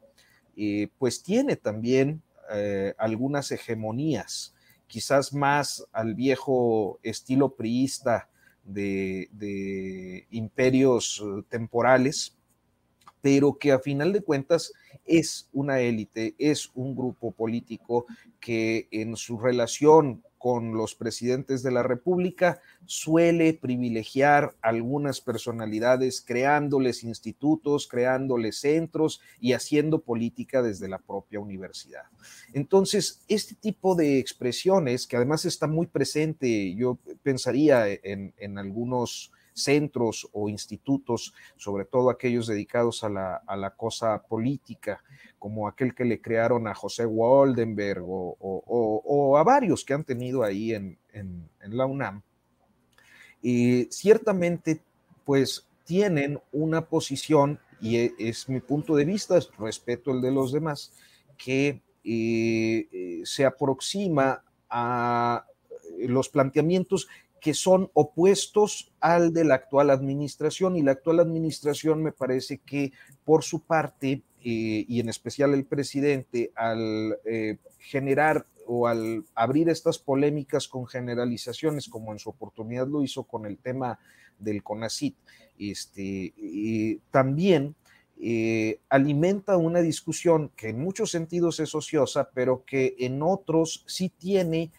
eh, 0.56 0.90
pues 0.98 1.24
tiene 1.24 1.56
también 1.56 2.22
eh, 2.52 2.94
algunas 2.98 3.52
hegemonías, 3.52 4.54
quizás 4.88 5.34
más 5.34 5.86
al 5.92 6.16
viejo 6.16 7.00
estilo 7.02 7.56
priista 7.56 8.30
de, 8.64 9.30
de 9.32 10.28
imperios 10.32 11.24
temporales, 11.50 12.38
pero 13.24 13.58
que 13.58 13.72
a 13.72 13.80
final 13.80 14.12
de 14.12 14.22
cuentas 14.22 14.74
es 15.06 15.48
una 15.54 15.80
élite, 15.80 16.36
es 16.38 16.70
un 16.76 16.94
grupo 16.94 17.32
político 17.32 18.06
que 18.42 18.90
en 18.92 19.16
su 19.16 19.38
relación 19.38 20.22
con 20.38 20.74
los 20.74 20.94
presidentes 20.94 21.64
de 21.64 21.72
la 21.72 21.84
República 21.84 22.60
suele 22.86 23.54
privilegiar 23.54 24.54
algunas 24.62 25.22
personalidades 25.22 26.20
creándoles 26.20 27.06
institutos, 27.06 27.88
creándoles 27.88 28.60
centros 28.60 29.22
y 29.40 29.54
haciendo 29.54 30.02
política 30.02 30.62
desde 30.62 30.90
la 30.90 30.98
propia 30.98 31.40
universidad. 31.40 32.04
Entonces, 32.54 33.24
este 33.30 33.56
tipo 33.56 33.96
de 33.96 34.20
expresiones, 34.20 35.08
que 35.08 35.16
además 35.16 35.46
está 35.46 35.68
muy 35.68 35.88
presente, 35.88 36.76
yo 36.76 36.98
pensaría 37.24 37.88
en, 37.88 38.34
en 38.38 38.58
algunos 38.58 39.32
centros 39.54 40.28
o 40.34 40.50
institutos, 40.50 41.34
sobre 41.56 41.86
todo 41.86 42.10
aquellos 42.10 42.48
dedicados 42.48 43.04
a 43.04 43.10
la, 43.10 43.74
cosa 43.78 44.22
política, 44.24 45.04
como 45.40 45.68
aquel 45.68 45.94
que 45.94 46.06
le 46.06 46.22
crearon 46.22 46.68
a 46.68 46.76
José 46.76 47.06
Waldenberg 47.06 48.04
o, 48.06 49.38
a 49.38 49.44
varios 49.44 49.84
que 49.84 49.94
han 49.94 50.04
tenido 50.04 50.44
ahí 50.44 50.74
en, 50.74 50.98
la 51.62 51.86
UNAM, 51.86 52.22
y 53.42 53.86
ciertamente 53.92 54.82
pues 55.26 55.68
tienen 55.86 56.40
una 56.52 56.86
posición, 56.88 57.60
y 57.82 57.98
e, 57.98 58.14
es, 58.18 58.48
mi 58.48 58.62
punto 58.62 58.96
de 58.96 59.06
vista, 59.06 59.40
respeto 59.60 60.12
el 60.12 60.22
de 60.22 60.32
los 60.32 60.52
demás, 60.52 60.94
que 61.38 61.82
eh, 62.04 62.88
eh, 62.92 63.22
se 63.26 63.46
aproxima 63.46 64.44
a 64.70 65.46
los 66.00 66.30
planteamientos 66.30 67.08
que 67.44 67.54
son 67.54 67.92
opuestos 67.94 68.94
al 69.02 69.34
de 69.34 69.44
la 69.44 69.56
actual 69.56 69.90
administración 69.90 70.78
y 70.78 70.82
la 70.82 70.94
actual 70.94 71.20
administración 71.20 72.02
me 72.02 72.14
parece 72.14 72.60
que 72.60 72.94
por 73.26 73.44
su 73.44 73.60
parte 73.60 74.22
eh, 74.42 74.86
y 74.88 75.02
en 75.02 75.10
especial 75.10 75.54
el 75.54 75.66
presidente 75.66 76.54
al 76.56 77.18
eh, 77.26 77.58
generar 77.80 78.46
o 78.66 78.88
al 78.88 79.26
abrir 79.36 79.68
estas 79.68 80.00
polémicas 80.00 80.70
con 80.70 80.88
generalizaciones 80.88 81.90
como 81.90 82.14
en 82.14 82.20
su 82.20 82.30
oportunidad 82.30 82.88
lo 82.88 83.04
hizo 83.04 83.24
con 83.24 83.46
el 83.46 83.58
tema 83.58 84.00
del 84.40 84.64
CONACIT, 84.64 85.18
este, 85.60 87.02
también 87.12 87.76
eh, 88.22 88.80
alimenta 88.88 89.58
una 89.58 89.82
discusión 89.82 90.50
que 90.56 90.70
en 90.70 90.80
muchos 90.80 91.12
sentidos 91.12 91.60
es 91.60 91.76
ociosa, 91.76 92.30
pero 92.34 92.64
que 92.64 92.96
en 93.00 93.22
otros 93.22 93.84
sí 93.86 94.08
tiene 94.08 94.72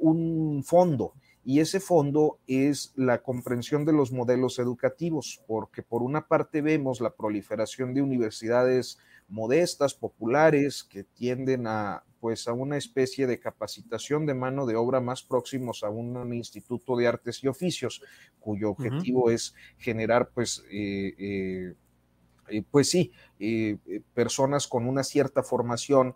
un 0.00 0.64
fondo 0.64 1.12
y 1.44 1.60
ese 1.60 1.78
fondo 1.78 2.38
es 2.46 2.92
la 2.96 3.22
comprensión 3.22 3.84
de 3.84 3.92
los 3.92 4.12
modelos 4.12 4.58
educativos, 4.58 5.42
porque 5.46 5.82
por 5.82 6.02
una 6.02 6.26
parte 6.26 6.62
vemos 6.62 7.00
la 7.00 7.14
proliferación 7.14 7.92
de 7.92 8.02
universidades 8.02 8.98
modestas, 9.28 9.94
populares, 9.94 10.84
que 10.84 11.04
tienden 11.04 11.66
a 11.66 12.04
pues 12.24 12.48
a 12.48 12.54
una 12.54 12.78
especie 12.78 13.26
de 13.26 13.38
capacitación 13.38 14.24
de 14.24 14.32
mano 14.32 14.64
de 14.64 14.76
obra 14.76 14.98
más 14.98 15.22
próximos 15.22 15.84
a 15.84 15.90
un, 15.90 16.32
instituto 16.32 16.96
de 16.96 17.06
artes 17.06 17.44
y 17.44 17.48
oficios, 17.48 18.00
cuyo 18.40 18.70
objetivo 18.70 19.30
es 19.30 19.54
generar 19.76 20.30
pues 20.30 20.64
eh, 20.70 21.14
eh, 21.18 21.74
eh, 22.48 22.62
pues 22.70 22.88
sí, 22.88 23.12
personas 24.14 24.66
con 24.66 24.88
una 24.88 25.04
cierta 25.04 25.42
formación, 25.42 26.14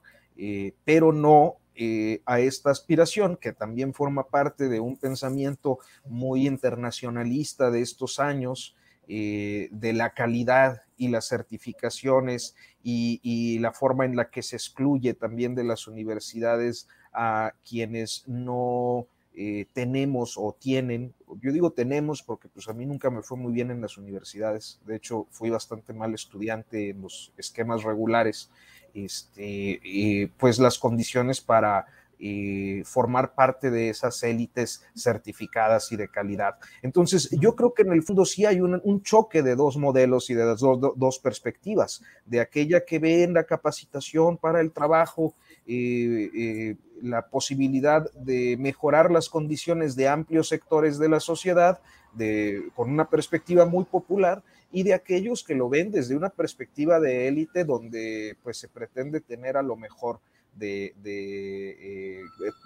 pero 0.87 1.13
no 1.13 1.57
eh, 1.81 2.23
a 2.27 2.41
esta 2.41 2.73
aspiración, 2.73 3.37
que 3.37 3.53
también 3.53 3.95
forma 3.95 4.27
parte 4.27 4.69
de 4.69 4.81
un 4.81 4.97
pensamiento 4.97 5.79
muy 6.05 6.49
internacionalista 6.49 7.71
de 7.71 7.83
estos 7.83 8.19
años, 8.19 8.75
eh, 9.07 9.69
de 9.71 9.93
la 9.93 10.11
calidad 10.11 10.83
y 10.97 11.07
las 11.07 11.29
certificaciones 11.29 12.57
y, 12.83 13.61
la 13.61 13.73
forma 13.73 14.07
en 14.07 14.17
la 14.17 14.29
que 14.29 14.43
se 14.43 14.57
excluye 14.57 15.15
también 15.15 15.55
de 15.55 15.63
las 15.63 15.87
universidades 15.87 16.89
a 17.13 17.55
quienes 17.65 18.25
no 18.27 19.07
eh, 19.35 19.67
tenemos 19.73 20.35
o 20.37 20.57
tienen, 20.59 21.15
yo 21.41 21.53
digo 21.53 21.71
tenemos 21.71 22.25
porque 22.25 22.49
pues 22.49 22.69
a 22.69 22.73
mí 22.73 22.87
nunca 22.87 23.09
me 23.09 23.23
fue 23.23 23.39
muy 23.39 23.53
bien 23.53 23.71
en 23.71 23.81
las 23.81 23.99
universidades, 23.99 24.81
de 24.85 24.97
hecho 24.97 25.29
fui 25.31 25.49
bastante 25.49 25.93
mal 25.93 26.13
estudiante 26.13 26.91
en 26.91 27.03
los 27.03 27.33
esquemas 27.39 27.85
regulares 27.85 28.51
este, 28.95 30.31
pues 30.39 30.59
las 30.59 30.79
condiciones 30.79 31.41
para 31.41 31.87
eh, 32.21 32.83
formar 32.85 33.33
parte 33.33 33.71
de 33.71 33.91
esas 33.91 34.21
élites 34.25 34.85
certificadas 34.93 35.93
y 35.93 35.97
de 35.97 36.09
calidad. 36.09 36.57
Entonces, 36.83 37.31
yo 37.31 37.55
creo 37.55 37.75
que 37.75 37.83
en 37.83 37.93
el 37.93 38.03
fondo 38.03 38.25
sí 38.25 38.45
hay 38.45 38.61
un, 38.61 39.03
choque 39.03 39.41
de 39.41 39.55
dos 39.55 39.77
modelos 39.77 40.29
y 40.29 40.35
de 40.35 40.45
las 40.45 40.59
dos, 40.59 41.19
perspectivas, 41.21 42.03
de 42.27 42.41
aquella 42.41 42.85
que 42.85 42.99
ve 42.99 43.23
en 43.23 43.35
la 43.35 43.45
capacitación 43.45 44.37
para 44.37 44.61
el 44.61 44.73
trabajo 44.73 45.35
eh, 45.65 46.29
eh, 46.35 46.77
la 47.03 47.29
posibilidad 47.29 48.11
de 48.15 48.57
mejorar 48.59 49.13
las 49.13 49.29
condiciones 49.29 49.95
de 49.95 50.09
amplios 50.09 50.49
sectores 50.49 50.99
de 50.99 51.09
la 51.09 51.21
sociedad 51.21 51.81
de, 52.15 52.65
con 52.75 52.91
una 52.91 53.09
perspectiva 53.09 53.65
muy 53.65 53.85
popular 53.85 54.43
y 54.71 54.83
de 54.83 54.95
aquellos 54.95 55.45
que 55.45 55.55
lo 55.55 55.69
ven 55.69 55.91
desde 55.91 56.17
una 56.17 56.31
perspectiva 56.31 57.01
de 57.01 57.29
élite 57.29 57.65
donde 57.65 58.37
pues 58.43 58.59
se 58.59 58.69
pretende 58.69 59.21
tener 59.21 59.57
a 59.57 59.63
lo 59.63 59.77
mejor 59.77 60.21
de, 60.55 60.95
de, 61.03 62.21
eh, 62.21 62.23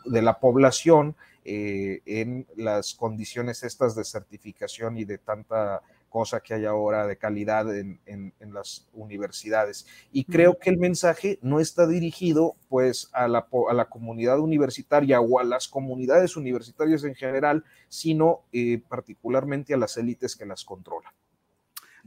la 0.07 0.39
población 0.41 1.15
eh, 1.45 2.01
en 2.07 2.47
las 2.57 2.95
condiciones 2.95 3.63
estas 3.63 3.95
de 3.95 4.05
certificación 4.05 4.97
y 4.97 5.05
de 5.05 5.19
tanta 5.19 5.83
cosa 6.09 6.41
que 6.41 6.55
hay 6.55 6.67
ahora 6.67 7.07
de 7.07 7.17
calidad 7.17 7.75
en, 7.75 8.33
las 8.53 8.87
universidades. 8.93 9.87
Y 10.13 10.25
creo 10.25 10.59
que 10.59 10.69
el 10.69 10.77
mensaje 10.77 11.39
no 11.41 11.59
está 11.59 11.87
dirigido 11.87 12.55
pues 12.69 13.09
a 13.13 13.27
la, 13.29 13.49
a 13.71 13.73
la, 13.73 13.87
comunidad 13.87 14.39
universitaria 14.39 15.23
o 15.23 15.39
a 15.39 15.45
las 15.45 15.69
comunidades 15.69 16.37
universitarias 16.37 17.03
en 17.05 17.15
general, 17.15 17.65
sino 17.89 18.43
eh, 18.53 18.83
particularmente 18.87 19.73
a 19.73 19.79
las 19.79 19.97
élites 19.97 20.37
que 20.37 20.45
las 20.45 20.65
controlan. 20.65 21.13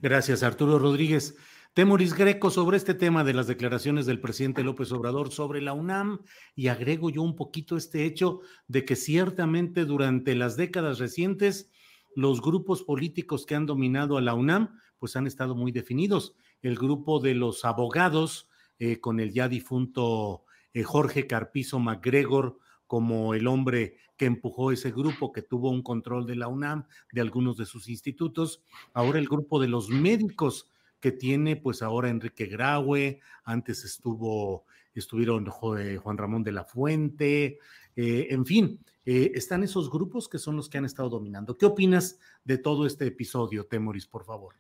Gracias, 0.05 0.43
Arturo 0.43 0.77
Rodríguez. 0.77 1.35
Temoris 1.73 2.13
Greco 2.13 2.51
sobre 2.51 2.77
este 2.77 2.93
tema 2.93 3.23
de 3.23 3.33
las 3.33 3.47
declaraciones 3.47 4.05
del 4.05 4.21
presidente 4.21 4.63
López 4.63 4.91
Obrador 4.91 5.31
sobre 5.31 5.63
la 5.63 5.73
UNAM 5.73 6.19
y 6.55 6.67
agrego 6.67 7.09
yo 7.09 7.23
un 7.23 7.35
poquito 7.35 7.75
este 7.75 8.05
hecho 8.05 8.41
de 8.67 8.85
que 8.85 8.95
ciertamente 8.95 9.83
durante 9.83 10.35
las 10.35 10.57
décadas 10.57 10.99
recientes 10.99 11.71
los 12.15 12.39
grupos 12.39 12.83
políticos 12.83 13.47
que 13.47 13.55
han 13.55 13.65
dominado 13.65 14.19
a 14.19 14.21
la 14.21 14.35
UNAM 14.35 14.77
pues 14.99 15.15
han 15.15 15.25
estado 15.25 15.55
muy 15.55 15.71
definidos. 15.71 16.35
El 16.61 16.75
grupo 16.75 17.19
de 17.19 17.33
los 17.33 17.65
abogados 17.65 18.47
eh, 18.77 18.99
con 18.99 19.19
el 19.19 19.33
ya 19.33 19.49
difunto 19.49 20.45
eh, 20.75 20.83
Jorge 20.83 21.25
Carpizo 21.25 21.79
MacGregor 21.79 22.59
como 22.87 23.33
el 23.33 23.47
hombre 23.47 23.97
que 24.17 24.25
empujó 24.25 24.71
ese 24.71 24.91
grupo, 24.91 25.31
que 25.31 25.41
tuvo 25.41 25.69
un 25.69 25.81
control 25.81 26.25
de 26.25 26.35
la 26.35 26.47
UNAM, 26.47 26.85
de 27.11 27.21
algunos 27.21 27.57
de 27.57 27.65
sus 27.65 27.89
institutos. 27.89 28.63
Ahora 28.93 29.19
el 29.19 29.27
grupo 29.27 29.59
de 29.59 29.67
los 29.67 29.89
médicos 29.89 30.69
que 30.99 31.11
tiene, 31.11 31.55
pues 31.55 31.81
ahora 31.81 32.09
Enrique 32.09 32.45
Graue, 32.45 33.19
antes 33.43 33.83
estuvo, 33.83 34.65
estuvieron 34.93 35.45
Juan 35.45 36.17
Ramón 36.17 36.43
de 36.43 36.51
la 36.51 36.63
Fuente, 36.63 37.59
eh, 37.95 38.27
en 38.29 38.45
fin, 38.45 38.79
eh, 39.05 39.31
están 39.35 39.63
esos 39.63 39.89
grupos 39.89 40.27
que 40.27 40.39
son 40.39 40.55
los 40.55 40.67
que 40.69 40.77
han 40.77 40.85
estado 40.85 41.09
dominando. 41.09 41.57
¿Qué 41.57 41.65
opinas 41.65 42.19
de 42.43 42.57
todo 42.57 42.85
este 42.85 43.07
episodio, 43.07 43.65
Temoris, 43.65 44.07
por 44.07 44.25
favor? 44.25 44.55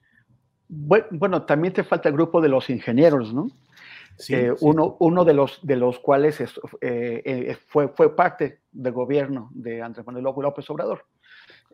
Bueno, 0.67 1.43
también 1.43 1.73
te 1.73 1.83
falta 1.83 2.09
el 2.09 2.15
grupo 2.15 2.41
de 2.41 2.49
los 2.49 2.69
ingenieros, 2.69 3.33
¿no? 3.33 3.47
Uno, 4.61 4.97
uno 4.99 5.25
de, 5.25 5.33
los, 5.33 5.65
de 5.65 5.75
los 5.75 5.99
cuales 5.99 6.39
eh, 6.39 6.47
eh, 6.81 7.57
fue, 7.67 7.89
fue 7.89 8.15
parte 8.15 8.61
del 8.71 8.93
gobierno 8.93 9.49
de 9.53 9.81
Andrés 9.81 10.05
Manuel 10.05 10.23
López 10.23 10.69
Obrador. 10.69 11.05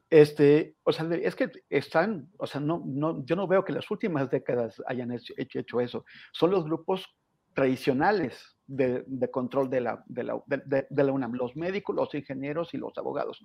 Este, 0.10 0.76
o 0.84 0.92
sea, 0.92 1.08
es 1.14 1.36
que 1.36 1.52
están, 1.70 2.30
o 2.38 2.46
sea, 2.46 2.60
no, 2.60 2.84
no, 2.86 3.24
yo 3.24 3.36
no 3.36 3.48
veo 3.48 3.64
que 3.64 3.72
las 3.72 3.90
últimas 3.90 4.30
décadas 4.30 4.82
hayan 4.88 5.12
hecho, 5.12 5.34
hecho 5.38 5.80
eso. 5.80 6.06
Son 6.34 6.52
los 6.52 6.66
grupos 6.66 7.16
tradicionales 7.54 8.51
de, 8.68 9.30
control 9.32 9.70
de 9.70 9.82
la, 9.82 10.04
de, 10.08 10.24
la, 10.24 10.42
de, 10.48 11.04
la, 11.04 11.12
UNAM, 11.12 11.34
los 11.34 11.56
médicos, 11.56 11.96
los 11.96 12.14
ingenieros 12.14 12.74
y 12.74 12.78
los 12.78 12.98
abogados. 12.98 13.44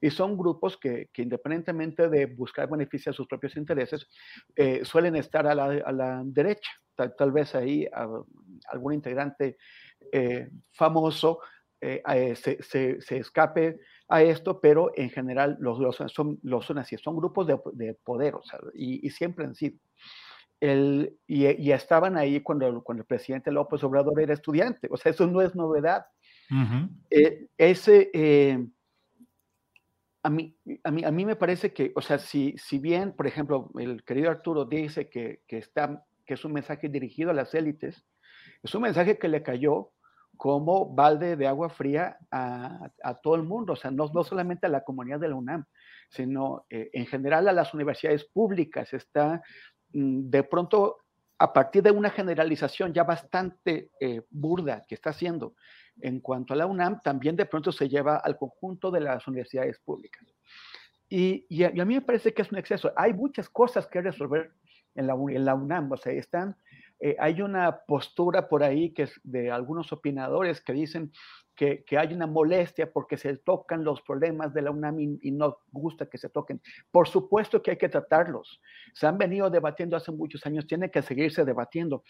Y 0.00 0.10
son 0.10 0.36
grupos 0.36 0.76
que, 0.76 1.08
que 1.12 1.22
independientemente 1.22 2.08
de 2.08 2.26
buscar 2.26 2.68
beneficios 2.68 3.14
a 3.14 3.16
sus 3.16 3.26
propios 3.26 3.56
intereses, 3.56 4.06
eh, 4.54 4.84
suelen 4.84 5.16
estar 5.16 5.46
a 5.46 5.54
la, 5.54 5.64
a 5.64 5.92
la 5.92 6.22
derecha, 6.24 6.70
tal, 6.94 7.14
tal, 7.16 7.32
vez 7.32 7.54
ahí 7.54 7.86
algún 8.70 8.94
integrante 8.94 9.56
eh, 10.12 10.48
famoso 10.72 11.40
se, 11.80 12.98
escape 13.10 13.80
a 14.08 14.22
esto, 14.22 14.60
pero 14.60 14.92
en 14.96 15.10
general 15.10 15.56
los, 15.60 15.78
los 15.78 15.96
son, 16.12 16.38
los 16.42 16.64
son 16.64 16.78
así, 16.78 16.96
son 16.96 17.16
grupos 17.16 17.46
de, 17.46 17.94
poder, 18.04 18.34
y, 18.74 19.08
siempre 19.10 19.44
han 19.44 19.54
sido. 19.54 19.78
El, 20.60 21.18
y, 21.26 21.70
estaban 21.70 22.16
ahí 22.16 22.40
cuando, 22.40 22.82
cuando 22.82 23.02
el 23.02 23.06
presidente 23.06 23.52
López 23.52 23.82
Obrador 23.84 24.20
era 24.20 24.32
estudiante, 24.32 24.88
o 24.90 24.96
sea, 24.96 25.12
eso 25.12 25.26
no 25.26 25.42
es 25.42 25.54
novedad. 25.54 26.06
ese, 27.58 28.10
a 30.26 30.30
mí, 30.30 30.56
a, 30.82 30.90
mí, 30.90 31.04
a 31.04 31.10
mí 31.12 31.24
me 31.24 31.36
parece 31.36 31.72
que, 31.72 31.92
o 31.94 32.00
sea, 32.00 32.18
si, 32.18 32.54
si 32.58 32.78
bien, 32.78 33.12
por 33.12 33.28
ejemplo, 33.28 33.70
el 33.78 34.02
querido 34.02 34.28
Arturo 34.28 34.64
dice 34.64 35.08
que, 35.08 35.42
que, 35.46 35.58
está, 35.58 36.04
que 36.24 36.34
es 36.34 36.44
un 36.44 36.52
mensaje 36.52 36.88
dirigido 36.88 37.30
a 37.30 37.34
las 37.34 37.54
élites, 37.54 38.04
es 38.62 38.74
un 38.74 38.82
mensaje 38.82 39.18
que 39.18 39.28
le 39.28 39.44
cayó 39.44 39.92
como 40.36 40.92
balde 40.92 41.36
de 41.36 41.46
agua 41.46 41.70
fría 41.70 42.18
a, 42.32 42.90
a 43.04 43.14
todo 43.14 43.36
el 43.36 43.44
mundo, 43.44 43.74
o 43.74 43.76
sea, 43.76 43.92
no, 43.92 44.10
no, 44.12 44.24
solamente 44.24 44.66
a 44.66 44.70
la 44.70 44.82
comunidad 44.82 45.20
de 45.20 45.28
la 45.28 45.36
UNAM, 45.36 45.64
sino 46.10 46.66
eh, 46.70 46.90
en 46.92 47.06
general 47.06 47.46
a 47.48 47.52
las 47.52 47.72
universidades 47.72 48.24
públicas. 48.24 48.92
Está 48.92 49.42
de 49.92 50.42
pronto, 50.42 50.98
a 51.38 51.52
partir 51.52 51.82
de 51.82 51.90
una 51.90 52.10
generalización 52.10 52.92
ya 52.92 53.04
bastante 53.04 53.90
eh, 54.00 54.22
burda 54.30 54.84
que 54.86 54.94
está 54.94 55.10
haciendo, 55.10 55.54
en 56.00 56.20
cuanto 56.20 56.52
a 56.52 56.56
la 56.56 56.66
UNAM, 56.66 57.00
también 57.00 57.36
de 57.36 57.46
pronto 57.46 57.72
se 57.72 57.88
lleva 57.88 58.16
al 58.16 58.36
conjunto 58.36 58.90
de 58.90 59.00
las 59.00 59.26
universidades 59.26 59.78
públicas. 59.78 60.24
Y, 61.08 61.62
a, 61.62 61.70
mí 61.70 61.94
me 61.94 62.00
parece 62.00 62.34
que 62.34 62.42
es 62.42 62.50
un 62.50 62.58
exceso. 62.58 62.92
Hay 62.96 63.12
muchas 63.12 63.48
cosas 63.48 63.86
que 63.86 64.00
resolver 64.00 64.52
en 64.94 65.06
la, 65.06 65.14
UNAM. 65.14 65.92
O 65.92 65.96
sea, 65.96 66.12
están, 66.12 66.56
eh, 66.98 67.16
hay 67.18 67.42
una 67.42 67.80
postura 67.86 68.48
por 68.48 68.64
ahí 68.64 68.90
que 68.90 69.08
de 69.22 69.50
algunos 69.50 69.92
opinadores 69.92 70.60
que 70.60 70.72
dicen 70.72 71.12
que, 71.56 71.84
hay 71.98 72.12
una 72.12 72.26
molestia 72.26 72.92
porque 72.92 73.16
se 73.16 73.36
tocan 73.38 73.82
los 73.82 74.02
problemas 74.02 74.52
de 74.52 74.62
la 74.62 74.70
UNAM 74.70 75.00
y, 75.00 75.30
no 75.32 75.58
gusta 75.72 76.06
que 76.06 76.18
se 76.18 76.28
toquen. 76.28 76.60
Por 76.90 77.08
supuesto 77.08 77.62
que 77.62 77.72
hay 77.72 77.78
que 77.78 77.88
tratarlos. 77.88 78.60
Se 78.94 79.06
han 79.06 79.18
venido 79.18 79.50
debatiendo 79.50 79.96
hace 79.96 80.12
muchos 80.12 80.44
años, 80.46 80.66
tiene 80.66 80.90
que 80.90 81.02
seguirse 81.02 81.44
debatiendo. 81.44 82.04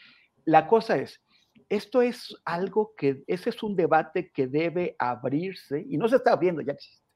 La 0.45 0.67
cosa 0.67 0.97
es, 0.97 1.23
esto 1.69 2.03
es 2.03 2.37
algo 2.45 2.95
que, 2.97 3.23
ese 3.27 3.51
es 3.51 3.63
un 3.63 3.77
debate 3.77 4.31
que 4.31 4.47
debe 4.47 4.97
abrirse, 4.99 5.85
y 5.89 5.97
no 5.97 6.09
se 6.09 6.17
está 6.17 6.33
abriendo, 6.33 6.61
ya 6.61 6.73
existe, 6.73 7.07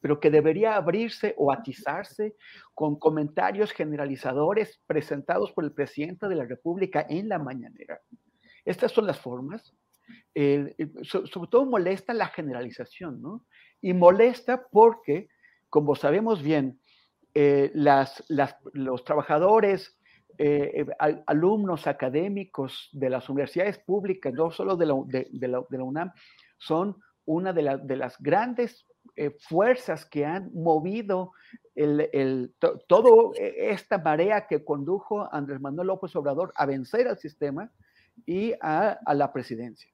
pero 0.00 0.18
que 0.18 0.30
debería 0.30 0.76
abrirse 0.76 1.34
o 1.36 1.52
atizarse 1.52 2.36
con 2.74 2.98
comentarios 2.98 3.72
generalizadores 3.72 4.80
presentados 4.86 5.52
por 5.52 5.64
el 5.64 5.72
presidente 5.72 6.28
de 6.28 6.36
la 6.36 6.44
República 6.44 7.06
en 7.08 7.28
la 7.28 7.38
mañanera. 7.38 8.00
Estas 8.64 8.92
son 8.92 9.06
las 9.06 9.18
formas. 9.18 9.74
Sobre 11.04 11.48
todo 11.50 11.66
molesta 11.66 12.14
la 12.14 12.28
generalización, 12.28 13.20
¿no? 13.20 13.44
Y 13.80 13.92
molesta 13.92 14.66
porque, 14.70 15.28
como 15.68 15.94
sabemos 15.94 16.42
bien, 16.42 16.80
eh, 17.34 17.72
los 17.74 19.04
trabajadores 19.04 19.98
eh, 20.38 20.86
eh 20.88 21.22
alumnos 21.26 21.86
académicos 21.86 22.88
de 22.92 23.10
las 23.10 23.28
universidades 23.28 23.78
públicas, 23.78 24.32
no 24.32 24.50
solo 24.50 24.76
de 24.76 24.86
la, 24.86 24.94
la, 25.32 25.64
la 25.68 25.84
UNAM, 25.84 26.12
son 26.58 26.96
una 27.24 27.52
de, 27.52 27.80
de 27.82 27.96
las 27.96 28.18
grandes 28.18 28.86
fuerzas 29.40 30.06
que 30.06 30.24
han 30.24 30.50
movido 30.54 31.32
el, 31.74 32.08
el, 32.12 32.54
toda 32.86 33.32
esta 33.36 33.98
marea 33.98 34.46
que 34.46 34.64
condujo 34.64 35.28
Andrés 35.34 35.60
Manuel 35.60 35.88
López 35.88 36.14
Obrador 36.16 36.52
a 36.56 36.64
vencer 36.66 37.08
al 37.08 37.18
sistema 37.18 37.70
y 38.24 38.54
a, 38.60 38.98
a 39.04 39.14
la 39.14 39.32
presidencia. 39.32 39.91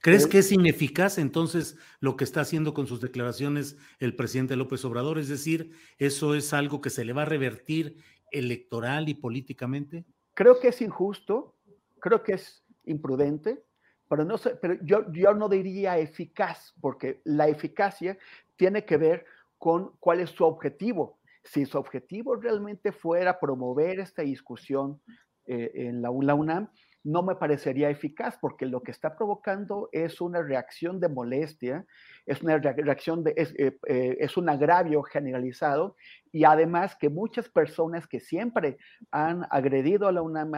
¿Crees 0.00 0.26
que 0.26 0.38
es 0.38 0.52
ineficaz 0.52 1.18
entonces 1.18 1.76
lo 2.00 2.16
que 2.16 2.24
está 2.24 2.40
haciendo 2.40 2.72
con 2.72 2.86
sus 2.86 3.00
declaraciones 3.00 3.76
el 3.98 4.14
presidente 4.14 4.56
López 4.56 4.84
Obrador? 4.84 5.18
Es 5.18 5.28
decir, 5.28 5.72
¿eso 5.98 6.34
es 6.34 6.52
algo 6.52 6.80
que 6.80 6.90
se 6.90 7.04
le 7.04 7.12
va 7.12 7.22
a 7.22 7.26
revertir 7.26 7.96
electoral 8.30 9.08
y 9.08 9.14
políticamente? 9.14 10.04
Creo 10.34 10.60
que 10.60 10.68
es 10.68 10.80
injusto, 10.82 11.56
creo 11.98 12.22
que 12.22 12.34
es 12.34 12.64
imprudente, 12.84 13.64
pero, 14.08 14.24
no 14.24 14.38
sé, 14.38 14.56
pero 14.56 14.74
yo, 14.82 15.10
yo 15.12 15.34
no 15.34 15.48
diría 15.48 15.98
eficaz, 15.98 16.74
porque 16.80 17.20
la 17.24 17.48
eficacia 17.48 18.16
tiene 18.56 18.84
que 18.84 18.96
ver 18.96 19.26
con 19.58 19.92
cuál 20.00 20.20
es 20.20 20.30
su 20.30 20.44
objetivo. 20.44 21.18
Si 21.44 21.66
su 21.66 21.76
objetivo 21.78 22.36
realmente 22.36 22.92
fuera 22.92 23.38
promover 23.38 24.00
esta 24.00 24.22
discusión 24.22 25.00
eh, 25.46 25.72
en 25.74 26.02
la, 26.02 26.10
la 26.22 26.34
UNAM, 26.34 26.70
no 27.08 27.22
me 27.22 27.36
parecería 27.36 27.88
eficaz 27.88 28.36
porque 28.38 28.66
lo 28.66 28.82
que 28.82 28.90
está 28.90 29.16
provocando 29.16 29.88
es 29.92 30.20
una 30.20 30.42
reacción 30.42 31.00
de 31.00 31.08
molestia, 31.08 31.86
es 32.26 32.42
una 32.42 32.58
reacción 32.58 33.24
de, 33.24 33.32
es, 33.34 33.54
eh, 33.58 33.78
eh, 33.86 34.18
es, 34.20 34.36
un 34.36 34.50
agravio 34.50 35.02
generalizado 35.02 35.96
y 36.30 36.44
además 36.44 36.96
que 37.00 37.08
muchas 37.08 37.48
personas 37.48 38.06
que 38.06 38.20
siempre 38.20 38.76
han 39.10 39.46
agredido 39.50 40.06
a 40.06 40.12
la 40.12 40.20
UNAM, 40.20 40.52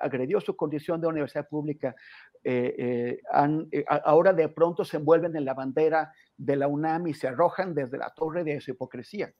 agredió 0.00 0.40
su 0.40 0.54
condición 0.54 1.00
de 1.00 1.08
universidad 1.08 1.48
pública, 1.48 1.96
eh, 2.44 3.18
han, 3.32 3.68
ahora 4.04 4.32
de 4.32 4.48
pronto 4.48 4.84
se 4.84 4.98
envuelven 4.98 5.34
en 5.34 5.44
la 5.44 5.54
bandera 5.54 6.12
de 6.36 6.54
la 6.54 6.68
UNAM 6.68 7.08
y 7.08 7.14
se 7.14 7.26
arrojan 7.26 7.74
desde 7.74 7.98
la 7.98 8.12
torre 8.14 8.44
de 8.44 8.60
su 8.60 8.70
hipocresía. 8.70 9.32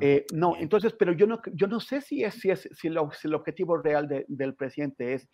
Eh, 0.00 0.26
no, 0.34 0.54
entonces, 0.58 0.92
pero 0.92 1.12
yo 1.12 1.26
no, 1.26 1.40
yo 1.54 1.66
no 1.66 1.80
sé 1.80 2.02
si, 2.02 2.22
es, 2.22 2.34
si, 2.34 2.50
es, 2.50 2.68
si, 2.72 2.90
lo, 2.90 3.10
si 3.12 3.28
el 3.28 3.34
objetivo 3.34 3.78
real 3.78 4.06
de, 4.06 4.26
del 4.28 4.54
presidente 4.54 5.14
es, 5.14 5.28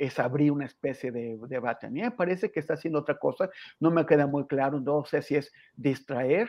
es 0.00 0.18
abrir 0.18 0.50
una 0.50 0.64
especie 0.64 1.12
de, 1.12 1.38
debate. 1.46 1.86
A 1.86 1.90
mí 1.90 2.00
me 2.00 2.10
parece 2.10 2.50
que 2.50 2.58
está 2.58 2.72
haciendo 2.72 3.00
otra 3.00 3.18
cosa, 3.18 3.50
no 3.78 3.90
me 3.90 4.06
queda 4.06 4.26
muy 4.26 4.46
claro, 4.46 4.80
no 4.80 5.04
sé 5.04 5.20
si 5.20 5.36
es 5.36 5.52
distraer, 5.76 6.48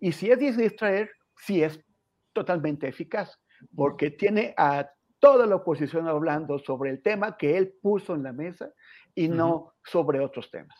y 0.00 0.12
si 0.12 0.30
es 0.30 0.56
distraer, 0.56 1.10
si 1.36 1.62
es 1.62 1.78
totalmente 2.32 2.88
eficaz, 2.88 3.38
porque 3.74 4.10
tiene 4.10 4.54
a 4.56 4.90
toda 5.18 5.46
la 5.46 5.56
oposición 5.56 6.08
hablando 6.08 6.58
sobre 6.58 6.90
el 6.90 7.02
tema 7.02 7.36
que 7.36 7.58
él 7.58 7.74
puso 7.82 8.14
en 8.14 8.22
la 8.22 8.32
mesa 8.32 8.70
y 9.14 9.28
no 9.28 9.74
sobre 9.84 10.20
otros 10.20 10.50
temas. 10.50 10.78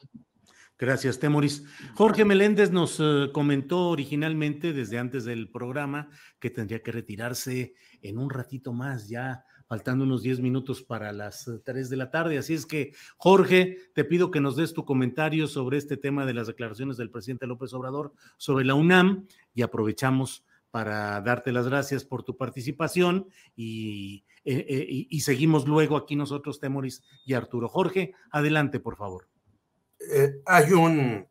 Gracias, 0.79 1.19
Temoris. 1.19 1.64
Jorge 1.95 2.25
Meléndez 2.25 2.71
nos 2.71 2.99
eh, 3.01 3.31
comentó 3.33 3.89
originalmente 3.89 4.73
desde 4.73 4.99
antes 4.99 5.25
del 5.25 5.51
programa 5.51 6.11
que 6.39 6.51
tendría 6.51 6.83
que 6.83 6.93
retirarse 6.93 7.75
en 8.01 8.19
un 8.19 8.31
ratito 8.31 8.73
más, 8.73 9.09
ya 9.09 9.45
faltando 9.67 10.05
unos 10.05 10.23
10 10.23 10.41
minutos 10.41 10.83
para 10.83 11.12
las 11.12 11.51
3 11.64 11.91
de 11.91 11.97
la 11.97 12.11
tarde. 12.11 12.39
Así 12.39 12.55
es 12.55 12.67
que, 12.67 12.93
Jorge, 13.17 13.79
te 13.95 14.05
pido 14.05 14.31
que 14.31 14.41
nos 14.41 14.57
des 14.57 14.73
tu 14.73 14.85
comentario 14.85 15.47
sobre 15.47 15.79
este 15.79 15.97
tema 15.97 16.27
de 16.27 16.35
las 16.35 16.47
declaraciones 16.47 16.97
del 16.97 17.11
presidente 17.11 17.47
López 17.47 17.73
Obrador 17.73 18.12
sobre 18.37 18.64
la 18.64 18.75
UNAM 18.75 19.27
y 19.55 19.62
aprovechamos 19.62 20.45
para 20.71 21.21
darte 21.23 21.53
las 21.53 21.69
gracias 21.69 22.05
por 22.05 22.23
tu 22.23 22.37
participación 22.37 23.29
y, 23.55 24.25
eh, 24.45 24.67
eh, 24.69 25.07
y 25.09 25.21
seguimos 25.21 25.67
luego 25.67 25.97
aquí 25.97 26.17
nosotros, 26.17 26.61
Temoris 26.61 27.03
y 27.25 27.35
Arturo. 27.35 27.69
Jorge, 27.69 28.12
adelante, 28.31 28.79
por 28.79 28.97
favor. 28.97 29.29
Eh, 29.99 30.41
hay 30.45 30.73
un, 30.73 31.27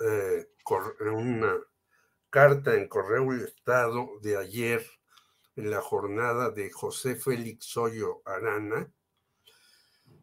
eh, 0.00 0.46
una 1.12 1.54
carta 2.30 2.74
en 2.74 2.88
correo 2.88 3.32
del 3.32 3.44
Estado 3.44 4.08
de 4.22 4.36
ayer 4.36 4.84
en 5.56 5.70
la 5.70 5.80
jornada 5.80 6.50
de 6.50 6.70
José 6.70 7.16
Félix 7.16 7.76
Hoyo 7.76 8.22
Arana, 8.24 8.92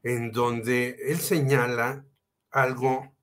en 0.03 0.31
donde 0.31 0.95
él 1.07 1.19
señala 1.19 2.05
algo 2.51 3.15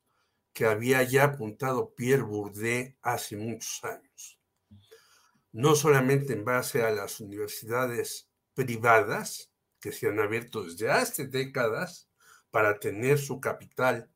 que 0.52 0.66
había 0.66 1.02
ya 1.04 1.24
apuntado 1.24 1.94
Pierre 1.94 2.22
Bourdieu 2.22 2.94
hace 3.02 3.36
muchos 3.36 3.82
años. 3.84 4.38
No 5.52 5.74
solamente 5.74 6.32
en 6.32 6.44
base 6.44 6.82
a 6.82 6.90
las 6.90 7.20
universidades 7.20 8.28
privadas 8.54 9.52
que 9.80 9.92
se 9.92 10.08
han 10.08 10.18
abierto 10.18 10.64
desde 10.64 10.90
hace 10.90 11.26
décadas 11.26 12.08
para 12.50 12.78
tener 12.78 13.18
su 13.18 13.40
capital 13.40 14.10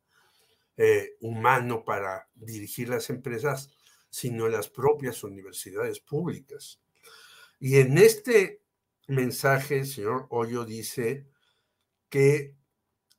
eh, 0.77 1.17
humano 1.21 1.85
para 1.85 2.29
dirigir 2.35 2.89
las 2.89 3.09
empresas, 3.09 3.71
sino 4.11 4.49
las 4.49 4.69
propias 4.69 5.23
universidades 5.23 6.01
públicas. 6.01 6.81
Y 7.65 7.79
en 7.79 7.97
este 7.97 8.61
mensaje, 9.09 9.79
el 9.79 9.87
señor 9.87 10.27
Hoyo 10.29 10.67
dice 10.67 11.27
que 12.11 12.59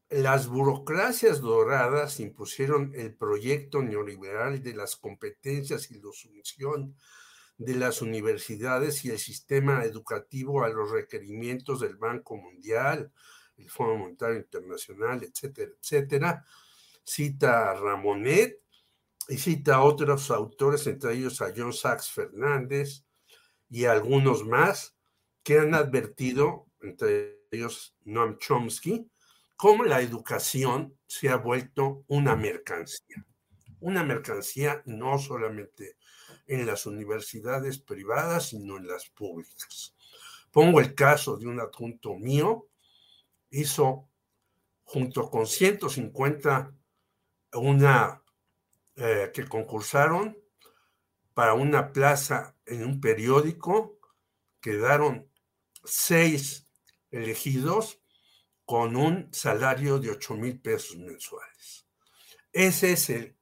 las 0.08 0.48
burocracias 0.48 1.42
doradas 1.42 2.20
impusieron 2.20 2.92
el 2.94 3.16
proyecto 3.16 3.82
neoliberal 3.82 4.62
de 4.62 4.76
las 4.76 4.98
competencias 4.98 5.90
y 5.90 5.96
la 5.96 6.12
sumisión 6.14 6.96
de 7.58 7.74
las 7.74 8.04
universidades 8.04 9.04
y 9.04 9.10
el 9.10 9.18
sistema 9.18 9.84
educativo 9.84 10.64
a 10.64 10.70
los 10.70 10.92
requerimientos 10.92 11.80
del 11.80 11.96
Banco 11.96 12.38
Mundial, 12.38 13.12
el 13.58 13.68
Fondo 13.72 13.96
Monetario 13.96 14.38
Internacional, 14.38 15.24
etcétera, 15.24 15.72
etcétera, 15.82 16.46
cita 17.04 17.72
a 17.72 17.74
Ramonet 17.74 18.62
y 19.28 19.38
cita 19.40 19.78
a 19.78 19.84
otros 19.84 20.30
autores, 20.30 20.86
entre 20.86 21.16
ellos 21.16 21.42
a 21.42 21.52
John 21.58 21.74
Sachs 21.74 22.12
Fernández 22.12 23.06
y 23.70 23.86
algunos 23.86 24.46
más, 24.46 24.96
que 25.44 25.60
han 25.60 25.76
advertido, 25.76 26.68
entre 26.82 27.46
ellos 27.52 27.96
Noam 28.04 28.38
Chomsky, 28.38 29.10
cómo 29.56 29.84
la 29.84 30.02
educación 30.02 30.98
se 31.08 31.30
ha 31.30 31.38
vuelto 31.38 32.04
una 32.08 32.36
mercancía. 32.36 33.26
Una 33.80 34.04
mercancía 34.04 34.82
no 34.86 35.20
solamente 35.20 35.98
en 36.48 36.66
las 36.66 36.86
universidades 36.86 37.80
privadas, 37.80 38.50
sino 38.50 38.78
en 38.78 38.88
las 38.88 39.10
públicas. 39.10 39.96
Pongo 40.52 40.80
el 40.80 40.96
caso 40.96 41.38
de 41.38 41.48
un 41.48 41.60
adjunto 41.60 42.16
mío, 42.16 42.68
hizo 43.52 44.10
junto 44.84 45.30
con 45.30 45.46
150 45.46 46.74
una 47.54 48.22
eh, 48.96 49.32
que 49.34 49.46
concursaron 49.46 50.38
para 51.36 51.54
una 51.54 51.92
plaza 51.92 52.56
en 52.66 52.86
un 52.86 53.02
periódico, 53.02 54.00
quedaron 54.62 55.30
seis 55.84 56.68
elegidos 57.12 58.02
con 58.64 58.96
un 58.96 59.28
salario 59.32 60.00
de 60.00 60.12
8 60.12 60.34
mil 60.36 60.60
pesos 60.60 60.98
mensuales. 60.98 61.88
Ese 62.54 62.94
es 62.94 63.10
el, 63.10 63.38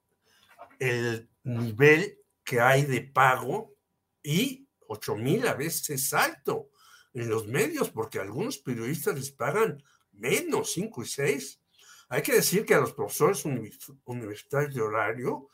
el 0.79 1.29
nivel 1.43 2.17
que 2.43 2.59
hay 2.59 2.83
de 2.83 3.01
pago 3.01 3.75
y 4.23 4.67
8 4.87 5.15
mil 5.15 5.47
a 5.47 5.53
veces 5.53 5.91
es 5.91 6.13
alto 6.13 6.71
en 7.13 7.29
los 7.29 7.45
medios 7.45 7.91
porque 7.91 8.19
algunos 8.19 8.57
periodistas 8.57 9.15
les 9.15 9.31
pagan 9.31 9.83
menos, 10.13 10.73
5 10.73 11.03
y 11.03 11.07
6. 11.07 11.61
Hay 12.09 12.23
que 12.23 12.33
decir 12.33 12.65
que 12.65 12.73
a 12.73 12.79
los 12.79 12.93
profesores 12.93 13.45
universitarios 14.05 14.73
de 14.73 14.81
horario 14.81 15.47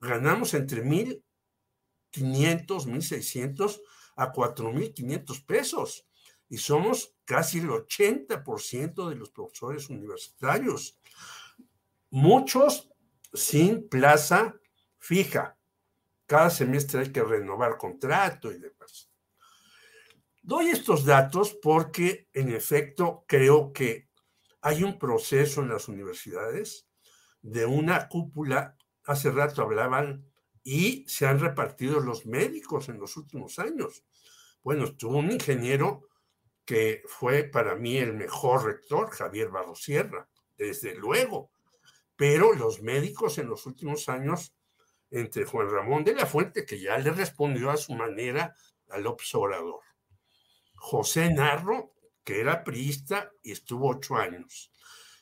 ganamos 0.00 0.54
entre 0.54 0.82
1.500, 2.16 2.86
1.600 2.86 3.80
a 4.16 4.32
4.500 4.32 5.46
pesos 5.46 6.06
y 6.48 6.58
somos 6.58 7.16
casi 7.24 7.58
el 7.58 7.68
80% 7.68 9.08
de 9.08 9.16
los 9.16 9.30
profesores 9.30 9.88
universitarios. 9.88 10.98
Muchos 12.10 12.90
sin 13.32 13.88
plaza 13.88 14.54
fija. 14.98 15.58
Cada 16.26 16.50
semestre 16.50 17.00
hay 17.00 17.12
que 17.12 17.22
renovar 17.22 17.76
contrato 17.76 18.52
y 18.52 18.58
demás. 18.58 19.10
Doy 20.42 20.68
estos 20.68 21.04
datos 21.04 21.56
porque, 21.62 22.28
en 22.32 22.50
efecto, 22.50 23.24
creo 23.26 23.72
que 23.72 24.08
hay 24.60 24.82
un 24.82 24.98
proceso 24.98 25.62
en 25.62 25.70
las 25.70 25.88
universidades 25.88 26.86
de 27.42 27.66
una 27.66 28.08
cúpula. 28.08 28.76
Hace 29.04 29.30
rato 29.30 29.62
hablaban 29.62 30.24
y 30.64 31.04
se 31.06 31.26
han 31.26 31.38
repartido 31.38 32.00
los 32.00 32.24
médicos 32.24 32.88
en 32.88 32.98
los 32.98 33.16
últimos 33.18 33.58
años. 33.58 34.02
Bueno, 34.62 34.96
tuvo 34.96 35.18
un 35.18 35.30
ingeniero 35.30 36.08
que 36.64 37.02
fue 37.06 37.44
para 37.44 37.76
mí 37.76 37.98
el 37.98 38.14
mejor 38.14 38.64
rector, 38.64 39.10
Javier 39.10 39.50
Barrosierra, 39.50 40.26
desde 40.56 40.94
luego. 40.94 41.52
Pero 42.16 42.54
los 42.54 42.80
médicos 42.80 43.36
en 43.36 43.48
los 43.48 43.66
últimos 43.66 44.08
años, 44.08 44.54
entre 45.10 45.44
Juan 45.44 45.68
Ramón 45.68 46.02
de 46.02 46.14
la 46.14 46.24
Fuente, 46.24 46.64
que 46.64 46.80
ya 46.80 46.96
le 46.96 47.10
respondió 47.10 47.70
a 47.70 47.76
su 47.76 47.92
manera 47.92 48.54
al 48.88 49.06
observador, 49.06 49.82
José 50.74 51.32
Narro, 51.32 51.94
que 52.24 52.40
era 52.40 52.64
priista 52.64 53.30
y 53.42 53.52
estuvo 53.52 53.90
ocho 53.90 54.16
años, 54.16 54.72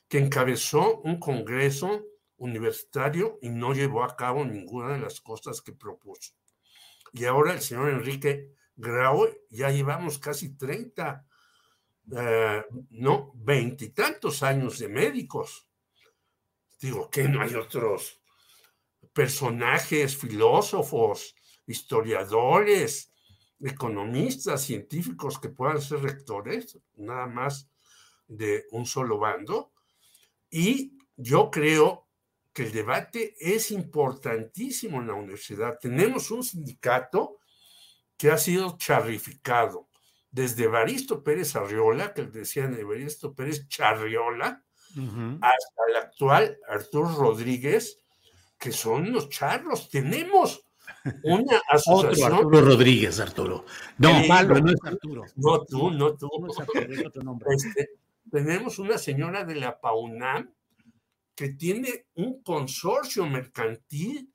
que 0.09 0.19
encabezó 0.19 1.01
un 1.01 1.19
congreso 1.19 2.05
universitario 2.43 3.39
y 3.41 3.49
no 3.51 3.73
llevó 3.73 4.03
a 4.03 4.17
cabo 4.17 4.45
ninguna 4.45 4.95
de 4.95 5.01
las 5.01 5.21
cosas 5.21 5.63
que 5.63 5.73
propuso. 5.73 6.33
Y 7.13 7.25
ahora 7.25 7.53
el 7.53 7.61
señor 7.61 7.91
Enrique 7.91 8.53
Grau, 8.75 9.29
ya 9.49 9.71
llevamos 9.71 10.19
casi 10.19 10.57
30, 10.57 11.25
eh, 12.17 12.65
no, 12.91 13.33
veintitantos 13.37 14.43
años 14.43 14.81
de 14.81 14.89
médicos. 14.89 15.69
Digo 16.81 17.09
que 17.11 17.29
no 17.29 17.43
hay 17.43 17.55
otros 17.55 18.21
personajes, 19.13 20.17
filósofos, 20.17 21.37
historiadores, 21.67 23.13
economistas, 23.61 24.63
científicos 24.63 25.39
que 25.39 25.51
puedan 25.51 25.81
ser 25.81 26.01
rectores, 26.01 26.77
nada 26.97 27.29
más 27.29 27.71
de 28.27 28.67
un 28.73 28.85
solo 28.85 29.19
bando. 29.19 29.73
Y 30.51 30.99
yo 31.17 31.53
creo 31.53 32.09
que 32.53 32.65
el 32.65 32.73
debate 32.73 33.35
es 33.39 33.71
importantísimo 33.71 35.01
en 35.01 35.09
la 35.09 35.15
universidad. 35.15 35.79
Tenemos 35.81 36.31
un 36.31 36.45
sindicato 36.45 37.39
que 38.17 38.31
ha 38.31 38.39
sido 38.39 38.77
charrificado, 38.77 39.89
desde 40.31 40.67
Baristo 40.67 41.23
Pérez 41.23 41.57
Arriola, 41.57 42.15
que 42.15 42.25
decían 42.25 42.75
de 42.75 42.85
Baristo 42.85 43.35
Pérez 43.35 43.69
Charriola, 43.69 44.65
hasta 45.41 45.83
el 45.89 45.97
actual 45.97 46.59
Arturo 46.69 47.09
Rodríguez, 47.09 47.99
que 48.59 48.73
son 48.73 49.13
los 49.13 49.29
charros. 49.31 49.89
Tenemos 49.89 50.65
una 51.25 51.61
asociación. 51.71 52.33
Otro 52.33 52.49
Arturo 52.49 52.61
Rodríguez, 52.61 53.19
Arturo. 53.21 53.65
No, 53.99 54.25
malo, 54.27 54.61
no 54.61 54.71
es 54.71 54.79
Arturo. 54.85 55.25
No, 55.37 55.65
tú, 55.65 55.91
no 55.91 56.15
tú. 56.15 56.29
Este, 57.51 57.91
tenemos 58.31 58.79
una 58.79 58.99
señora 58.99 59.45
de 59.45 59.57
la 59.57 59.81
PAUNAM 59.81 60.53
que 61.43 61.49
tiene 61.49 62.07
un 62.15 62.41
consorcio 62.45 63.27
mercantil 63.27 64.33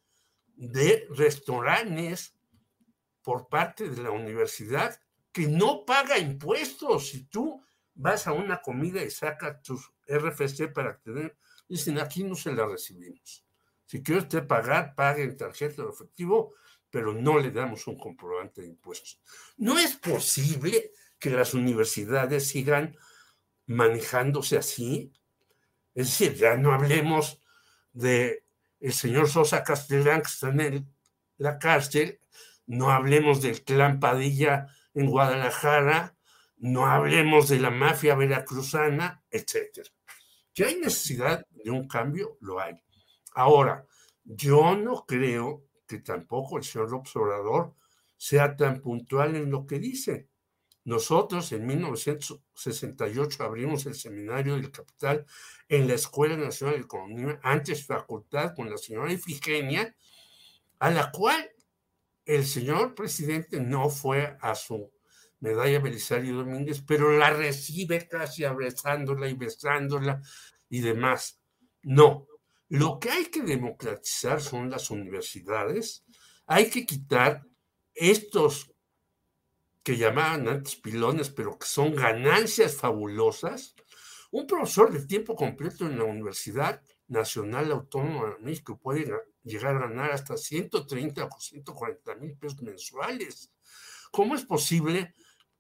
de 0.56 1.08
restaurantes 1.12 2.36
por 3.22 3.48
parte 3.48 3.88
de 3.88 4.04
la 4.04 4.12
universidad 4.12 5.00
que 5.32 5.48
no 5.48 5.86
paga 5.86 6.20
impuestos. 6.20 7.08
Si 7.08 7.24
tú 7.28 7.64
vas 7.94 8.28
a 8.28 8.34
una 8.34 8.62
comida 8.62 9.02
y 9.02 9.10
sacas 9.10 9.62
tus 9.62 9.90
RFC 10.06 10.74
para 10.74 11.00
tener, 11.00 11.38
dicen 11.70 11.98
aquí 11.98 12.26
no 12.26 12.36
se 12.36 12.52
la 12.52 12.68
recibimos. 12.68 13.46
Si 13.86 14.04
quiere 14.04 14.24
usted 14.24 14.46
pagar, 14.46 14.94
pague 14.94 15.24
en 15.24 15.38
tarjeta 15.38 15.86
o 15.86 15.90
efectivo, 15.90 16.56
pero 16.90 17.14
no 17.14 17.40
le 17.40 17.52
damos 17.52 17.88
un 17.88 17.98
comprobante 17.98 18.64
de 18.64 18.68
impuestos. 18.68 19.22
No 19.56 19.80
es 19.80 19.96
posible 19.96 20.92
que 21.20 21.30
las 21.30 21.54
universidades 21.54 22.50
sigan 22.50 22.98
manejándose 23.66 24.58
así. 24.58 25.14
Es 25.98 26.10
decir, 26.10 26.36
ya 26.36 26.56
no 26.56 26.74
hablemos 26.74 27.42
de 27.92 28.46
el 28.80 28.94
señor 28.94 29.28
Sosa 29.28 29.64
Castellán 29.64 30.22
que 30.22 30.28
está 30.28 30.50
en 30.50 30.88
la 31.38 31.58
cárcel, 31.58 32.20
no 32.68 32.92
hablemos 32.92 33.42
del 33.42 33.64
clan 33.64 34.00
Padilla 34.00 34.68
en 34.94 35.08
Guadalajara, 35.08 36.16
no 36.58 36.86
hablemos 36.86 37.50
de 37.50 37.60
la 37.60 37.72
mafia 37.72 38.14
veracruzana, 38.14 39.24
etc. 39.32 39.88
Que 40.54 40.66
hay 40.66 40.76
necesidad 40.76 41.44
de 41.50 41.72
un 41.72 41.88
cambio, 41.88 42.38
lo 42.42 42.60
hay. 42.60 42.76
Ahora, 43.34 43.84
yo 44.24 44.76
no 44.76 45.04
creo 45.04 45.66
que 45.88 45.98
tampoco 45.98 46.60
el 46.60 46.64
señor 46.64 46.94
observador 46.94 47.74
sea 48.18 48.56
tan 48.56 48.82
puntual 48.82 49.36
en 49.36 49.50
lo 49.50 49.66
que 49.66 49.80
dice. 49.80 50.30
Nosotros 50.88 51.52
en 51.52 51.66
1968 51.66 53.44
abrimos 53.44 53.86
el 53.88 53.94
Seminario 53.94 54.56
del 54.56 54.72
Capital 54.72 55.26
en 55.68 55.86
la 55.86 55.96
Escuela 55.96 56.38
Nacional 56.38 56.76
de 56.76 56.84
Economía, 56.84 57.42
antes 57.44 57.86
facultad 57.86 58.56
con 58.56 58.70
la 58.70 58.78
señora 58.78 59.12
Ifigenia, 59.12 59.94
a 60.80 60.90
la 60.90 61.12
cual 61.12 61.52
el 62.24 62.46
señor 62.46 62.96
presidente 62.96 63.60
no 63.60 63.90
fue 63.90 64.38
a 64.40 64.56
su 64.56 64.90
medalla 65.42 65.80
Belisario 65.80 66.38
Domínguez, 66.38 66.82
pero 66.88 67.12
la 67.12 67.32
recibe 67.32 68.08
casi 68.08 68.46
abrazándola 68.46 69.28
y 69.28 69.34
besándola 69.34 70.22
y 70.70 70.80
demás. 70.80 71.42
No, 71.82 72.28
lo 72.70 72.98
que 72.98 73.10
hay 73.10 73.26
que 73.26 73.42
democratizar 73.42 74.40
son 74.40 74.70
las 74.70 74.90
universidades. 74.90 76.06
Hay 76.46 76.70
que 76.70 76.86
quitar 76.86 77.44
estos 77.94 78.72
que 79.88 79.96
llamaban 79.96 80.50
antes 80.50 80.76
pilones, 80.76 81.30
pero 81.30 81.58
que 81.58 81.66
son 81.66 81.96
ganancias 81.96 82.76
fabulosas. 82.76 83.74
Un 84.32 84.46
profesor 84.46 84.92
de 84.92 85.06
tiempo 85.06 85.34
completo 85.34 85.86
en 85.86 85.98
la 85.98 86.04
Universidad 86.04 86.82
Nacional 87.08 87.72
Autónoma 87.72 88.32
de 88.32 88.44
México 88.44 88.78
puede 88.78 89.10
llegar 89.44 89.78
a 89.78 89.88
ganar 89.88 90.12
hasta 90.12 90.36
130 90.36 91.24
o 91.24 91.40
140 91.40 92.16
mil 92.16 92.38
pesos 92.38 92.62
mensuales. 92.64 93.50
¿Cómo 94.12 94.36
es 94.36 94.44
posible 94.44 95.16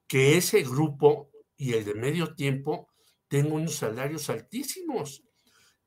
que 0.07 0.35
ese 0.35 0.61
grupo 0.61 1.31
y 1.55 1.71
el 1.75 1.85
de 1.85 1.93
medio 1.93 2.35
tiempo 2.35 2.89
tengan 3.29 3.53
unos 3.53 3.75
salarios 3.75 4.29
altísimos? 4.29 5.23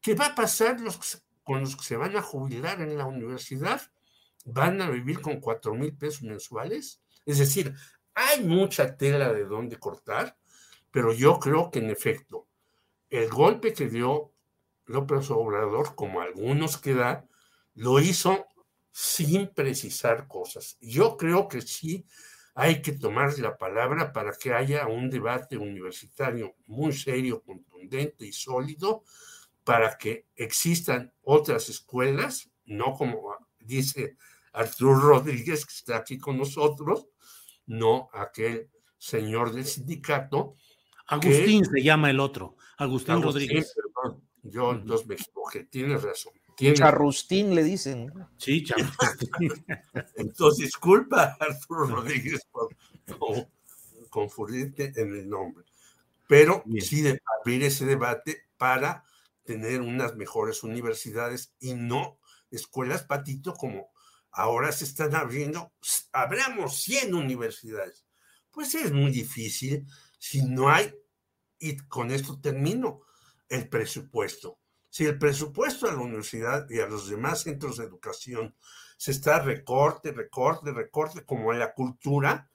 ¿Qué 0.01 0.15
va 0.15 0.29
a 0.29 0.35
pasar 0.35 0.81
los, 0.81 1.27
con 1.43 1.61
los 1.61 1.77
que 1.77 1.85
se 1.85 1.99
van 1.99 2.17
a 2.17 2.23
jubilar 2.23 2.81
en 2.81 2.97
la 2.97 3.05
universidad? 3.05 3.83
¿Van 4.47 4.81
a 4.81 4.89
vivir 4.89 5.21
con 5.21 5.41
cuatro 5.41 5.75
mil 5.75 5.95
pesos 5.95 6.23
mensuales? 6.23 7.03
Es 7.27 7.39
decir, 7.39 7.75
hay 8.15 8.43
mucha 8.45 8.97
tela 8.97 9.33
de 9.33 9.45
dónde 9.45 9.79
cortar, 9.79 10.37
pero 10.91 11.13
yo 11.13 11.39
creo 11.39 11.71
que 11.71 11.79
en 11.79 11.91
efecto, 11.91 12.47
el 13.09 13.29
golpe 13.29 13.73
que 13.73 13.89
dio 13.89 14.33
López 14.87 15.31
Obrador, 15.31 15.95
como 15.95 16.21
algunos 16.21 16.79
que 16.79 16.95
da, 16.95 17.27
lo 17.75 18.01
hizo 18.01 18.47
sin 18.93 19.49
precisar 19.49 20.27
cosas. 20.27 20.77
Yo 20.81 21.17
creo 21.17 21.49
que 21.49 21.63
sí 21.63 22.07
hay 22.55 22.83
que 22.83 22.93
tomar 22.93 23.39
la 23.39 23.57
palabra 23.57 24.13
para 24.13 24.33
que 24.33 24.53
haya 24.53 24.87
un 24.87 25.09
debate 25.09 25.57
universitario 25.57 26.57
muy 26.67 26.93
serio, 26.93 27.43
contundente 27.43 27.71
contundente 27.81 28.27
y 28.27 28.33
sólido 28.33 29.05
para 29.65 29.97
que 29.97 30.27
existan 30.37 31.13
otras 31.23 31.69
escuelas, 31.69 32.51
no 32.65 32.93
como 32.93 33.37
dice 33.59 34.17
Arturo 34.53 35.01
Rodríguez, 35.01 35.65
que 35.65 35.75
está 35.75 35.97
aquí 35.97 36.19
con 36.19 36.39
nosotros, 36.39 37.07
no 37.71 38.11
aquel 38.13 38.69
señor 38.99 39.53
del 39.53 39.65
sindicato. 39.65 40.57
Agustín 41.07 41.65
se 41.65 41.83
llama 41.83 42.11
el 42.11 42.21
otro, 42.21 42.57
Agustín, 42.77 43.23
Rodríguez. 43.23 43.75
yo 44.43 44.75
los 44.75 45.07
me 45.07 45.15
equivoqué, 45.15 45.65
tienes 45.65 46.03
razón. 46.03 46.33
Charrustín 46.75 47.55
le 47.55 47.63
dicen. 47.63 48.13
Sí, 48.37 48.65
Charrustín. 48.65 49.53
Entonces, 50.17 50.67
disculpa 50.67 51.37
Arturo 51.41 51.87
Rodríguez 51.87 52.47
por, 52.51 52.69
confundirte 54.11 54.93
en 54.97 55.15
el 55.15 55.29
nombre. 55.29 55.65
Pero 56.27 56.65
sí 56.81 57.03
de 57.03 57.21
abrir 57.41 57.63
ese 57.63 57.87
debate 57.87 58.49
para 58.59 59.05
tener 59.45 59.81
unas 59.81 60.17
mejores 60.17 60.63
universidades 60.63 61.55
y 61.61 61.75
no 61.75 62.19
escuelas 62.51 63.05
patito 63.05 63.55
como 63.55 63.91
ahora 64.33 64.73
se 64.73 64.85
están 64.85 65.15
abriendo. 65.15 65.73
Abramos 66.13 66.83
100 66.83 67.15
universidades. 67.15 68.07
Pues 68.51 68.75
es 68.75 68.93
muy 68.93 69.11
difícil 69.11 69.87
si 70.19 70.43
no 70.43 70.69
hay, 70.69 70.95
y 71.59 71.77
con 71.77 72.11
esto 72.11 72.41
termino, 72.41 73.03
el 73.49 73.69
presupuesto. 73.69 74.59
Si 74.89 75.07
el 75.07 75.19
presupuesto 75.19 75.89
a 75.89 75.93
la 75.93 76.01
universidad 76.01 76.69
y 76.69 76.81
a 76.81 76.87
los 76.87 77.09
demás 77.09 77.43
centros 77.43 77.77
de 77.77 77.85
educación 77.85 78.57
se 78.97 79.13
está 79.13 79.39
recorte, 79.39 80.13
recorte, 80.13 80.73
recorte, 80.73 81.25
como 81.25 81.53
en 81.53 81.61
la 81.61 81.73
cultura, 81.73 82.51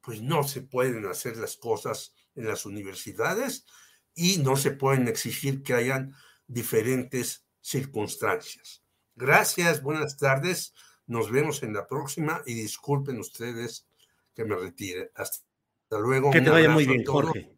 pues 0.00 0.22
no 0.22 0.42
se 0.42 0.62
pueden 0.62 1.04
hacer 1.06 1.36
las 1.36 1.56
cosas 1.56 2.14
en 2.34 2.46
las 2.46 2.64
universidades 2.64 3.66
y 4.14 4.38
no 4.38 4.56
se 4.56 4.70
pueden 4.70 5.06
exigir 5.08 5.62
que 5.62 5.74
hayan 5.74 6.14
diferentes 6.46 7.44
circunstancias. 7.60 8.82
Gracias, 9.14 9.82
buenas 9.82 10.16
tardes, 10.16 10.72
nos 11.06 11.30
vemos 11.30 11.62
en 11.62 11.72
la 11.72 11.86
próxima 11.86 12.42
y 12.46 12.54
disculpen 12.54 13.18
ustedes 13.18 13.86
que 14.34 14.44
me 14.44 14.56
retire. 14.56 15.10
Hasta 15.14 15.98
luego. 15.98 16.30
Que 16.30 16.40
te 16.40 16.50
vaya 16.50 16.70
muy 16.70 16.86
bien, 16.86 17.04
Jorge. 17.04 17.56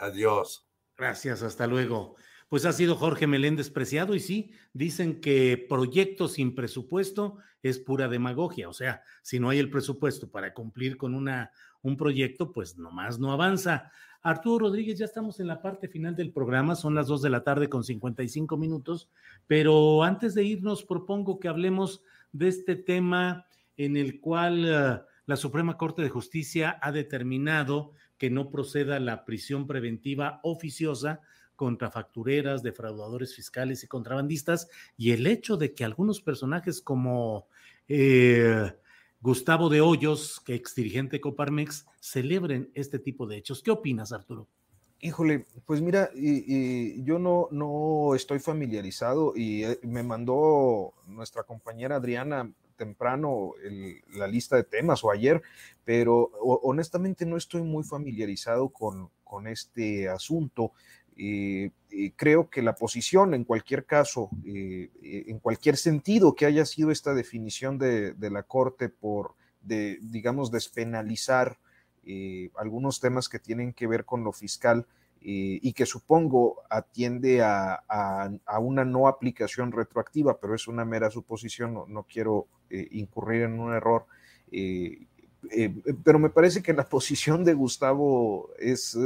Adiós. 0.00 0.66
Gracias, 0.96 1.42
hasta 1.42 1.66
luego 1.66 2.16
pues 2.48 2.64
ha 2.64 2.72
sido 2.72 2.94
Jorge 2.94 3.26
Meléndez 3.26 3.70
preciado 3.70 4.14
y 4.14 4.20
sí, 4.20 4.52
dicen 4.72 5.20
que 5.20 5.64
proyecto 5.68 6.28
sin 6.28 6.54
presupuesto 6.54 7.38
es 7.62 7.78
pura 7.78 8.08
demagogia, 8.08 8.68
o 8.68 8.72
sea, 8.72 9.02
si 9.22 9.40
no 9.40 9.48
hay 9.48 9.58
el 9.58 9.70
presupuesto 9.70 10.30
para 10.30 10.54
cumplir 10.54 10.96
con 10.96 11.14
una, 11.14 11.50
un 11.82 11.96
proyecto, 11.96 12.52
pues 12.52 12.78
nomás 12.78 13.18
no 13.18 13.32
avanza. 13.32 13.90
Arturo 14.22 14.66
Rodríguez, 14.66 14.98
ya 14.98 15.04
estamos 15.04 15.40
en 15.40 15.48
la 15.48 15.60
parte 15.60 15.88
final 15.88 16.14
del 16.14 16.32
programa, 16.32 16.74
son 16.74 16.94
las 16.94 17.06
2 17.08 17.22
de 17.22 17.30
la 17.30 17.42
tarde 17.42 17.68
con 17.68 17.82
55 17.82 18.56
minutos, 18.56 19.08
pero 19.46 20.04
antes 20.04 20.34
de 20.34 20.44
irnos 20.44 20.84
propongo 20.84 21.38
que 21.40 21.48
hablemos 21.48 22.02
de 22.38 22.48
este 22.48 22.76
tema 22.76 23.46
en 23.76 23.96
el 23.96 24.20
cual 24.20 24.64
uh, 24.64 25.06
la 25.26 25.36
Suprema 25.36 25.76
Corte 25.76 26.02
de 26.02 26.08
Justicia 26.08 26.78
ha 26.82 26.92
determinado 26.92 27.92
que 28.18 28.30
no 28.30 28.50
proceda 28.50 28.98
la 29.00 29.24
prisión 29.24 29.66
preventiva 29.66 30.40
oficiosa 30.42 31.20
contra 31.54 31.90
factureras, 31.90 32.62
defraudadores 32.62 33.34
fiscales 33.34 33.82
y 33.82 33.88
contrabandistas, 33.88 34.68
y 34.96 35.12
el 35.12 35.26
hecho 35.26 35.56
de 35.56 35.74
que 35.74 35.84
algunos 35.84 36.20
personajes 36.20 36.82
como 36.82 37.48
eh, 37.88 38.72
Gustavo 39.20 39.68
de 39.68 39.80
Hoyos, 39.80 40.42
ex 40.46 40.74
dirigente 40.74 41.20
Coparmex, 41.20 41.86
celebren 41.98 42.70
este 42.74 42.98
tipo 42.98 43.26
de 43.26 43.38
hechos. 43.38 43.62
¿Qué 43.62 43.70
opinas, 43.70 44.12
Arturo? 44.12 44.48
Híjole, 45.06 45.46
pues 45.66 45.80
mira, 45.80 46.10
yo 46.14 47.20
no, 47.20 47.46
no 47.52 48.16
estoy 48.16 48.40
familiarizado 48.40 49.34
y 49.36 49.62
eh, 49.62 49.78
me 49.82 50.02
mandó 50.02 50.94
nuestra 51.06 51.44
compañera 51.44 51.94
Adriana 51.96 52.50
temprano 52.76 53.52
la 54.14 54.26
lista 54.26 54.56
de 54.56 54.64
temas 54.64 55.04
o 55.04 55.12
ayer, 55.12 55.42
pero 55.84 56.32
honestamente 56.40 57.24
no 57.24 57.36
estoy 57.36 57.62
muy 57.62 57.84
familiarizado 57.84 58.68
con, 58.70 59.08
con 59.22 59.46
este 59.46 60.08
asunto. 60.08 60.72
Eh, 61.16 61.70
eh, 61.92 62.12
creo 62.16 62.50
que 62.50 62.60
la 62.60 62.74
posición, 62.74 63.32
en 63.32 63.44
cualquier 63.44 63.86
caso, 63.86 64.28
eh, 64.44 64.90
en 65.02 65.38
cualquier 65.38 65.76
sentido 65.76 66.34
que 66.34 66.46
haya 66.46 66.66
sido 66.66 66.90
esta 66.90 67.14
definición 67.14 67.78
de, 67.78 68.14
la 68.18 68.42
Corte 68.42 68.88
por, 68.88 69.34
de, 69.62 70.00
digamos, 70.02 70.50
despenalizar 70.50 71.58
algunos 72.56 73.00
temas 73.00 73.28
que 73.28 73.38
tienen 73.38 73.72
que 73.72 73.86
ver 73.86 74.04
con 74.04 74.24
lo 74.24 74.32
fiscal 74.32 74.86
y 75.20 75.72
que 75.72 75.86
supongo 75.86 76.62
atiende 76.70 77.42
a, 77.42 77.82
una 78.60 78.84
no 78.84 79.08
aplicación 79.08 79.72
retroactiva, 79.72 80.38
pero 80.38 80.54
es 80.54 80.68
una 80.68 80.84
mera 80.84 81.10
suposición, 81.10 81.74
no, 81.88 82.02
quiero 82.04 82.46
incurrir 82.70 83.42
en 83.42 83.58
un 83.58 83.74
error. 83.74 84.06
pero 86.04 86.18
me 86.18 86.30
parece 86.30 86.62
que 86.62 86.72
la 86.72 86.84
posición 86.88 87.42
de 87.44 87.54
Gustavo 87.54 88.50
es 88.58 88.96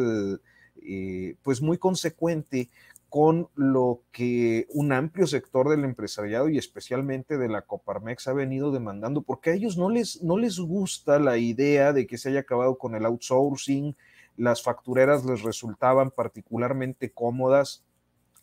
eh, 0.82 1.36
pues 1.42 1.60
muy 1.60 1.76
consecuente 1.76 2.70
con 3.10 3.48
lo 3.56 4.02
que 4.12 4.68
un 4.70 4.92
amplio 4.92 5.26
sector 5.26 5.68
del 5.68 5.84
empresariado 5.84 6.48
y 6.48 6.58
especialmente 6.58 7.38
de 7.38 7.48
la 7.48 7.62
Coparmex 7.62 8.28
ha 8.28 8.32
venido 8.32 8.70
demandando, 8.70 9.22
porque 9.22 9.50
a 9.50 9.54
ellos 9.54 9.76
no 9.76 9.90
les, 9.90 10.22
no 10.22 10.38
les 10.38 10.60
gusta 10.60 11.18
la 11.18 11.36
idea 11.36 11.92
de 11.92 12.06
que 12.06 12.16
se 12.16 12.28
haya 12.28 12.40
acabado 12.40 12.78
con 12.78 12.94
el 12.94 13.04
outsourcing, 13.04 13.96
las 14.36 14.62
factureras 14.62 15.24
les 15.24 15.42
resultaban 15.42 16.12
particularmente 16.12 17.10
cómodas, 17.10 17.82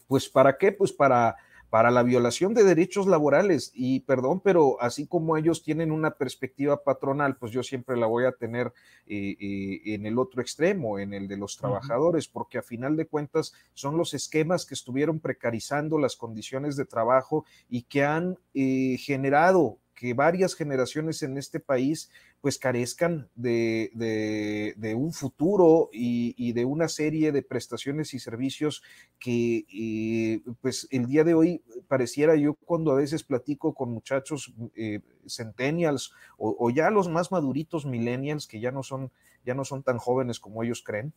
pues 0.07 0.27
¿para 0.27 0.57
qué? 0.57 0.73
Pues 0.73 0.91
para 0.91 1.37
para 1.69 1.91
la 1.91 2.03
violación 2.03 2.53
de 2.53 2.63
derechos 2.63 3.07
laborales. 3.07 3.71
Y 3.73 4.01
perdón, 4.01 4.39
pero 4.39 4.81
así 4.81 5.07
como 5.07 5.37
ellos 5.37 5.63
tienen 5.63 5.91
una 5.91 6.11
perspectiva 6.11 6.83
patronal, 6.83 7.37
pues 7.37 7.51
yo 7.51 7.63
siempre 7.63 7.97
la 7.97 8.07
voy 8.07 8.25
a 8.25 8.31
tener 8.31 8.73
eh, 9.05 9.35
eh, 9.39 9.81
en 9.93 10.05
el 10.05 10.17
otro 10.17 10.41
extremo, 10.41 10.99
en 10.99 11.13
el 11.13 11.27
de 11.27 11.37
los 11.37 11.57
trabajadores, 11.57 12.27
porque 12.27 12.57
a 12.57 12.63
final 12.63 12.95
de 12.95 13.07
cuentas 13.07 13.53
son 13.73 13.97
los 13.97 14.13
esquemas 14.13 14.65
que 14.65 14.73
estuvieron 14.73 15.19
precarizando 15.19 15.97
las 15.97 16.15
condiciones 16.15 16.75
de 16.75 16.85
trabajo 16.85 17.45
y 17.69 17.83
que 17.83 18.03
han 18.03 18.37
eh, 18.53 18.97
generado 18.99 19.77
que 19.97 20.13
varias 20.13 20.53
generaciones 20.53 21.23
en 21.23 21.39
este 21.39 21.59
país 21.59 22.11
pues 22.39 22.59
carezcan 22.59 23.29
de, 23.33 24.93
un 24.95 25.11
futuro 25.11 25.89
y, 25.91 26.53
de 26.53 26.65
una 26.65 26.87
serie 26.87 27.31
de 27.31 27.41
prestaciones 27.41 28.13
y 28.13 28.19
servicios 28.19 28.83
que 29.17 29.65
eh, 29.73 30.41
pues 30.61 30.87
el 30.91 31.07
día 31.07 31.23
de 31.23 31.33
hoy 31.33 31.63
pareciera 31.87 32.35
yo 32.35 32.53
cuando 32.53 32.91
a 32.91 32.95
veces 32.95 33.23
platico 33.23 33.73
con 33.73 33.91
muchachos 33.91 34.53
eh, 34.75 34.99
centennials 35.27 36.13
o, 36.37 36.69
ya 36.69 36.91
los 36.91 37.09
más 37.09 37.31
maduritos 37.31 37.87
millennials 37.87 38.45
que 38.45 38.59
ya 38.59 38.71
no 38.71 38.83
son 38.83 39.11
ya 39.43 39.55
no 39.55 39.65
son 39.65 39.81
tan 39.81 39.97
jóvenes 39.97 40.39
como 40.39 40.61
ellos 40.61 40.83
creen 40.85 41.11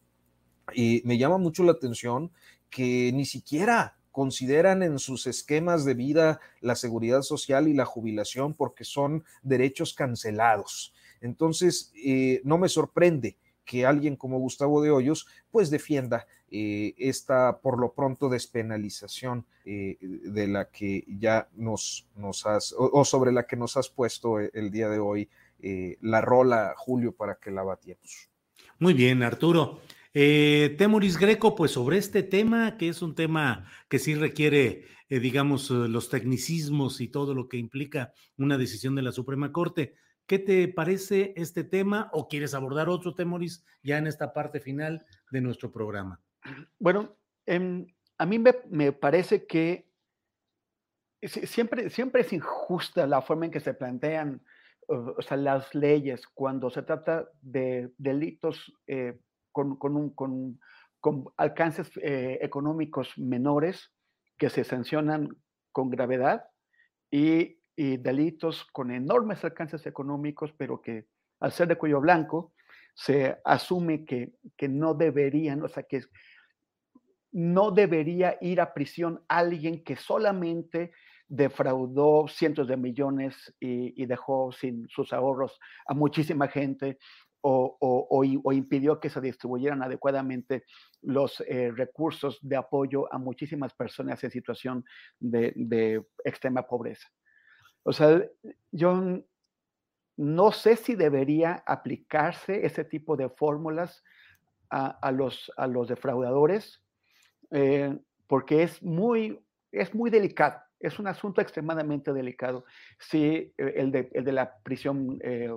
y 0.73 1.03
me 1.05 1.19
llama 1.19 1.37
mucho 1.37 1.65
la 1.65 1.73
atención 1.73 2.33
que 2.71 3.13
ni 3.13 3.27
siquiera 3.27 4.00
consideran 4.11 4.83
en 4.83 4.99
sus 4.99 5.27
esquemas 5.27 5.85
de 5.85 5.95
vida 5.95 6.41
la 6.61 6.75
seguridad 6.75 7.23
social 7.23 7.69
y 7.69 7.75
la 7.75 7.85
jubilación 7.85 8.55
porque 8.55 8.85
son 8.85 9.25
derechos 9.43 9.95
cancelados. 9.95 10.93
Entonces, 11.21 11.93
eh, 11.95 12.41
no 12.45 12.59
me 12.59 12.69
sorprende 12.69 13.37
que 13.65 13.87
alguien 13.87 14.17
como 14.17 14.39
Gustavo 14.39 14.83
de 14.83 14.91
Hoyos 14.91 15.27
pues 15.51 15.71
defienda 15.71 16.27
eh, 16.51 16.95
esta 16.99 17.61
por 17.61 17.79
lo 17.79 17.93
pronto 17.93 18.29
despenalización 18.29 19.47
eh, 19.65 19.97
de 20.01 20.49
la 20.49 20.71
que 20.71 21.05
ya 21.07 21.49
nos, 21.55 22.09
nos 22.17 22.47
has 22.47 22.75
o, 22.77 23.05
sobre 23.05 23.31
la 23.31 23.47
que 23.47 23.57
nos 23.57 23.77
has 23.77 23.89
puesto 23.89 24.41
el 24.41 24.71
día 24.71 24.89
de 24.89 24.99
hoy 24.99 25.29
la 26.01 26.23
rola 26.23 26.75
Julio 26.75 27.13
para 27.13 27.35
que 27.35 27.51
la 27.51 27.63
batiemos. 27.63 28.31
Muy 28.79 28.95
bien, 28.95 29.23
Arturo. 29.23 29.79
Eh, 30.13 30.77
Greco, 31.21 31.55
pues 31.55 31.71
sobre 31.71 31.99
este 31.99 32.23
tema, 32.23 32.77
que 32.77 32.89
es 32.89 33.01
un 33.03 33.15
tema 33.15 33.67
que 33.89 33.99
sí 33.99 34.15
requiere, 34.15 34.85
eh, 35.09 35.21
digamos, 35.21 35.71
eh, 35.71 35.75
los 35.89 36.09
tecnicismos 36.11 37.01
y 37.01 37.09
todo 37.09 37.35
lo 37.35 37.49
que 37.49 37.59
implica 37.59 38.13
una 38.37 38.59
decisión 38.59 38.95
de 38.97 39.03
la 39.03 39.13
Suprema 39.13 39.53
Corte. 39.53 39.95
¿Qué 40.27 40.39
te 40.39 40.67
parece 40.69 41.33
este 41.37 41.65
tema 41.65 42.09
o 42.13 42.29
quieres 42.29 42.55
abordar 42.55 42.89
otro, 42.89 43.15
Temoris, 43.15 43.65
ya 43.83 43.99
en 43.99 44.07
esta 44.07 44.33
parte 44.33 44.61
final 44.61 45.05
de 45.31 45.41
nuestro 45.41 45.71
programa? 45.71 46.21
Bueno, 46.79 47.17
em, 47.47 47.87
a 48.19 48.27
mí 48.27 48.39
me, 48.39 48.93
parece 48.93 49.47
que 49.47 49.89
siempre, 51.23 51.91
siempre 51.91 52.23
es 52.23 52.33
injusta 52.33 53.07
la 53.07 53.23
forma 53.23 53.47
en 53.47 53.51
que 53.51 53.61
se 53.61 53.75
plantean 53.75 54.43
o 54.87 55.23
sea, 55.23 55.37
las 55.37 55.73
leyes 55.75 56.27
cuando 56.35 56.69
se 56.69 56.83
trata 56.83 57.29
de 57.41 57.93
delitos 57.97 58.73
eh, 58.89 59.21
con, 59.53 59.77
con, 59.77 60.59
con 61.01 61.25
alcances 61.37 61.91
eh, 62.03 62.39
económicos 62.43 63.17
menores 63.19 63.93
que 64.39 64.51
se 64.51 64.65
sancionan 64.65 65.29
con 65.73 65.91
gravedad 65.91 66.45
y, 67.11 67.59
delitos 67.77 68.67
con 68.73 68.91
enormes 68.91 69.43
alcances 69.43 69.87
económicos, 69.87 70.53
pero 70.53 70.83
que 70.83 71.07
al 71.41 71.51
ser 71.51 71.67
de 71.67 71.77
cuello 71.77 71.99
blanco 71.99 72.53
se 72.95 73.39
asume 73.43 74.05
que, 74.05 74.35
que 74.55 74.69
no 74.69 74.93
deberían, 74.93 75.63
o 75.63 75.69
sea, 75.69 75.85
que 75.85 76.03
no 77.33 77.71
debería 77.71 78.37
ir 78.43 78.61
a 78.61 78.75
prisión 78.75 79.25
alguien 79.29 79.83
que 79.83 79.97
solamente 79.97 80.93
defraudó 81.31 82.27
cientos 82.29 82.67
de 82.67 82.77
millones 82.77 83.55
y, 83.61 84.05
dejó 84.05 84.51
sin 84.51 84.89
sus 84.89 85.13
ahorros 85.13 85.59
a 85.87 85.95
muchísima 85.95 86.49
gente 86.49 86.99
o, 87.43 88.53
impidió 88.53 89.01
que 89.01 89.11
se 89.11 89.21
distribuyeran 89.21 89.83
adecuadamente 89.83 90.65
los 91.03 91.41
eh, 91.41 91.71
recursos 91.75 92.39
de 92.43 92.57
apoyo 92.57 93.13
a 93.13 93.19
muchísimas 93.19 93.75
personas 93.75 94.23
en 94.25 94.31
situación 94.31 94.85
de, 95.19 96.05
extrema 96.25 96.67
pobreza. 96.67 97.09
O 97.83 97.93
sea, 97.93 98.23
yo 98.71 99.23
no 100.17 100.53
sé 100.53 100.77
si 100.77 100.95
debería 100.95 101.63
aplicarse 101.67 102.67
ese 102.67 102.85
tipo 102.85 103.17
de 103.17 103.31
fórmulas 103.31 104.05
a, 104.69 105.11
los, 105.11 105.51
a 105.57 105.67
los 105.67 105.89
defraudadores, 105.89 106.81
eh, 107.51 107.99
porque 108.29 108.63
es 108.63 108.81
muy, 108.83 109.41
es 109.73 109.93
muy 109.95 110.11
delicado 110.11 110.61
es 110.81 110.99
un 110.99 111.07
asunto 111.07 111.41
extremadamente 111.43 112.13
delicado, 112.13 112.65
sí, 112.99 113.53
eh, 113.57 113.75
el 113.77 113.93
de, 113.93 114.11
el 114.15 114.25
de 114.25 114.33
la 114.33 114.59
prisión 114.63 115.19
eh, 115.23 115.51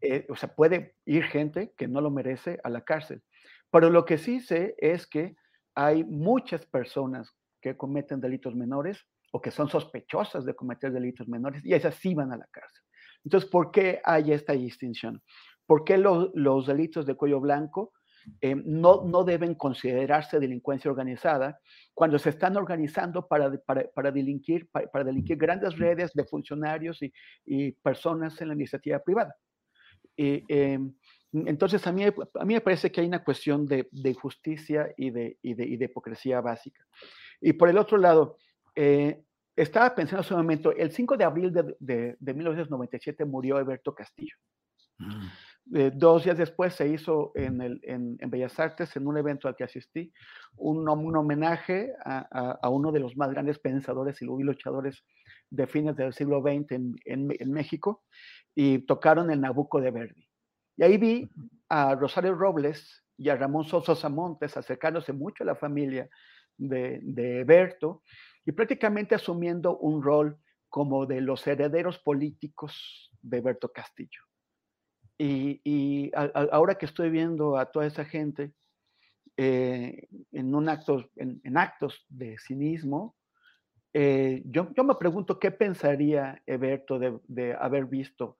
Eh, 0.00 0.26
o 0.30 0.36
sea, 0.36 0.54
puede 0.54 0.96
ir 1.04 1.24
gente 1.24 1.74
que 1.76 1.86
no 1.86 2.00
lo 2.00 2.10
merece 2.10 2.58
a 2.64 2.70
la 2.70 2.82
cárcel. 2.82 3.22
Pero 3.70 3.90
lo 3.90 4.04
que 4.04 4.18
sí 4.18 4.40
sé 4.40 4.74
es 4.78 5.06
que 5.06 5.36
hay 5.74 6.04
muchas 6.04 6.66
personas 6.66 7.30
que 7.60 7.76
cometen 7.76 8.20
delitos 8.20 8.54
menores 8.54 9.06
o 9.32 9.40
que 9.40 9.50
son 9.50 9.68
sospechosas 9.68 10.44
de 10.44 10.54
cometer 10.54 10.92
delitos 10.92 11.28
menores 11.28 11.64
y 11.64 11.72
esas 11.74 11.94
sí 11.94 12.14
van 12.14 12.32
a 12.32 12.36
la 12.36 12.46
cárcel. 12.50 12.82
Entonces, 13.24 13.48
¿por 13.48 13.70
qué 13.70 14.00
hay 14.04 14.32
esta 14.32 14.52
distinción? 14.52 15.22
¿Por 15.66 15.84
qué 15.84 15.96
los 15.96 16.66
delitos 16.66 17.06
de 17.06 17.14
cuello 17.14 17.40
blanco 17.40 17.92
eh, 18.40 18.54
no, 18.54 19.02
no 19.04 19.24
deben 19.24 19.54
considerarse 19.54 20.40
delincuencia 20.40 20.90
organizada 20.90 21.58
cuando 21.94 22.18
se 22.18 22.30
están 22.30 22.56
organizando 22.56 23.26
para, 23.26 23.52
para, 23.94 24.10
delinquir, 24.10 24.68
para, 24.68 25.04
delinquir 25.04 25.36
grandes 25.36 25.76
redes 25.78 26.12
de 26.12 26.24
funcionarios 26.24 27.00
y, 27.44 27.72
personas 27.82 28.40
en 28.40 28.48
la 28.48 28.54
iniciativa 28.54 28.98
privada. 28.98 29.34
Eh, 30.16 30.78
entonces, 31.32 31.86
a 31.86 31.92
mí, 31.92 32.04
a 32.04 32.44
mí 32.44 32.54
me 32.54 32.60
parece 32.60 32.92
que 32.92 33.00
hay 33.00 33.06
una 33.06 33.24
cuestión 33.24 33.66
de, 33.66 34.14
justicia 34.14 34.92
y 34.96 35.10
de, 35.10 35.38
y, 35.40 35.54
de, 35.54 35.84
hipocresía 35.84 36.40
básica. 36.40 36.86
Y 37.40 37.54
por 37.54 37.68
el 37.70 37.78
otro 37.78 37.96
lado, 37.96 38.36
eh, 38.74 39.22
estaba 39.56 39.94
pensando 39.94 40.20
hace 40.20 40.34
un 40.34 40.40
momento, 40.40 40.72
el 40.72 40.92
5 40.92 41.16
de 41.16 41.24
abril 41.24 41.52
de, 41.52 42.16
1997 42.20 43.24
murió 43.24 43.56
Alberto 43.56 43.94
Castillo. 43.94 44.36
Mm. 44.98 45.26
Eh, 45.74 45.92
dos 45.94 46.24
días 46.24 46.36
después 46.36 46.74
se 46.74 46.88
hizo 46.88 47.32
en, 47.34 47.60
el, 47.60 47.80
en, 47.84 48.18
Bellas 48.28 48.58
Artes, 48.58 48.96
en 48.96 49.06
un 49.06 49.16
evento 49.16 49.46
al 49.46 49.54
que 49.54 49.64
asistí, 49.64 50.12
un, 50.56 50.88
un 50.88 51.16
homenaje 51.16 51.92
a, 52.04 52.58
a, 52.60 52.68
uno 52.68 52.90
de 52.90 53.00
los 53.00 53.16
más 53.16 53.30
grandes 53.30 53.58
pensadores 53.58 54.20
y 54.20 54.24
luchadores 54.24 55.04
de 55.50 55.66
fines 55.66 55.96
del 55.96 56.12
siglo 56.12 56.42
XX 56.42 56.72
en, 56.72 56.96
en, 57.04 57.52
México, 57.52 58.02
y 58.54 58.80
tocaron 58.80 59.30
el 59.30 59.40
Nabucco 59.40 59.80
de 59.80 59.92
Verdi. 59.92 60.28
Y 60.76 60.82
ahí 60.82 60.96
vi 60.98 61.30
a 61.68 61.94
Rosario 61.94 62.34
Robles 62.34 63.04
y 63.16 63.28
a 63.28 63.36
Ramón 63.36 63.64
Sosa 63.64 64.08
Montes 64.08 64.56
acercándose 64.56 65.12
mucho 65.12 65.44
a 65.44 65.46
la 65.46 65.54
familia 65.54 66.08
de, 66.56 66.98
de 67.02 67.44
Berto 67.44 68.02
y 68.44 68.52
prácticamente 68.52 69.14
asumiendo 69.14 69.78
un 69.78 70.02
rol 70.02 70.38
como 70.68 71.06
de 71.06 71.20
los 71.20 71.46
herederos 71.46 71.98
políticos 71.98 73.10
de 73.20 73.40
Berto 73.40 73.70
Castillo. 73.70 74.22
Y, 75.24 76.10
ahora 76.14 76.74
que 76.74 76.86
estoy 76.86 77.08
viendo 77.10 77.56
a 77.56 77.66
toda 77.66 77.86
esa 77.86 78.04
gente 78.04 78.52
eh, 79.36 80.08
en, 80.32 80.68
actos 81.56 82.06
de 82.08 82.36
cinismo, 82.38 83.14
eh, 83.94 84.42
yo, 84.46 84.72
yo, 84.74 84.82
me 84.82 84.96
pregunto 84.96 85.38
qué 85.38 85.52
pensaría 85.52 86.42
Eberto 86.44 86.98
de, 86.98 87.54
haber 87.54 87.84
visto 87.84 88.36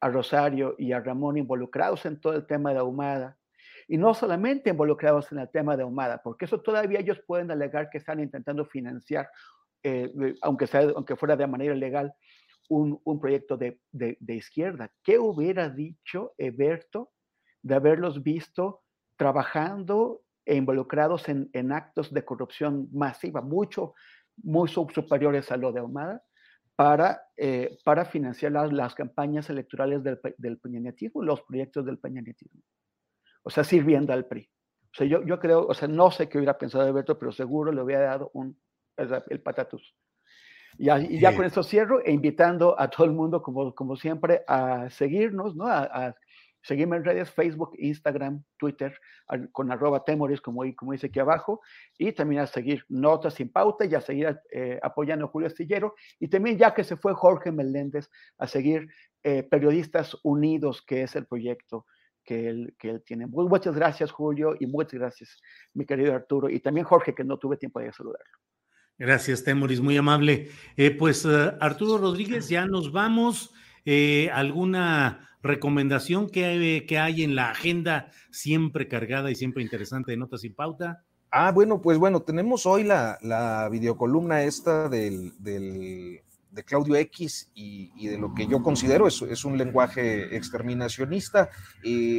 a 0.00 0.08
Rosario 0.08 0.74
y 0.76 0.90
a 0.90 1.00
Ramón 1.00 1.36
involucrados 1.36 2.04
en 2.04 2.20
todo 2.20 2.34
el 2.34 2.46
tema 2.46 2.72
de 2.72 2.80
Ahumada. 2.80 3.38
Y 3.86 3.96
no 3.96 4.12
solamente 4.12 4.70
involucrados 4.70 5.30
en 5.30 5.38
el 5.38 5.48
tema 5.50 5.76
de 5.76 5.84
Ahumada, 5.84 6.20
porque 6.20 6.46
eso 6.46 6.60
todavía 6.60 6.98
ellos 6.98 7.20
pueden 7.28 7.52
alegar 7.52 7.90
que 7.90 7.98
están 7.98 8.18
intentando 8.18 8.64
financiar, 8.64 9.28
eh, 9.84 10.10
aunque, 10.42 10.66
sea, 10.66 10.80
aunque 10.96 11.14
fuera 11.14 11.36
de 11.36 11.46
manera 11.46 11.76
legal, 11.76 12.12
un, 12.68 13.20
proyecto 13.20 13.56
de, 13.56 13.78
izquierda. 14.28 14.90
¿Qué 15.02 15.18
hubiera 15.18 15.68
dicho 15.68 16.32
Eberto 16.38 17.12
de 17.62 17.74
haberlos 17.74 18.22
visto 18.22 18.82
trabajando 19.16 20.22
e 20.44 20.56
involucrados 20.56 21.28
en, 21.28 21.72
actos 21.72 22.12
de 22.12 22.24
corrupción 22.24 22.88
masiva, 22.92 23.40
mucho, 23.40 23.94
muy 24.36 24.68
superiores 24.68 25.50
a 25.50 25.56
lo 25.56 25.72
de 25.72 25.80
Ahumada, 25.80 26.22
para, 26.76 27.22
eh, 27.36 27.78
para 27.84 28.04
financiar 28.04 28.52
las, 28.52 28.94
campañas 28.94 29.48
electorales 29.48 30.02
del, 30.02 30.20
del 30.36 30.58
peñanetismo, 30.58 31.22
los 31.22 31.42
proyectos 31.42 31.86
del 31.86 31.98
peñanetismo? 31.98 32.60
O 33.42 33.50
sea, 33.50 33.64
sirviendo 33.64 34.12
al 34.12 34.26
PRI. 34.26 34.50
O 34.92 34.96
sea, 34.96 35.06
yo, 35.06 35.24
yo 35.24 35.38
creo, 35.40 35.66
o 35.66 35.74
sea, 35.74 35.88
no 35.88 36.10
sé 36.10 36.28
qué 36.28 36.38
hubiera 36.38 36.56
pensado 36.56 36.86
Eberto, 36.86 37.18
pero 37.18 37.32
seguro 37.32 37.72
le 37.72 37.82
hubiera 37.82 38.02
dado 38.04 38.30
un, 38.32 38.58
el 38.96 39.40
patatus. 39.40 39.94
Y, 40.78 41.20
ya 41.20 41.34
con 41.34 41.44
esto 41.44 41.62
cierro 41.62 42.04
e 42.04 42.12
invitando 42.12 42.78
a 42.78 42.88
todo 42.88 43.06
el 43.06 43.12
mundo, 43.12 43.42
como, 43.42 43.74
como 43.74 43.96
siempre, 43.96 44.42
a 44.46 44.88
seguirnos, 44.90 45.54
¿no? 45.54 45.66
A, 45.66 46.14
seguirme 46.64 46.96
en 46.96 47.04
redes, 47.04 47.30
Facebook, 47.30 47.72
Instagram, 47.76 48.42
Twitter, 48.56 48.98
con 49.52 49.70
arroba 49.70 50.02
temoris, 50.02 50.40
como, 50.40 50.62
como 50.76 50.92
dice 50.92 51.08
aquí 51.08 51.20
abajo, 51.20 51.60
y 51.98 52.12
también 52.12 52.40
a 52.40 52.46
seguir 52.46 52.84
Notas 52.88 53.34
sin 53.34 53.50
Pauta 53.50 53.84
y 53.84 53.94
a 53.94 54.00
seguir 54.00 54.40
eh, 54.50 54.80
apoyando 54.82 55.26
a 55.26 55.28
Julio 55.28 55.46
Astillero, 55.46 55.94
y 56.18 56.28
también 56.28 56.56
ya 56.56 56.72
que 56.72 56.82
se 56.82 56.96
fue 56.96 57.12
Jorge 57.12 57.52
Meléndez, 57.52 58.08
a 58.38 58.46
seguir 58.46 58.88
eh, 59.22 59.42
Periodistas 59.42 60.16
Unidos, 60.22 60.80
que 60.80 61.02
es 61.02 61.14
el 61.16 61.26
proyecto 61.26 61.84
que 62.24 62.48
él, 62.48 62.74
que 62.78 62.88
él 62.88 63.02
tiene. 63.04 63.26
Muchas 63.26 63.74
gracias, 63.74 64.10
Julio, 64.10 64.54
y 64.58 64.66
muchas 64.66 64.98
gracias, 64.98 65.38
mi 65.74 65.84
querido 65.84 66.14
Arturo, 66.14 66.48
y 66.48 66.60
también 66.60 66.86
Jorge, 66.86 67.14
que 67.14 67.24
no 67.24 67.38
tuve 67.38 67.58
tiempo 67.58 67.80
de 67.80 67.92
saludarlo. 67.92 68.43
Gracias, 68.98 69.42
Temoris, 69.42 69.80
muy 69.80 69.96
amable. 69.96 70.50
Eh, 70.76 70.90
pues 70.92 71.24
eh, 71.24 71.52
Arturo 71.60 71.98
Rodríguez, 71.98 72.48
ya 72.48 72.66
nos 72.66 72.92
vamos. 72.92 73.52
Eh, 73.84 74.30
¿Alguna 74.32 75.28
recomendación 75.42 76.30
que, 76.30 76.84
que, 76.88 76.98
hay 76.98 77.22
en 77.22 77.34
la 77.34 77.50
agenda 77.50 78.10
siempre 78.30 78.88
cargada 78.88 79.30
y 79.30 79.34
siempre 79.34 79.62
interesante 79.62 80.12
de 80.12 80.16
Notas 80.16 80.42
sin 80.42 80.54
Pauta? 80.54 81.04
Ah, 81.30 81.50
bueno, 81.50 81.82
pues 81.82 81.98
bueno, 81.98 82.22
tenemos 82.22 82.64
hoy 82.64 82.84
la, 82.84 83.18
la 83.20 83.68
videocolumna 83.68 84.44
esta 84.44 84.88
del, 84.88 85.32
de 86.54 86.64
Claudio 86.64 86.94
X 86.96 87.50
y, 87.54 88.08
de 88.08 88.16
lo 88.16 88.32
que 88.32 88.46
yo 88.46 88.62
considero 88.62 89.08
es, 89.08 89.44
un 89.44 89.58
lenguaje 89.58 90.36
exterminacionista. 90.36 91.50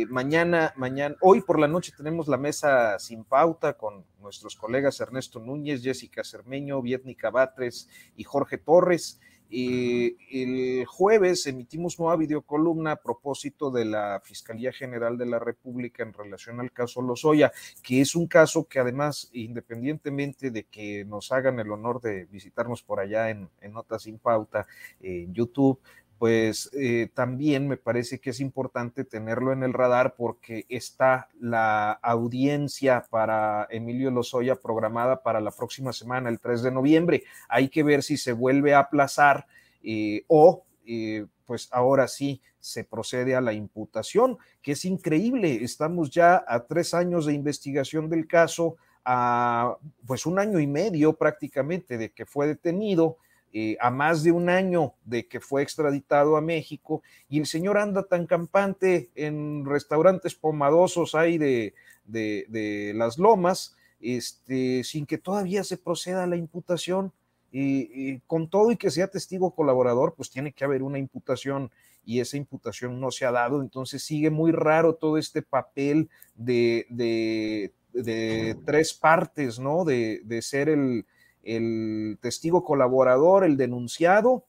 mañana, 0.09 0.73
mañana, 0.75 1.15
hoy 1.21 1.41
por 1.41 1.59
la 1.59 1.67
noche 1.67 1.93
tenemos 1.95 2.27
la 2.27 2.37
mesa 2.37 2.99
sin 2.99 3.23
pauta 3.23 3.77
con 3.77 4.05
nuestros 4.19 4.55
colegas 4.55 4.99
Ernesto 4.99 5.39
Núñez, 5.39 5.81
Jessica 5.81 6.23
Cermeño, 6.23 6.81
Vietnica 6.81 7.29
Batres 7.29 7.87
y 8.17 8.23
Jorge 8.23 8.57
Torres. 8.57 9.19
Y 9.49 10.17
el 10.31 10.85
jueves 10.85 11.45
emitimos 11.47 11.99
nueva 11.99 12.15
videocolumna 12.15 12.91
a 12.93 12.95
propósito 13.01 13.71
de 13.71 13.85
la 13.85 14.21
Fiscalía 14.23 14.71
General 14.71 15.17
de 15.17 15.25
la 15.25 15.39
República 15.39 16.03
en 16.03 16.13
relación 16.13 16.59
al 16.59 16.71
caso 16.71 17.01
Lozoya, 17.01 17.51
que 17.83 18.01
es 18.01 18.15
un 18.15 18.27
caso 18.27 18.65
que 18.65 18.79
además, 18.79 19.29
independientemente 19.33 20.51
de 20.51 20.63
que 20.63 21.05
nos 21.05 21.31
hagan 21.31 21.59
el 21.59 21.71
honor 21.71 22.01
de 22.01 22.25
visitarnos 22.25 22.83
por 22.83 22.99
allá 22.99 23.29
en, 23.29 23.49
en 23.61 23.73
Notas 23.73 24.03
sin 24.03 24.19
Pauta, 24.19 24.67
en 24.99 25.33
YouTube, 25.33 25.79
pues 26.17 26.69
eh, 26.73 27.09
también 27.13 27.67
me 27.67 27.77
parece 27.77 28.19
que 28.19 28.29
es 28.29 28.39
importante 28.39 29.03
tenerlo 29.03 29.51
en 29.51 29.63
el 29.63 29.73
radar 29.73 30.15
porque 30.15 30.65
está 30.69 31.27
la 31.39 31.91
audiencia 31.91 33.05
para 33.09 33.67
Emilio 33.69 34.11
Lozoya 34.11 34.55
programada 34.55 35.21
para 35.23 35.41
la 35.41 35.51
próxima 35.51 35.91
semana, 35.91 36.29
el 36.29 36.39
3 36.39 36.63
de 36.63 36.71
noviembre. 36.71 37.23
Hay 37.49 37.67
que 37.69 37.83
ver 37.83 38.01
si 38.01 38.17
se 38.17 38.31
vuelve 38.31 38.73
a 38.73 38.79
aplazar 38.79 39.45
eh, 39.83 40.23
o 40.27 40.63
eh, 40.85 41.25
pues 41.45 41.67
ahora 41.71 42.07
sí 42.07 42.41
se 42.59 42.83
procede 42.83 43.35
a 43.35 43.41
la 43.41 43.53
imputación, 43.53 44.37
que 44.61 44.71
es 44.71 44.85
increíble. 44.85 45.63
Estamos 45.63 46.09
ya 46.09 46.43
a 46.47 46.65
tres 46.65 46.93
años 46.93 47.25
de 47.25 47.33
investigación 47.33 48.09
del 48.09 48.25
caso, 48.25 48.77
a 49.03 49.77
pues 50.07 50.25
un 50.25 50.39
año 50.39 50.59
y 50.59 50.65
medio 50.65 51.13
prácticamente 51.13 51.97
de 51.97 52.11
que 52.11 52.25
fue 52.25 52.47
detenido 52.47 53.17
eh, 53.57 53.77
a 53.79 53.89
más 53.89 54.21
de 54.21 54.33
un 54.33 54.49
año 54.49 54.95
de 55.05 55.29
que 55.29 55.39
fue 55.39 55.61
extraditado 55.61 56.35
a 56.35 56.41
México 56.41 57.01
y 57.29 57.39
el 57.39 57.45
señor 57.45 57.77
anda 57.77 58.03
tan 58.03 58.27
campante 58.27 59.11
en 59.15 59.63
restaurantes 59.63 60.35
pomadosos 60.35 61.15
ahí 61.15 61.37
de, 61.37 61.73
de, 62.03 62.91
las 62.97 63.17
lomas, 63.17 63.77
este, 64.01 64.83
sin 64.83 65.05
que 65.05 65.17
todavía 65.17 65.63
se 65.63 65.77
proceda 65.77 66.25
a 66.25 66.27
la 66.27 66.35
imputación. 66.35 67.13
Y, 67.49 68.19
con 68.27 68.49
todo 68.49 68.73
y 68.73 68.75
que 68.75 68.91
sea 68.91 69.07
testigo 69.07 69.55
colaborador, 69.55 70.15
pues 70.15 70.29
tiene 70.29 70.51
que 70.51 70.65
haber 70.65 70.83
una 70.83 70.99
imputación 70.99 71.71
y 72.03 72.19
esa 72.19 72.35
imputación 72.35 72.99
no 72.99 73.09
se 73.09 73.23
ha 73.23 73.31
dado. 73.31 73.61
Entonces 73.61 74.03
sigue 74.03 74.31
muy 74.31 74.51
raro 74.51 74.95
todo 74.95 75.17
este 75.17 75.41
papel 75.41 76.09
de, 76.35 76.85
de 76.89 78.57
tres 78.65 78.93
partes, 78.93 79.59
¿no? 79.59 79.85
De, 79.85 80.39
ser 80.41 80.67
el, 80.67 81.05
testigo 82.21 82.63
colaborador, 82.63 83.43
el 83.43 83.57
denunciado 83.57 84.45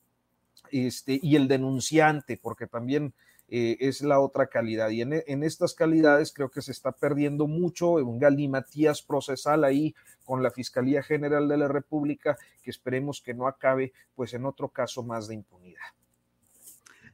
este, 0.70 1.18
y 1.22 1.36
el 1.36 1.48
denunciante, 1.48 2.38
porque 2.38 2.66
también 2.66 3.12
eh, 3.48 3.76
es 3.80 4.02
la 4.02 4.18
otra 4.18 4.48
calidad. 4.48 4.90
Y 4.90 5.02
en, 5.02 5.42
estas 5.44 5.74
calidades 5.74 6.32
creo 6.32 6.50
que 6.50 6.62
se 6.62 6.72
está 6.72 6.92
perdiendo 6.92 7.46
mucho, 7.46 7.92
un 7.92 8.18
galimatías 8.18 9.02
procesal 9.02 9.64
ahí 9.64 9.94
con 10.24 10.42
la 10.42 10.50
Fiscalía 10.50 11.02
General 11.02 11.46
de 11.46 11.56
la 11.56 11.68
República, 11.68 12.36
que 12.62 12.70
esperemos 12.70 13.20
que 13.20 13.34
no 13.34 13.46
acabe 13.46 13.92
pues 14.14 14.34
en 14.34 14.44
otro 14.44 14.68
caso 14.68 15.04
más 15.04 15.28
de 15.28 15.34
impunidad. 15.34 15.80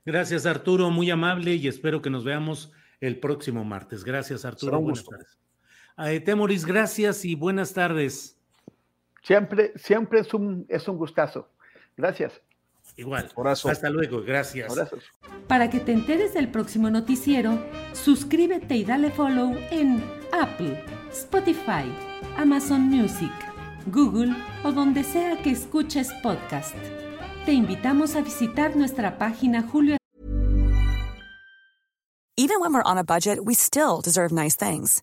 Gracias 0.04 0.46
Arturo, 0.46 0.90
muy 0.90 1.10
amable 1.10 1.54
y 1.54 1.68
espero 1.68 2.02
que 2.02 2.10
nos 2.10 2.24
veamos 2.24 2.72
el 3.00 3.20
próximo 3.20 3.64
martes. 3.64 4.02
Gracias 4.02 4.44
Arturo. 4.44 4.80
Buenas 4.80 5.04
tardes. 5.04 5.38
A 5.96 6.08
Temoris, 6.24 6.64
gracias 6.64 7.24
y 7.26 7.34
buenas 7.34 7.74
tardes. 7.74 8.41
Siempre, 9.22 9.72
siempre 9.76 10.20
es 10.20 10.34
un, 10.34 10.66
es 10.68 10.86
un 10.88 10.98
gustazo. 10.98 11.48
Gracias. 11.96 12.40
Igual. 12.96 13.30
Hasta 13.64 13.90
luego, 13.90 14.22
gracias. 14.22 14.74
Para 15.48 15.70
que 15.70 15.80
te 15.80 15.92
enteres 15.92 16.34
del 16.34 16.50
próximo 16.50 16.90
noticiero, 16.90 17.58
suscríbete 17.92 18.74
y 18.76 18.84
dale 18.84 19.10
follow 19.10 19.56
en 19.70 20.02
Apple, 20.32 20.84
Spotify, 21.10 21.84
Amazon 22.36 22.82
Music, 22.82 23.32
Google 23.86 24.34
o 24.64 24.72
donde 24.72 25.04
sea 25.04 25.40
que 25.42 25.50
escuches 25.50 26.12
podcast. 26.22 26.76
Te 27.46 27.52
invitamos 27.52 28.14
a 28.16 28.20
visitar 28.20 28.76
nuestra 28.76 29.16
página 29.18 29.62
Julio. 29.62 29.96
Even 32.36 32.60
when 32.60 32.72
we're 32.72 32.82
on 32.84 32.98
a 32.98 33.04
budget, 33.04 33.38
we 33.44 33.54
still 33.54 34.00
deserve 34.02 34.32
nice 34.32 34.56
things. 34.56 35.02